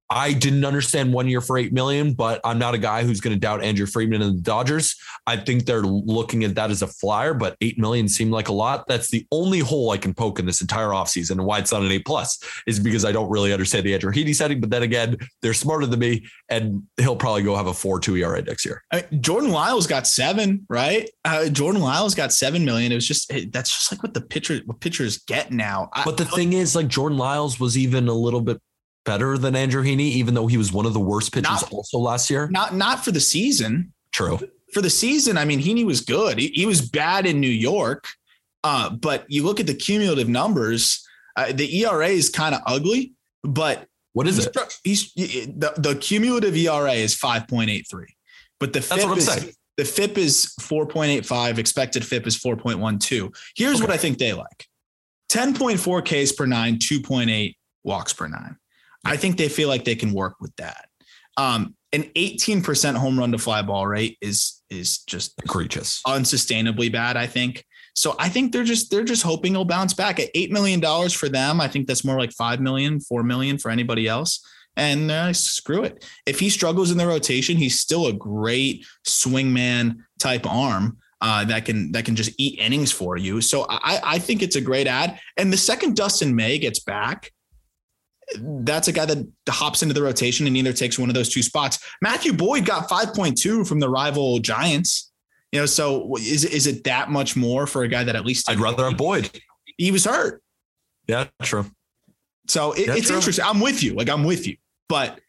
I 0.09 0.33
didn't 0.33 0.65
understand 0.65 1.13
one 1.13 1.27
year 1.27 1.41
for 1.41 1.57
eight 1.57 1.71
million, 1.71 2.13
but 2.13 2.41
I'm 2.43 2.57
not 2.57 2.73
a 2.73 2.79
guy 2.79 3.03
who's 3.03 3.21
going 3.21 3.35
to 3.35 3.39
doubt 3.39 3.63
Andrew 3.63 3.85
Friedman 3.85 4.21
and 4.23 4.37
the 4.37 4.41
Dodgers. 4.41 4.95
I 5.27 5.37
think 5.37 5.65
they're 5.65 5.83
looking 5.83 6.43
at 6.43 6.55
that 6.55 6.71
as 6.71 6.81
a 6.81 6.87
flyer, 6.87 7.35
but 7.35 7.55
eight 7.61 7.77
million 7.77 8.09
seemed 8.09 8.31
like 8.31 8.47
a 8.47 8.53
lot. 8.53 8.87
That's 8.87 9.09
the 9.09 9.27
only 9.31 9.59
hole 9.59 9.91
I 9.91 9.97
can 9.97 10.15
poke 10.15 10.39
in 10.39 10.47
this 10.47 10.61
entire 10.61 10.87
offseason. 10.87 11.31
And 11.31 11.45
why 11.45 11.59
it's 11.59 11.71
not 11.71 11.83
an 11.83 11.91
eight 11.91 12.05
plus 12.05 12.39
is 12.65 12.79
because 12.79 13.05
I 13.05 13.11
don't 13.11 13.29
really 13.29 13.53
understand 13.53 13.85
the 13.85 13.93
Andrew 13.93 14.11
Heaney 14.11 14.33
setting. 14.33 14.59
But 14.59 14.71
then 14.71 14.81
again, 14.81 15.15
they're 15.43 15.53
smarter 15.53 15.85
than 15.85 15.99
me, 15.99 16.25
and 16.49 16.83
he'll 16.97 17.15
probably 17.15 17.43
go 17.43 17.55
have 17.55 17.67
a 17.67 17.73
four 17.73 17.99
two 17.99 18.15
ERA 18.15 18.41
next 18.41 18.65
year. 18.65 18.83
I 18.91 19.05
mean, 19.11 19.21
Jordan 19.21 19.51
Lyles 19.51 19.85
got 19.85 20.07
seven, 20.07 20.65
right? 20.69 21.07
Uh, 21.23 21.49
Jordan 21.49 21.81
Lyles 21.81 22.15
got 22.15 22.33
seven 22.33 22.65
million. 22.65 22.91
It 22.91 22.95
was 22.95 23.07
just 23.07 23.31
that's 23.51 23.69
just 23.69 23.91
like 23.91 24.01
what 24.01 24.15
the 24.15 24.21
pitcher 24.21 24.59
what 24.65 24.79
pitchers 24.79 25.19
get 25.19 25.51
now. 25.51 25.89
But 26.03 26.17
the 26.17 26.25
thing 26.25 26.53
is, 26.53 26.75
like 26.75 26.87
Jordan 26.87 27.17
Lyles 27.19 27.59
was 27.59 27.77
even 27.77 28.07
a 28.07 28.13
little 28.13 28.41
bit 28.41 28.59
better 29.05 29.37
than 29.37 29.55
Andrew 29.55 29.83
Heaney, 29.83 30.11
even 30.11 30.33
though 30.33 30.47
he 30.47 30.57
was 30.57 30.71
one 30.71 30.85
of 30.85 30.93
the 30.93 30.99
worst 30.99 31.33
pitchers 31.33 31.61
not, 31.61 31.73
also 31.73 31.97
last 31.97 32.29
year? 32.29 32.47
Not 32.49 32.75
not 32.75 33.03
for 33.03 33.11
the 33.11 33.19
season. 33.19 33.93
True. 34.11 34.39
For 34.73 34.81
the 34.81 34.89
season, 34.89 35.37
I 35.37 35.45
mean, 35.45 35.59
Heaney 35.59 35.85
was 35.85 36.01
good. 36.01 36.37
He, 36.37 36.49
he 36.49 36.65
was 36.65 36.87
bad 36.87 37.25
in 37.25 37.39
New 37.39 37.47
York, 37.47 38.07
uh, 38.63 38.91
but 38.91 39.25
you 39.27 39.43
look 39.43 39.59
at 39.59 39.67
the 39.67 39.73
cumulative 39.73 40.29
numbers. 40.29 41.05
Uh, 41.35 41.51
the 41.51 41.83
ERA 41.83 42.07
is 42.07 42.29
kind 42.29 42.53
of 42.53 42.61
ugly, 42.65 43.13
but 43.43 43.87
what 44.13 44.27
is 44.27 44.45
it? 44.45 44.55
He's 44.83 45.13
the, 45.13 45.73
the 45.77 45.95
cumulative 45.95 46.55
ERA 46.55 46.93
is 46.93 47.15
five 47.15 47.47
point 47.47 47.69
eight 47.69 47.87
three, 47.89 48.15
but 48.59 48.73
the 48.73 48.81
FIP 48.81 49.17
is 49.17 49.25
saying. 49.25 49.53
the 49.77 49.85
FIP 49.85 50.17
is 50.17 50.53
four 50.59 50.85
point 50.85 51.11
eight 51.11 51.25
five. 51.25 51.57
Expected 51.59 52.05
FIP 52.05 52.27
is 52.27 52.35
four 52.35 52.55
point 52.55 52.79
one 52.79 52.99
two. 52.99 53.31
Here's 53.55 53.75
okay. 53.75 53.83
what 53.83 53.91
I 53.91 53.97
think 53.97 54.17
they 54.17 54.33
like: 54.33 54.67
ten 55.29 55.55
point 55.55 55.79
four 55.79 56.01
Ks 56.01 56.31
per 56.31 56.45
nine, 56.45 56.79
two 56.79 57.01
point 57.01 57.29
eight 57.29 57.57
walks 57.83 58.13
per 58.13 58.27
nine. 58.27 58.57
I 59.05 59.17
think 59.17 59.37
they 59.37 59.49
feel 59.49 59.69
like 59.69 59.85
they 59.85 59.95
can 59.95 60.13
work 60.13 60.35
with 60.39 60.55
that. 60.57 60.89
Um, 61.37 61.75
an 61.93 62.03
18% 62.15 62.95
home 62.95 63.17
run 63.17 63.31
to 63.31 63.37
fly 63.37 63.61
ball 63.61 63.87
rate 63.87 64.17
is 64.21 64.61
is 64.69 64.99
just 64.99 65.33
egregious, 65.43 66.01
unsustainably 66.05 66.91
bad. 66.91 67.17
I 67.17 67.25
think. 67.27 67.65
So 67.95 68.15
I 68.19 68.29
think 68.29 68.51
they're 68.51 68.63
just 68.63 68.91
they're 68.91 69.03
just 69.03 69.23
hoping 69.23 69.53
he'll 69.53 69.65
bounce 69.65 69.93
back 69.93 70.19
at 70.19 70.29
eight 70.35 70.51
million 70.51 70.79
dollars 70.79 71.13
for 71.13 71.29
them. 71.29 71.59
I 71.59 71.67
think 71.67 71.87
that's 71.87 72.05
more 72.05 72.19
like 72.19 72.31
five 72.31 72.59
million, 72.59 72.99
four 72.99 73.23
million 73.23 73.57
for 73.57 73.71
anybody 73.71 74.07
else. 74.07 74.45
And 74.75 75.11
uh, 75.11 75.33
screw 75.33 75.83
it. 75.83 76.05
If 76.25 76.39
he 76.39 76.49
struggles 76.49 76.91
in 76.91 76.97
the 76.97 77.07
rotation, 77.07 77.57
he's 77.57 77.79
still 77.79 78.07
a 78.07 78.13
great 78.13 78.85
swingman 79.05 79.97
type 80.19 80.45
arm 80.49 80.99
uh, 81.21 81.43
that 81.45 81.65
can 81.65 81.91
that 81.91 82.05
can 82.05 82.15
just 82.15 82.31
eat 82.37 82.59
innings 82.59 82.91
for 82.91 83.17
you. 83.17 83.41
So 83.41 83.65
I, 83.69 83.99
I 84.03 84.19
think 84.19 84.41
it's 84.41 84.55
a 84.55 84.61
great 84.61 84.87
ad. 84.87 85.19
And 85.37 85.51
the 85.51 85.57
second 85.57 85.95
Dustin 85.95 86.35
May 86.35 86.57
gets 86.59 86.79
back, 86.79 87.31
that's 88.37 88.87
a 88.87 88.91
guy 88.91 89.05
that 89.05 89.27
hops 89.49 89.81
into 89.81 89.93
the 89.93 90.01
rotation 90.01 90.47
and 90.47 90.55
either 90.55 90.73
takes 90.73 90.99
one 90.99 91.09
of 91.09 91.15
those 91.15 91.29
two 91.29 91.41
spots. 91.41 91.79
Matthew 92.01 92.33
Boyd 92.33 92.65
got 92.65 92.89
5.2 92.89 93.67
from 93.67 93.79
the 93.79 93.89
rival 93.89 94.39
Giants. 94.39 95.11
You 95.51 95.59
know, 95.59 95.65
so 95.65 96.15
is 96.17 96.45
is 96.45 96.67
it 96.67 96.83
that 96.83 97.09
much 97.09 97.35
more 97.35 97.65
for 97.65 97.83
a 97.83 97.87
guy 97.87 98.03
that 98.03 98.15
at 98.15 98.23
least 98.25 98.49
I'd 98.49 98.59
rather 98.59 98.87
have 98.87 98.97
Boyd. 98.97 99.41
He 99.77 99.91
was 99.91 100.05
hurt. 100.05 100.43
Yeah, 101.07 101.25
true. 101.41 101.65
So 102.47 102.73
it, 102.73 102.87
yeah, 102.87 102.95
it's 102.95 103.07
true. 103.07 103.15
interesting. 103.15 103.45
I'm 103.45 103.59
with 103.59 103.81
you. 103.81 103.93
Like 103.95 104.09
I'm 104.09 104.23
with 104.23 104.45
you, 104.45 104.57
but 104.87 105.19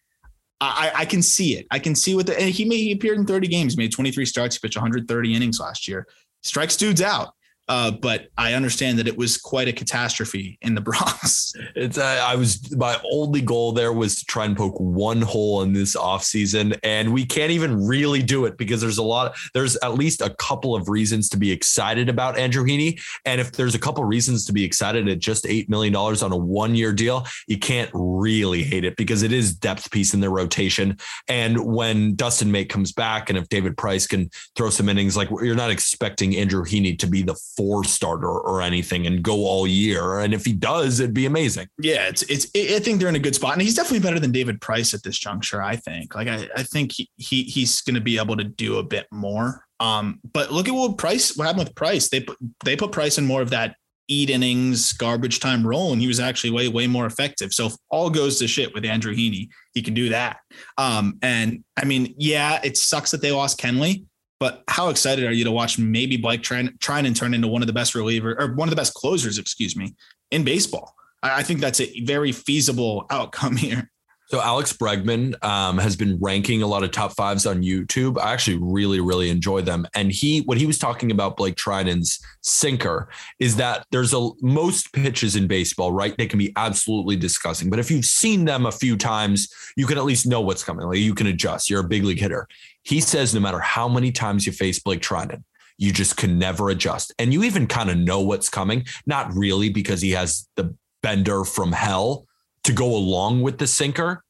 I, 0.61 0.92
I 0.94 1.05
can 1.07 1.22
see 1.22 1.57
it. 1.57 1.66
I 1.70 1.78
can 1.78 1.94
see 1.94 2.14
what 2.14 2.26
the 2.26 2.38
and 2.38 2.51
he 2.51 2.66
made 2.66 2.78
he 2.78 2.92
appeared 2.92 3.18
in 3.18 3.26
30 3.26 3.48
games, 3.48 3.78
made 3.78 3.92
23 3.92 4.26
starts, 4.26 4.57
he 4.57 4.61
pitched 4.61 4.76
130 4.76 5.34
innings 5.34 5.59
last 5.59 5.88
year. 5.88 6.07
Strikes 6.42 6.76
dudes 6.76 7.01
out. 7.01 7.32
Uh, 7.70 7.92
but 7.92 8.30
I 8.36 8.54
understand 8.54 8.98
that 8.98 9.06
it 9.06 9.16
was 9.16 9.38
quite 9.38 9.68
a 9.68 9.72
catastrophe 9.72 10.58
in 10.60 10.74
the 10.74 10.80
Bronx. 10.90 11.52
It's 11.76 11.98
uh, 11.98 12.20
I 12.26 12.34
was 12.34 12.76
my 12.76 13.00
only 13.12 13.40
goal 13.40 13.70
there 13.70 13.92
was 13.92 14.18
to 14.18 14.24
try 14.24 14.44
and 14.44 14.56
poke 14.56 14.78
one 14.80 15.22
hole 15.22 15.62
in 15.62 15.72
this 15.72 15.94
offseason 15.94 16.76
and 16.82 17.12
we 17.12 17.24
can't 17.24 17.52
even 17.52 17.86
really 17.86 18.22
do 18.22 18.44
it 18.44 18.58
because 18.58 18.80
there's 18.80 18.98
a 18.98 19.04
lot 19.04 19.36
there's 19.54 19.76
at 19.76 19.94
least 19.94 20.20
a 20.20 20.30
couple 20.30 20.74
of 20.74 20.88
reasons 20.88 21.28
to 21.28 21.36
be 21.36 21.52
excited 21.52 22.08
about 22.08 22.36
Andrew 22.36 22.64
Heaney 22.64 23.00
and 23.24 23.40
if 23.40 23.52
there's 23.52 23.76
a 23.76 23.78
couple 23.78 24.02
reasons 24.04 24.44
to 24.46 24.52
be 24.52 24.64
excited 24.64 25.08
at 25.08 25.20
just 25.20 25.46
8 25.46 25.70
million 25.70 25.92
dollars 25.92 26.24
on 26.24 26.32
a 26.32 26.36
1 26.36 26.74
year 26.74 26.92
deal 26.92 27.24
you 27.46 27.58
can't 27.58 27.90
really 27.94 28.64
hate 28.64 28.84
it 28.84 28.96
because 28.96 29.22
it 29.22 29.32
is 29.32 29.54
depth 29.54 29.92
piece 29.92 30.12
in 30.12 30.18
their 30.18 30.30
rotation 30.30 30.98
and 31.28 31.64
when 31.64 32.16
Dustin 32.16 32.50
May 32.50 32.64
comes 32.64 32.90
back 32.90 33.30
and 33.30 33.38
if 33.38 33.48
David 33.48 33.76
Price 33.76 34.08
can 34.08 34.28
throw 34.56 34.70
some 34.70 34.88
innings 34.88 35.16
like 35.16 35.30
you're 35.30 35.54
not 35.54 35.70
expecting 35.70 36.34
Andrew 36.36 36.64
Heaney 36.64 36.98
to 36.98 37.06
be 37.06 37.22
the 37.22 37.38
four 37.61 37.84
starter 37.84 38.30
or 38.30 38.62
anything 38.62 39.06
and 39.06 39.22
go 39.22 39.44
all 39.44 39.66
year 39.66 40.20
and 40.20 40.32
if 40.32 40.44
he 40.44 40.52
does 40.52 41.00
it'd 41.00 41.14
be 41.14 41.26
amazing 41.26 41.66
yeah, 41.82 42.08
it's 42.08 42.22
it's. 42.22 42.46
I 42.54 42.78
think 42.78 43.00
they're 43.00 43.08
in 43.08 43.16
a 43.16 43.20
good 43.20 43.34
spot, 43.34 43.54
and 43.54 43.62
he's 43.62 43.74
definitely 43.74 44.00
better 44.00 44.20
than 44.20 44.32
David 44.32 44.61
Price 44.61 44.94
at 44.94 45.02
this 45.02 45.18
juncture. 45.18 45.62
I 45.62 45.76
think. 45.76 46.14
Like 46.14 46.28
I, 46.28 46.48
I 46.56 46.62
think 46.62 46.92
he, 46.92 47.11
he 47.16 47.42
he's 47.44 47.80
going 47.80 47.94
to 47.94 48.00
be 48.00 48.18
able 48.18 48.36
to 48.36 48.44
do 48.44 48.78
a 48.78 48.82
bit 48.82 49.06
more. 49.11 49.64
Um, 49.80 50.20
but 50.32 50.52
look 50.52 50.68
at 50.68 50.74
what 50.74 50.98
Price. 50.98 51.36
What 51.36 51.46
happened 51.46 51.64
with 51.64 51.74
Price? 51.74 52.08
They 52.08 52.20
put 52.20 52.38
they 52.64 52.76
put 52.76 52.92
Price 52.92 53.18
in 53.18 53.26
more 53.26 53.42
of 53.42 53.50
that 53.50 53.76
eat 54.08 54.28
innings, 54.28 54.92
garbage 54.92 55.38
time 55.38 55.66
role, 55.66 55.92
and 55.92 56.00
he 56.00 56.08
was 56.08 56.20
actually 56.20 56.50
way 56.50 56.68
way 56.68 56.86
more 56.86 57.06
effective. 57.06 57.52
So 57.52 57.66
if 57.66 57.74
all 57.90 58.11
goes 58.11 58.38
to 58.38 58.48
shit 58.48 58.74
with 58.74 58.84
Andrew 58.84 59.14
Heaney, 59.14 59.48
he 59.72 59.82
can 59.82 59.94
do 59.94 60.11
that. 60.11 60.38
Um, 60.76 61.18
and 61.22 61.64
I 61.76 61.84
mean, 61.84 62.14
yeah, 62.18 62.61
it 62.62 62.76
sucks 62.76 63.11
that 63.12 63.22
they 63.22 63.32
lost 63.32 63.58
Kenley. 63.58 64.04
But 64.41 64.64
how 64.68 64.88
excited 64.88 65.24
are 65.26 65.32
you 65.32 65.45
to 65.45 65.53
watch 65.53 65.78
maybe 65.78 66.16
Blake 66.16 66.43
trying 66.43 66.76
and 66.88 67.16
turn 67.16 67.34
into 67.34 67.47
one 67.47 67.62
of 67.62 67.66
the 67.66 67.74
best 67.74 67.95
reliever 67.95 68.34
or 68.41 68.55
one 68.55 68.66
of 68.66 68.70
the 68.70 68.76
best 68.76 68.95
closers, 68.95 69.38
excuse 69.38 69.76
me, 69.76 69.95
in 70.30 70.43
baseball? 70.43 70.95
I 71.22 71.43
think 71.43 71.61
that's 71.61 71.80
a 71.80 72.01
very 72.01 72.32
feasible 72.32 73.07
outcome 73.11 73.57
here. 73.57 73.91
So 74.30 74.41
Alex 74.41 74.72
Bregman 74.72 75.43
um, 75.45 75.76
has 75.78 75.97
been 75.97 76.16
ranking 76.20 76.62
a 76.62 76.66
lot 76.68 76.84
of 76.84 76.93
top 76.93 77.16
fives 77.16 77.47
on 77.47 77.64
YouTube. 77.64 78.16
I 78.16 78.32
actually 78.32 78.59
really, 78.62 79.01
really 79.01 79.28
enjoy 79.28 79.62
them. 79.62 79.88
And 79.93 80.12
he, 80.12 80.43
what 80.43 80.57
he 80.57 80.66
was 80.66 80.78
talking 80.78 81.11
about 81.11 81.36
Blake 81.36 81.57
Treinen's 81.57 82.20
sinker 82.41 83.09
is 83.41 83.57
that 83.57 83.84
there's 83.91 84.14
a 84.14 84.30
most 84.41 84.93
pitches 84.93 85.34
in 85.34 85.49
baseball, 85.49 85.91
right? 85.91 86.16
They 86.16 86.28
can 86.28 86.38
be 86.38 86.53
absolutely 86.55 87.16
disgusting, 87.16 87.70
but 87.70 87.80
if 87.80 87.91
you've 87.91 88.05
seen 88.05 88.45
them 88.45 88.66
a 88.66 88.72
few 88.72 88.97
times, 88.97 89.53
you 89.76 89.84
can 89.84 89.99
at 89.99 90.05
least 90.05 90.28
know 90.28 90.41
what's 90.41 90.62
coming. 90.62 90.86
Like 90.86 90.99
you 90.99 91.14
can 91.14 91.26
adjust. 91.26 91.68
You're 91.68 91.80
a 91.80 91.88
big 91.88 92.05
league 92.05 92.20
hitter. 92.20 92.47
He 92.83 93.01
says 93.01 93.35
no 93.35 93.41
matter 93.41 93.61
how 93.61 93.89
many 93.89 94.12
times 94.12 94.47
you 94.47 94.53
face 94.53 94.78
Blake 94.78 95.01
Treinen, 95.01 95.45
you 95.78 95.93
just 95.93 96.16
can 96.16 96.39
never 96.39 96.70
adjust. 96.70 97.12
And 97.18 97.33
you 97.33 97.43
even 97.43 97.66
kind 97.66 97.91
of 97.91 97.97
know 97.97 98.20
what's 98.20 98.49
coming. 98.49 98.87
Not 99.07 99.33
really 99.35 99.70
because 99.70 100.03
he 100.03 100.11
has 100.12 100.49
the 100.57 100.74
bender 101.03 101.45
from 101.45 101.72
hell 101.72 102.26
to 102.64 102.72
go 102.72 102.95
along 102.95 103.43
with 103.43 103.59
the 103.59 103.66
sinker. 103.66 104.22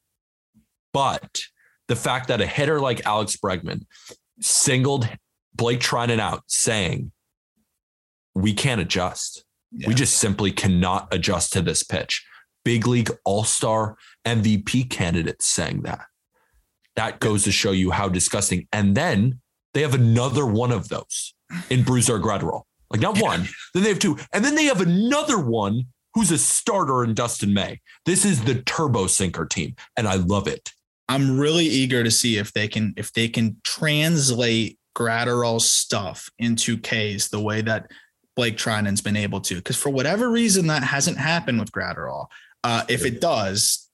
But 0.93 1.43
the 1.87 1.95
fact 1.95 2.27
that 2.29 2.41
a 2.41 2.45
hitter 2.45 2.79
like 2.79 3.05
Alex 3.05 3.35
Bregman 3.35 3.85
singled 4.39 5.09
Blake 5.53 5.81
Treinen 5.81 6.19
out 6.19 6.43
saying, 6.47 7.11
we 8.33 8.53
can't 8.53 8.81
adjust. 8.81 9.43
Yeah. 9.71 9.87
We 9.87 9.93
just 9.93 10.17
simply 10.17 10.51
cannot 10.51 11.13
adjust 11.13 11.53
to 11.53 11.61
this 11.61 11.83
pitch. 11.83 12.25
Big 12.63 12.87
league 12.87 13.11
all 13.25 13.43
star 13.43 13.97
MVP 14.25 14.89
candidates 14.89 15.47
saying 15.47 15.81
that. 15.83 16.05
That 16.95 17.19
goes 17.19 17.43
to 17.45 17.51
show 17.51 17.71
you 17.71 17.91
how 17.91 18.09
disgusting. 18.09 18.67
And 18.71 18.95
then 18.95 19.39
they 19.73 19.81
have 19.81 19.93
another 19.93 20.45
one 20.45 20.71
of 20.71 20.89
those 20.89 21.33
in 21.69 21.83
Brusdar 21.83 22.21
Graterol. 22.21 22.63
Like 22.89 23.01
not 23.01 23.21
one, 23.21 23.47
then 23.73 23.83
they 23.83 23.89
have 23.89 23.99
two. 23.99 24.17
And 24.33 24.43
then 24.43 24.55
they 24.55 24.65
have 24.65 24.81
another 24.81 25.39
one 25.39 25.85
who's 26.13 26.31
a 26.31 26.37
starter 26.37 27.03
in 27.05 27.13
Dustin 27.13 27.53
May. 27.53 27.79
This 28.05 28.25
is 28.25 28.43
the 28.43 28.61
turbo 28.63 29.07
sinker 29.07 29.45
team, 29.45 29.75
and 29.95 30.07
I 30.07 30.15
love 30.15 30.47
it. 30.47 30.73
I'm 31.07 31.39
really 31.39 31.65
eager 31.65 32.03
to 32.03 32.11
see 32.11 32.37
if 32.37 32.51
they 32.51 32.67
can 32.67 32.93
if 32.97 33.13
they 33.13 33.29
can 33.29 33.57
translate 33.63 34.77
Graterol's 34.95 35.69
stuff 35.69 36.29
into 36.37 36.77
K's 36.77 37.29
the 37.29 37.39
way 37.39 37.61
that 37.61 37.89
Blake 38.35 38.57
Treinen's 38.57 39.01
been 39.01 39.17
able 39.17 39.39
to. 39.41 39.55
Because 39.55 39.77
for 39.77 39.89
whatever 39.89 40.29
reason, 40.29 40.67
that 40.67 40.83
hasn't 40.83 41.17
happened 41.17 41.59
with 41.59 41.71
Graterol. 41.71 42.27
Uh, 42.63 42.83
if 42.89 43.05
it 43.05 43.21
does, 43.21 43.89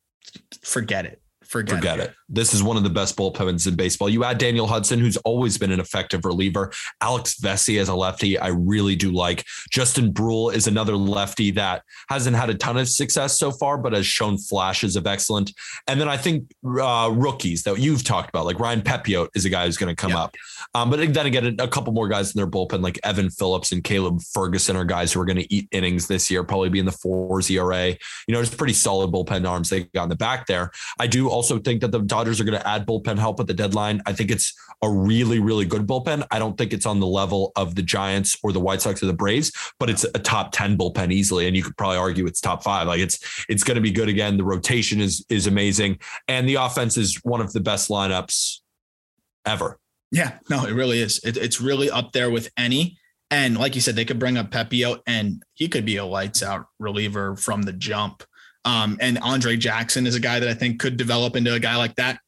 forget 0.63 1.05
it. 1.05 1.21
Forget, 1.43 1.77
Forget 1.77 1.99
it. 1.99 2.09
it. 2.09 2.15
This 2.29 2.53
is 2.53 2.61
one 2.61 2.77
of 2.77 2.83
the 2.83 2.89
best 2.89 3.15
bullpens 3.15 3.67
in 3.67 3.75
baseball. 3.75 4.09
You 4.09 4.23
add 4.23 4.37
Daniel 4.37 4.67
Hudson, 4.67 4.99
who's 4.99 5.17
always 5.17 5.57
been 5.57 5.71
an 5.71 5.79
effective 5.79 6.25
reliever. 6.25 6.71
Alex 7.01 7.39
Vesia 7.39 7.79
as 7.79 7.89
a 7.89 7.95
lefty, 7.95 8.37
I 8.37 8.47
really 8.47 8.95
do 8.95 9.11
like. 9.11 9.45
Justin 9.71 10.13
Bruihl 10.13 10.53
is 10.53 10.67
another 10.67 10.95
lefty 10.95 11.51
that 11.51 11.83
hasn't 12.09 12.35
had 12.35 12.49
a 12.49 12.55
ton 12.55 12.77
of 12.77 12.89
success 12.89 13.37
so 13.37 13.51
far, 13.51 13.77
but 13.77 13.93
has 13.93 14.05
shown 14.05 14.37
flashes 14.37 14.95
of 14.95 15.07
excellent. 15.07 15.53
And 15.87 15.99
then 15.99 16.09
I 16.09 16.17
think 16.17 16.51
uh, 16.65 17.11
rookies 17.13 17.63
that 17.63 17.79
you've 17.79 18.03
talked 18.03 18.29
about, 18.29 18.45
like 18.45 18.59
Ryan 18.59 18.81
Pepiot, 18.81 19.29
is 19.35 19.45
a 19.45 19.49
guy 19.49 19.65
who's 19.65 19.77
going 19.77 19.95
to 19.95 19.99
come 19.99 20.15
up. 20.15 20.35
Um, 20.73 20.89
but 20.89 21.13
then 21.13 21.25
again, 21.25 21.55
a 21.59 21.67
couple 21.67 21.93
more 21.93 22.07
guys 22.07 22.33
in 22.33 22.39
their 22.39 22.47
bullpen, 22.47 22.81
like 22.81 22.99
Evan 23.03 23.29
Phillips 23.29 23.71
and 23.71 23.83
Caleb 23.83 24.21
Ferguson, 24.33 24.75
are 24.75 24.85
guys 24.85 25.13
who 25.13 25.21
are 25.21 25.25
going 25.25 25.37
to 25.37 25.53
eat 25.53 25.67
innings 25.71 26.07
this 26.07 26.29
year, 26.29 26.43
probably 26.43 26.69
be 26.69 26.79
in 26.79 26.85
the 26.85 26.91
fours 26.91 27.49
ERA. 27.49 27.89
You 27.89 27.97
know, 28.29 28.39
it's 28.39 28.53
pretty 28.53 28.73
solid 28.73 29.11
bullpen 29.11 29.47
arms 29.47 29.69
they 29.69 29.83
got 29.83 30.03
in 30.03 30.09
the 30.09 30.15
back 30.15 30.47
there. 30.47 30.71
I 30.99 31.07
do 31.07 31.29
also 31.29 31.59
think 31.59 31.81
that 31.81 31.91
the 31.91 31.99
Dodgers 32.17 32.41
are 32.41 32.45
going 32.45 32.59
to 32.59 32.67
add 32.67 32.87
bullpen 32.87 33.19
help 33.19 33.39
at 33.39 33.45
the 33.45 33.53
deadline. 33.53 34.01
I 34.07 34.11
think 34.11 34.31
it's 34.31 34.55
a 34.81 34.89
really, 34.89 35.37
really 35.37 35.65
good 35.65 35.85
bullpen. 35.85 36.25
I 36.31 36.39
don't 36.39 36.57
think 36.57 36.73
it's 36.73 36.87
on 36.87 36.99
the 36.99 37.05
level 37.05 37.51
of 37.55 37.75
the 37.75 37.83
Giants 37.83 38.35
or 38.41 38.51
the 38.51 38.59
White 38.59 38.81
Sox 38.81 39.03
or 39.03 39.05
the 39.05 39.13
Braves, 39.13 39.51
but 39.77 39.87
it's 39.87 40.03
a 40.03 40.17
top 40.17 40.51
10 40.51 40.79
bullpen 40.79 41.13
easily. 41.13 41.45
And 41.45 41.55
you 41.55 41.61
could 41.61 41.77
probably 41.77 41.97
argue 41.97 42.25
it's 42.25 42.41
top 42.41 42.63
five. 42.63 42.87
Like 42.87 43.01
it's 43.01 43.45
it's 43.49 43.63
going 43.63 43.75
to 43.75 43.81
be 43.81 43.91
good 43.91 44.09
again. 44.09 44.35
The 44.35 44.43
rotation 44.43 44.99
is 44.99 45.23
is 45.29 45.45
amazing. 45.45 45.99
And 46.27 46.49
the 46.49 46.55
offense 46.55 46.97
is 46.97 47.17
one 47.23 47.39
of 47.39 47.53
the 47.53 47.59
best 47.59 47.87
lineups 47.87 48.61
ever. 49.45 49.77
Yeah, 50.11 50.39
no, 50.49 50.65
it 50.65 50.73
really 50.73 50.99
is. 50.99 51.19
It, 51.23 51.37
it's 51.37 51.61
really 51.61 51.91
up 51.91 52.13
there 52.13 52.31
with 52.31 52.49
any. 52.57 52.97
And 53.29 53.59
like 53.59 53.75
you 53.75 53.81
said, 53.81 53.95
they 53.95 54.05
could 54.05 54.17
bring 54.17 54.37
up 54.37 54.49
Pepiot 54.49 55.01
and 55.05 55.43
he 55.53 55.67
could 55.67 55.85
be 55.85 55.97
a 55.97 56.05
lights 56.05 56.41
out 56.41 56.65
reliever 56.79 57.35
from 57.35 57.61
the 57.61 57.73
jump. 57.73 58.23
Um, 58.67 58.97
and 58.99 59.17
Andre 59.19 59.55
Jackson 59.55 60.05
is 60.05 60.15
a 60.15 60.19
guy 60.19 60.41
that 60.41 60.49
I 60.49 60.53
think 60.53 60.81
could 60.81 60.97
develop 60.97 61.37
into 61.37 61.53
a 61.53 61.59
guy 61.59 61.77
like 61.77 61.95
that. 61.95 62.19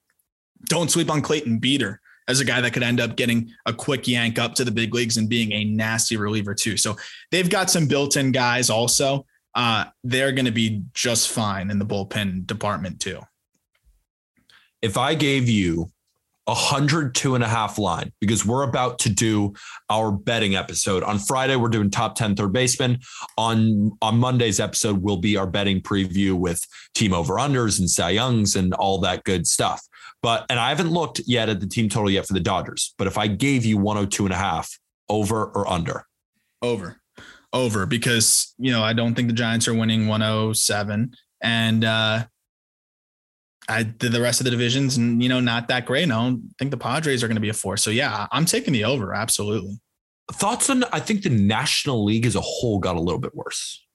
Don't 0.68 0.90
sleep 0.90 1.12
on 1.12 1.22
Clayton 1.22 1.58
Beeter 1.58 2.00
as 2.30 2.40
a 2.40 2.46
guy 2.46 2.62
that 2.62 2.72
could 2.72 2.82
end 2.82 3.02
up 3.02 3.18
getting 3.18 3.52
a 3.66 3.74
quick 3.74 4.08
yank 4.08 4.40
up 4.40 4.54
to 4.54 4.64
the 4.64 4.72
big 4.72 4.94
leagues 4.94 5.18
and 5.18 5.28
being 5.28 5.52
a 5.52 5.66
nasty 5.66 6.16
reliever 6.16 6.56
too. 6.56 6.78
So 6.78 6.96
they've 7.32 7.50
got 7.50 7.70
some 7.70 7.90
built-in 7.90 8.32
guys 8.32 8.70
also. 8.70 9.26
Uh, 9.54 9.86
they're 10.06 10.32
going 10.32 10.46
to 10.46 10.52
be 10.52 10.84
just 10.94 11.30
fine 11.30 11.72
in 11.72 11.78
the 11.78 11.86
bullpen 11.86 12.48
department 12.48 13.02
too. 13.02 13.20
If 14.82 14.96
I 14.96 15.16
gave 15.16 15.50
you 15.50 15.92
a 16.50 16.54
hundred 16.56 17.14
two 17.14 17.36
and 17.36 17.44
a 17.44 17.48
half 17.48 17.78
line 17.78 18.12
because 18.20 18.44
we're 18.44 18.64
about 18.64 18.98
to 18.98 19.10
do 19.10 19.54
our 19.92 20.12
betting 20.12 20.56
episode 20.56 21.04
on 21.04 21.20
Friday. 21.20 21.56
We're 21.56 21.70
doing 21.70 21.92
top 21.92 22.16
10 22.16 22.36
third 22.36 22.52
baseman. 22.52 22.98
On 23.38 23.92
on 24.02 24.18
Monday's 24.18 24.60
episode 24.60 25.04
will 25.04 25.18
be 25.18 25.38
our 25.38 25.46
betting 25.46 25.80
preview 25.80 26.34
with 26.34 26.60
team 26.96 27.14
over 27.14 27.36
unders 27.36 27.78
and 27.78 27.88
Cy 27.88 28.10
Youngs 28.10 28.56
and 28.56 28.74
all 28.74 29.00
that 29.02 29.24
good 29.26 29.46
stuff. 29.46 29.88
But 30.24 30.48
and 30.50 30.60
I 30.60 30.70
haven't 30.70 30.90
looked 30.90 31.22
yet 31.28 31.50
at 31.50 31.60
the 31.60 31.68
team 31.68 31.88
total 31.88 32.10
yet 32.10 32.26
for 32.26 32.34
the 32.34 32.40
Dodgers. 32.40 32.96
But 32.98 33.06
if 33.06 33.16
I 33.16 33.28
gave 33.28 33.64
you 33.64 33.78
102 33.78 34.26
and 34.26 34.34
a 34.34 34.38
half, 34.38 34.76
over 35.08 35.46
or 35.46 35.68
under? 35.68 36.08
Over. 36.64 37.00
Over 37.54 37.86
because 37.86 38.56
you 38.58 38.72
know 38.72 38.84
I 38.84 38.94
don't 38.94 39.14
think 39.14 39.28
the 39.28 39.36
Giants 39.36 39.68
are 39.68 39.74
winning 39.76 40.08
107 40.08 41.14
and 41.42 41.86
uh 41.86 42.26
I 43.70 43.84
did 43.84 44.12
the 44.12 44.22
rest 44.22 44.42
of 44.42 44.46
the 44.46 44.52
divisions 44.52 44.98
and 44.98 45.22
you 45.22 45.30
know 45.30 45.40
not 45.40 45.68
that 45.68 45.86
great. 45.86 46.08
No, 46.08 46.20
I 46.20 46.24
don't 46.30 46.54
think 46.58 46.72
the 46.72 46.78
Padres 46.78 47.24
are 47.24 47.28
going 47.28 47.36
to 47.36 47.42
be 47.42 47.50
a 47.50 47.54
force. 47.54 47.84
So 47.84 47.92
yeah, 47.92 48.28
I'm 48.32 48.46
taking 48.46 48.74
the 48.74 48.84
over. 48.84 49.14
Absolutely. 49.14 49.80
Thoughts 50.34 50.70
on? 50.70 50.84
I 50.86 51.00
think 51.00 51.24
the 51.24 51.30
National 51.30 52.04
League 52.04 52.26
as 52.26 52.36
a 52.36 52.42
whole 52.42 52.80
got 52.80 52.96
a 52.96 53.00
little 53.00 53.20
bit 53.20 53.36
worse. 53.36 53.86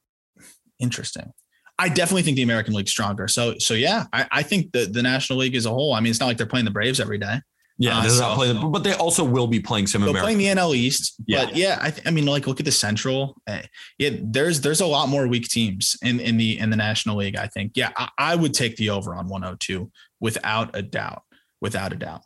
Interesting. 0.78 1.32
I 1.78 1.88
definitely 1.88 2.22
think 2.22 2.36
the 2.36 2.42
American 2.42 2.74
League 2.74 2.88
stronger. 2.88 3.26
So 3.28 3.58
so 3.58 3.74
yeah, 3.74 4.04
I, 4.12 4.26
I 4.30 4.42
think 4.42 4.72
the 4.72 4.86
the 4.86 5.02
National 5.02 5.40
League 5.40 5.56
as 5.56 5.66
a 5.66 5.70
whole. 5.70 5.92
I 5.92 6.00
mean, 6.00 6.10
it's 6.10 6.20
not 6.20 6.26
like 6.26 6.36
they're 6.36 6.46
playing 6.46 6.66
the 6.66 6.70
Braves 6.70 7.00
every 7.00 7.18
day. 7.18 7.40
Yeah, 7.76 7.98
uh, 7.98 8.08
so, 8.08 8.20
not 8.20 8.36
playing, 8.36 8.70
but 8.70 8.84
they 8.84 8.94
also 8.94 9.24
will 9.24 9.48
be 9.48 9.58
playing 9.58 9.88
some. 9.88 10.02
They're 10.02 10.14
playing 10.14 10.38
the 10.38 10.46
NL 10.46 10.76
East, 10.76 11.14
yeah. 11.26 11.44
but 11.44 11.56
yeah, 11.56 11.78
I, 11.80 11.90
th- 11.90 12.06
I 12.06 12.12
mean, 12.12 12.24
like 12.24 12.46
look 12.46 12.60
at 12.60 12.66
the 12.66 12.72
Central. 12.72 13.36
Uh, 13.48 13.62
yeah, 13.98 14.10
there's 14.22 14.60
there's 14.60 14.80
a 14.80 14.86
lot 14.86 15.08
more 15.08 15.26
weak 15.26 15.48
teams 15.48 15.96
in 16.02 16.20
in 16.20 16.36
the 16.36 16.58
in 16.58 16.70
the 16.70 16.76
National 16.76 17.16
League. 17.16 17.36
I 17.36 17.48
think. 17.48 17.72
Yeah, 17.74 17.90
I, 17.96 18.08
I 18.16 18.36
would 18.36 18.54
take 18.54 18.76
the 18.76 18.90
over 18.90 19.14
on 19.14 19.26
102 19.28 19.90
without 20.20 20.76
a 20.76 20.82
doubt. 20.82 21.22
Without 21.60 21.92
a 21.92 21.96
doubt. 21.96 22.22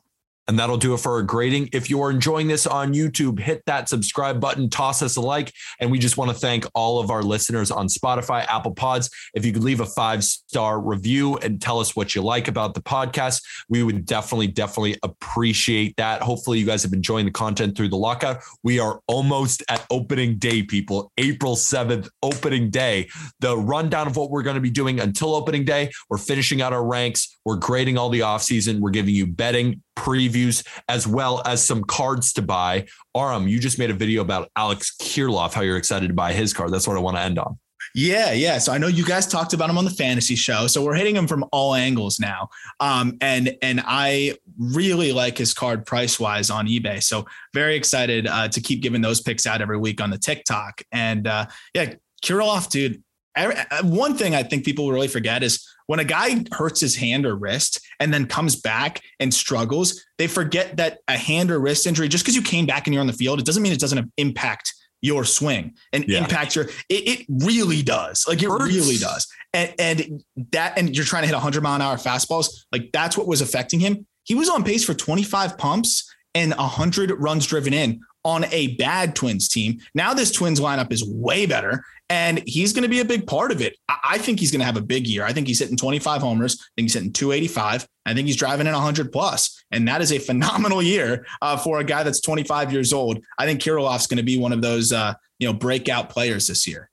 And 0.49 0.59
that'll 0.59 0.78
do 0.78 0.94
it 0.94 1.01
for 1.01 1.12
our 1.12 1.22
grading. 1.22 1.68
If 1.72 1.90
you 1.90 2.01
are 2.03 2.11
enjoying 2.11 2.49
this 2.49 2.66
on 2.66 2.94
YouTube, 2.94 3.38
hit 3.38 3.62
that 3.66 3.88
subscribe 3.88 4.40
button, 4.40 4.70
toss 4.70 5.03
us 5.03 5.16
a 5.16 5.20
like. 5.20 5.53
And 5.78 5.90
we 5.90 5.99
just 5.99 6.16
want 6.16 6.30
to 6.30 6.36
thank 6.36 6.64
all 6.74 6.99
of 6.99 7.11
our 7.11 7.22
listeners 7.22 7.70
on 7.70 7.86
Spotify, 7.86 8.46
Apple 8.46 8.74
Pods. 8.74 9.11
If 9.34 9.44
you 9.44 9.53
could 9.53 9.62
leave 9.62 9.80
a 9.80 9.86
five 9.86 10.24
star 10.24 10.80
review 10.80 11.36
and 11.36 11.61
tell 11.61 11.80
us 11.80 11.94
what 11.94 12.14
you 12.14 12.22
like 12.22 12.49
about 12.49 12.72
the 12.72 12.80
podcast, 12.80 13.42
we 13.68 13.82
would 13.82 14.07
definitely, 14.07 14.46
definitely 14.46 14.96
appreciate 15.03 15.94
that. 15.96 16.22
Hopefully, 16.22 16.59
you 16.59 16.66
guys 16.66 16.82
have 16.82 16.90
been 16.90 16.99
enjoying 16.99 17.26
the 17.26 17.30
content 17.30 17.76
through 17.76 17.90
the 17.90 17.96
lockout. 17.96 18.42
We 18.62 18.78
are 18.78 19.01
almost 19.07 19.62
at 19.68 19.86
opening 19.90 20.38
day, 20.38 20.62
people. 20.62 21.12
April 21.18 21.57
7th, 21.57 22.09
opening 22.22 22.70
day. 22.70 23.09
The 23.40 23.57
rundown 23.57 24.07
of 24.07 24.16
what 24.16 24.30
we're 24.30 24.42
going 24.42 24.57
to 24.57 24.61
be 24.62 24.70
doing 24.70 25.01
until 25.01 25.34
opening 25.34 25.64
day, 25.64 25.90
we're 26.09 26.18
finishing 26.18 26.62
out 26.62 26.72
our 26.72 26.84
ranks. 26.84 27.38
We're 27.49 27.57
grading 27.57 27.96
all 27.96 28.11
the 28.11 28.20
offseason. 28.20 28.80
We're 28.80 28.90
giving 28.90 29.14
you 29.14 29.26
betting 29.26 29.82
previews 29.96 30.62
as 30.86 31.07
well 31.07 31.40
as 31.46 31.64
some 31.64 31.82
cards 31.82 32.34
to 32.34 32.42
buy. 32.42 32.88
Aram, 33.16 33.49
you 33.49 33.59
just 33.59 33.78
made 33.78 33.88
a 33.88 33.94
video 33.94 34.20
about 34.20 34.51
Alex 34.55 34.94
Kirilloff, 35.01 35.55
how 35.55 35.62
you're 35.62 35.78
excited 35.78 36.09
to 36.09 36.14
buy 36.14 36.34
his 36.34 36.53
card. 36.53 36.74
That's 36.74 36.86
what 36.86 36.99
I 36.99 37.01
want 37.01 37.16
to 37.16 37.22
end 37.22 37.38
on. 37.38 37.59
Yeah, 37.94 38.32
yeah. 38.32 38.59
So 38.59 38.70
I 38.70 38.76
know 38.76 38.86
you 38.86 39.03
guys 39.03 39.26
talked 39.26 39.55
about 39.55 39.70
him 39.70 39.78
on 39.78 39.86
the 39.86 39.90
fantasy 39.90 40.34
show. 40.34 40.66
So 40.66 40.84
we're 40.84 40.94
hitting 40.94 41.16
him 41.16 41.26
from 41.26 41.42
all 41.51 41.74
angles 41.74 42.20
now. 42.20 42.51
Um, 42.80 43.16
and 43.22 43.57
and 43.62 43.82
I 43.82 44.36
really 44.59 45.12
like 45.12 45.38
his 45.38 45.55
card 45.55 45.86
price 45.86 46.20
wise 46.20 46.51
on 46.51 46.66
eBay. 46.66 47.03
So 47.03 47.24
very 47.55 47.76
excited 47.76 48.26
uh, 48.26 48.49
to 48.49 48.61
keep 48.61 48.82
giving 48.82 49.01
those 49.01 49.22
picks 49.22 49.46
out 49.46 49.62
every 49.62 49.78
week 49.78 50.03
on 50.03 50.11
the 50.11 50.18
TikTok. 50.18 50.82
And 50.92 51.26
uh, 51.26 51.46
yeah, 51.72 51.94
Kirilloff, 52.22 52.68
dude. 52.68 53.03
Every, 53.39 53.57
uh, 53.57 53.84
one 53.84 54.16
thing 54.16 54.34
I 54.34 54.43
think 54.43 54.64
people 54.64 54.91
really 54.91 55.09
forget 55.09 55.43
is 55.43 55.66
when 55.86 56.01
a 56.01 56.05
guy 56.05 56.45
hurts 56.53 56.80
his 56.80 56.97
hand 56.97 57.24
or 57.24 57.36
wrist 57.36 57.80
and 58.01 58.12
then 58.12 58.26
comes 58.26 58.57
back 58.57 59.01
and 59.20 59.32
struggles, 59.32 60.05
they 60.18 60.26
forget 60.26 60.76
that 60.76 60.99
a 61.09 61.16
hand 61.16 61.51
or 61.51 61.61
wrist 61.61 61.86
injury, 61.86 62.09
just 62.09 62.24
because 62.24 62.36
you 62.36 62.43
came 62.43 62.66
back 62.66 62.86
and 62.86 62.95
you're 62.95 63.01
on 63.01 63.07
the 63.07 63.12
field, 63.12 63.39
it 63.39 63.47
doesn't 63.47 63.62
mean 63.62 63.72
it 63.72 63.80
doesn't 63.80 64.12
impact 64.16 64.74
your 65.01 65.24
swing 65.24 65.74
and 65.93 66.05
yeah. 66.09 66.18
impact 66.18 66.57
your 66.57 66.64
it, 66.89 67.20
it, 67.20 67.26
really 67.28 67.82
does. 67.82 68.26
Like 68.26 68.43
it 68.43 68.49
really 68.49 68.97
does. 68.97 69.26
And 69.53 69.72
and 69.78 70.24
that 70.51 70.76
and 70.76 70.95
you're 70.95 71.05
trying 71.05 71.22
to 71.22 71.28
hit 71.28 71.34
100 71.34 71.62
mile 71.62 71.76
an 71.76 71.82
hour 71.82 71.97
fastballs 71.97 72.64
like 72.72 72.91
that's 72.93 73.16
what 73.16 73.28
was 73.28 73.41
affecting 73.41 73.78
him. 73.78 74.07
He 74.24 74.34
was 74.34 74.49
on 74.49 74.64
pace 74.64 74.84
for 74.84 74.95
25 74.95 75.57
pumps 75.57 76.12
and 76.34 76.53
100 76.53 77.12
runs 77.12 77.47
driven 77.47 77.72
in 77.72 78.01
on 78.29 78.45
a 78.53 78.76
bad 78.76 79.14
twins 79.16 79.49
team 79.49 79.79
now 79.95 80.12
this 80.12 80.31
twins 80.31 80.61
lineup 80.61 80.93
is 80.93 81.05
way 81.09 81.47
better 81.47 81.83
and 82.11 82.43
he's 82.47 82.72
going 82.72 82.83
to 82.83 82.89
be 82.89 83.01
a 83.01 83.05
big 83.05 83.26
part 83.26 83.53
of 83.53 83.61
it. 83.61 83.76
I 83.89 84.18
think 84.18 84.41
he's 84.41 84.51
going 84.51 84.61
to 84.61 84.66
have 84.66 84.76
a 84.76 84.83
big 84.83 85.07
year. 85.07 85.24
I 85.24 85.33
think 85.33 85.47
he's 85.47 85.59
hitting 85.59 85.76
25 85.76 86.22
homers. 86.22 86.57
I 86.59 86.64
think 86.76 86.87
he's 86.87 86.95
hitting 86.95 87.12
285. 87.12 87.87
I 88.07 88.14
think 88.14 88.26
he's 88.26 88.37
driving 88.37 88.66
in 88.66 88.72
100 88.72 89.12
plus, 89.12 89.62
and 89.70 89.87
that 89.89 90.01
is 90.01 90.12
a 90.12 90.18
phenomenal 90.18 90.83
year 90.83 91.26
uh, 91.43 91.57
for 91.57 91.81
a 91.81 91.85
guy 91.85 92.03
that's 92.03 92.20
25 92.20 92.72
years 92.72 92.93
old. 92.93 93.22
I 93.39 93.45
think 93.45 93.61
Kirilloff's 93.61 94.07
going 94.07 94.18
to 94.18 94.22
be 94.22 94.39
one 94.39 94.53
of 94.53 94.62
those 94.62 94.93
uh, 94.93 95.14
you 95.39 95.47
know 95.47 95.53
breakout 95.53 96.09
players 96.09 96.47
this 96.47 96.66
year. 96.66 96.91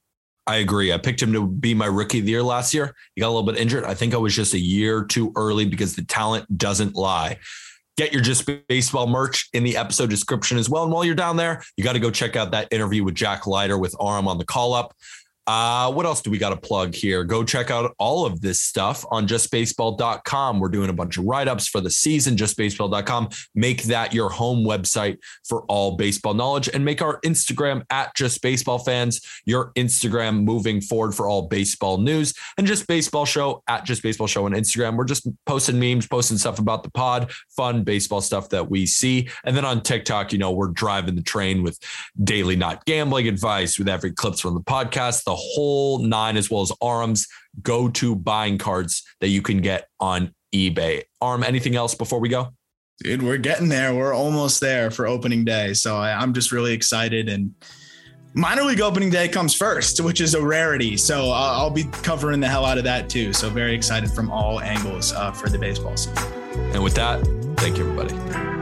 I 0.47 0.57
agree. 0.57 0.93
I 0.93 0.99
picked 0.99 1.23
him 1.23 1.33
to 1.33 1.47
be 1.47 1.73
my 1.73 1.87
rookie 1.87 2.19
of 2.19 2.25
the 2.25 2.31
year 2.31 2.43
last 2.43 2.73
year. 2.73 2.93
He 3.15 3.21
got 3.21 3.27
a 3.27 3.33
little 3.33 3.51
bit 3.51 3.57
injured. 3.57 3.83
I 3.83 3.95
think 3.95 4.13
I 4.13 4.17
was 4.17 4.35
just 4.35 4.53
a 4.53 4.59
year 4.59 5.03
too 5.03 5.31
early 5.35 5.65
because 5.65 5.95
the 5.95 6.03
talent 6.03 6.55
doesn't 6.55 6.93
lie. 6.93 7.39
Get 7.97 8.11
your 8.11 8.21
Just 8.21 8.49
Baseball 8.67 9.07
merch 9.07 9.49
in 9.53 9.63
the 9.63 9.77
episode 9.77 10.09
description 10.09 10.57
as 10.57 10.69
well. 10.69 10.83
And 10.83 10.91
while 10.91 11.05
you're 11.05 11.15
down 11.15 11.37
there, 11.37 11.63
you 11.77 11.83
got 11.83 11.93
to 11.93 11.99
go 11.99 12.11
check 12.11 12.35
out 12.35 12.51
that 12.51 12.67
interview 12.71 13.03
with 13.03 13.15
Jack 13.15 13.47
Leiter 13.47 13.77
with 13.77 13.95
Aram 14.01 14.27
on 14.27 14.37
the 14.37 14.45
call 14.45 14.73
up. 14.73 14.93
Uh, 15.47 15.91
what 15.91 16.05
else 16.05 16.21
do 16.21 16.31
we 16.31 16.37
got 16.37 16.49
to 16.49 16.57
plug 16.57 16.95
here? 16.95 17.23
Go 17.23 17.43
check 17.43 17.69
out 17.69 17.93
all 17.99 18.25
of 18.25 18.41
this 18.41 18.61
stuff 18.61 19.05
on 19.11 19.27
justbaseball.com. 19.27 20.59
We're 20.59 20.69
doing 20.69 20.89
a 20.89 20.93
bunch 20.93 21.17
of 21.17 21.25
write 21.25 21.47
ups 21.47 21.67
for 21.67 21.81
the 21.81 21.91
season, 21.91 22.35
justbaseball.com. 22.35 23.29
Make 23.53 23.83
that 23.83 24.13
your 24.13 24.29
home 24.29 24.65
website 24.65 25.17
for 25.47 25.63
all 25.63 25.97
baseball 25.97 26.33
knowledge 26.33 26.67
and 26.73 26.83
make 26.83 27.01
our 27.01 27.19
Instagram 27.21 27.85
at 27.89 28.15
just 28.15 28.41
baseball 28.41 28.79
fans 28.79 29.21
your 29.45 29.71
Instagram 29.73 30.43
moving 30.43 30.81
forward 30.81 31.13
for 31.13 31.27
all 31.27 31.43
baseball 31.43 31.97
news 31.97 32.33
and 32.57 32.65
just 32.65 32.87
baseball 32.87 33.25
show 33.25 33.63
at 33.67 33.85
just 33.85 34.01
baseball 34.01 34.27
show 34.27 34.45
on 34.45 34.53
Instagram. 34.53 34.97
We're 34.97 35.05
just 35.05 35.27
posting 35.45 35.79
memes, 35.79 36.07
posting 36.07 36.37
stuff 36.37 36.59
about 36.59 36.83
the 36.83 36.91
pod, 36.91 37.31
fun 37.55 37.83
baseball 37.83 38.21
stuff 38.21 38.49
that 38.49 38.69
we 38.69 38.85
see. 38.85 39.29
And 39.43 39.55
then 39.55 39.65
on 39.65 39.81
TikTok, 39.81 40.33
you 40.33 40.39
know, 40.39 40.51
we're 40.51 40.69
driving 40.69 41.15
the 41.15 41.21
train 41.21 41.61
with 41.61 41.79
daily 42.23 42.55
not 42.55 42.85
gambling 42.85 43.27
advice 43.27 43.77
with 43.77 43.87
every 43.87 44.11
clips 44.11 44.39
from 44.39 44.55
the 44.55 44.61
podcast. 44.61 45.23
The 45.23 45.34
whole 45.35 45.99
nine, 45.99 46.37
as 46.37 46.49
well 46.49 46.61
as 46.61 46.71
Aram's 46.81 47.27
go 47.61 47.89
to 47.89 48.15
buying 48.15 48.57
cards 48.57 49.03
that 49.21 49.29
you 49.29 49.41
can 49.41 49.59
get 49.59 49.87
on 49.99 50.33
eBay. 50.53 51.03
ARM, 51.21 51.43
anything 51.43 51.75
else 51.75 51.95
before 51.95 52.19
we 52.19 52.29
go? 52.29 52.49
Dude, 53.03 53.21
we're 53.21 53.37
getting 53.37 53.67
there. 53.67 53.93
We're 53.93 54.13
almost 54.13 54.61
there 54.61 54.89
for 54.89 55.05
opening 55.05 55.43
day. 55.43 55.73
So 55.73 55.97
I, 55.97 56.13
I'm 56.13 56.33
just 56.33 56.51
really 56.51 56.73
excited. 56.73 57.27
And 57.27 57.53
minor 58.33 58.63
league 58.63 58.79
opening 58.81 59.09
day 59.09 59.27
comes 59.27 59.53
first, 59.53 59.99
which 59.99 60.21
is 60.21 60.33
a 60.33 60.41
rarity. 60.41 60.95
So 60.95 61.25
uh, 61.25 61.53
I'll 61.57 61.69
be 61.69 61.83
covering 61.83 62.39
the 62.39 62.47
hell 62.47 62.65
out 62.65 62.77
of 62.77 62.85
that 62.85 63.09
too. 63.09 63.33
So 63.33 63.49
very 63.49 63.75
excited 63.75 64.11
from 64.11 64.31
all 64.31 64.61
angles 64.61 65.11
uh, 65.11 65.31
for 65.31 65.49
the 65.49 65.59
baseball 65.59 65.97
season. 65.97 66.31
And 66.73 66.83
with 66.83 66.95
that, 66.95 67.25
thank 67.57 67.77
you, 67.77 67.89
everybody. 67.89 68.54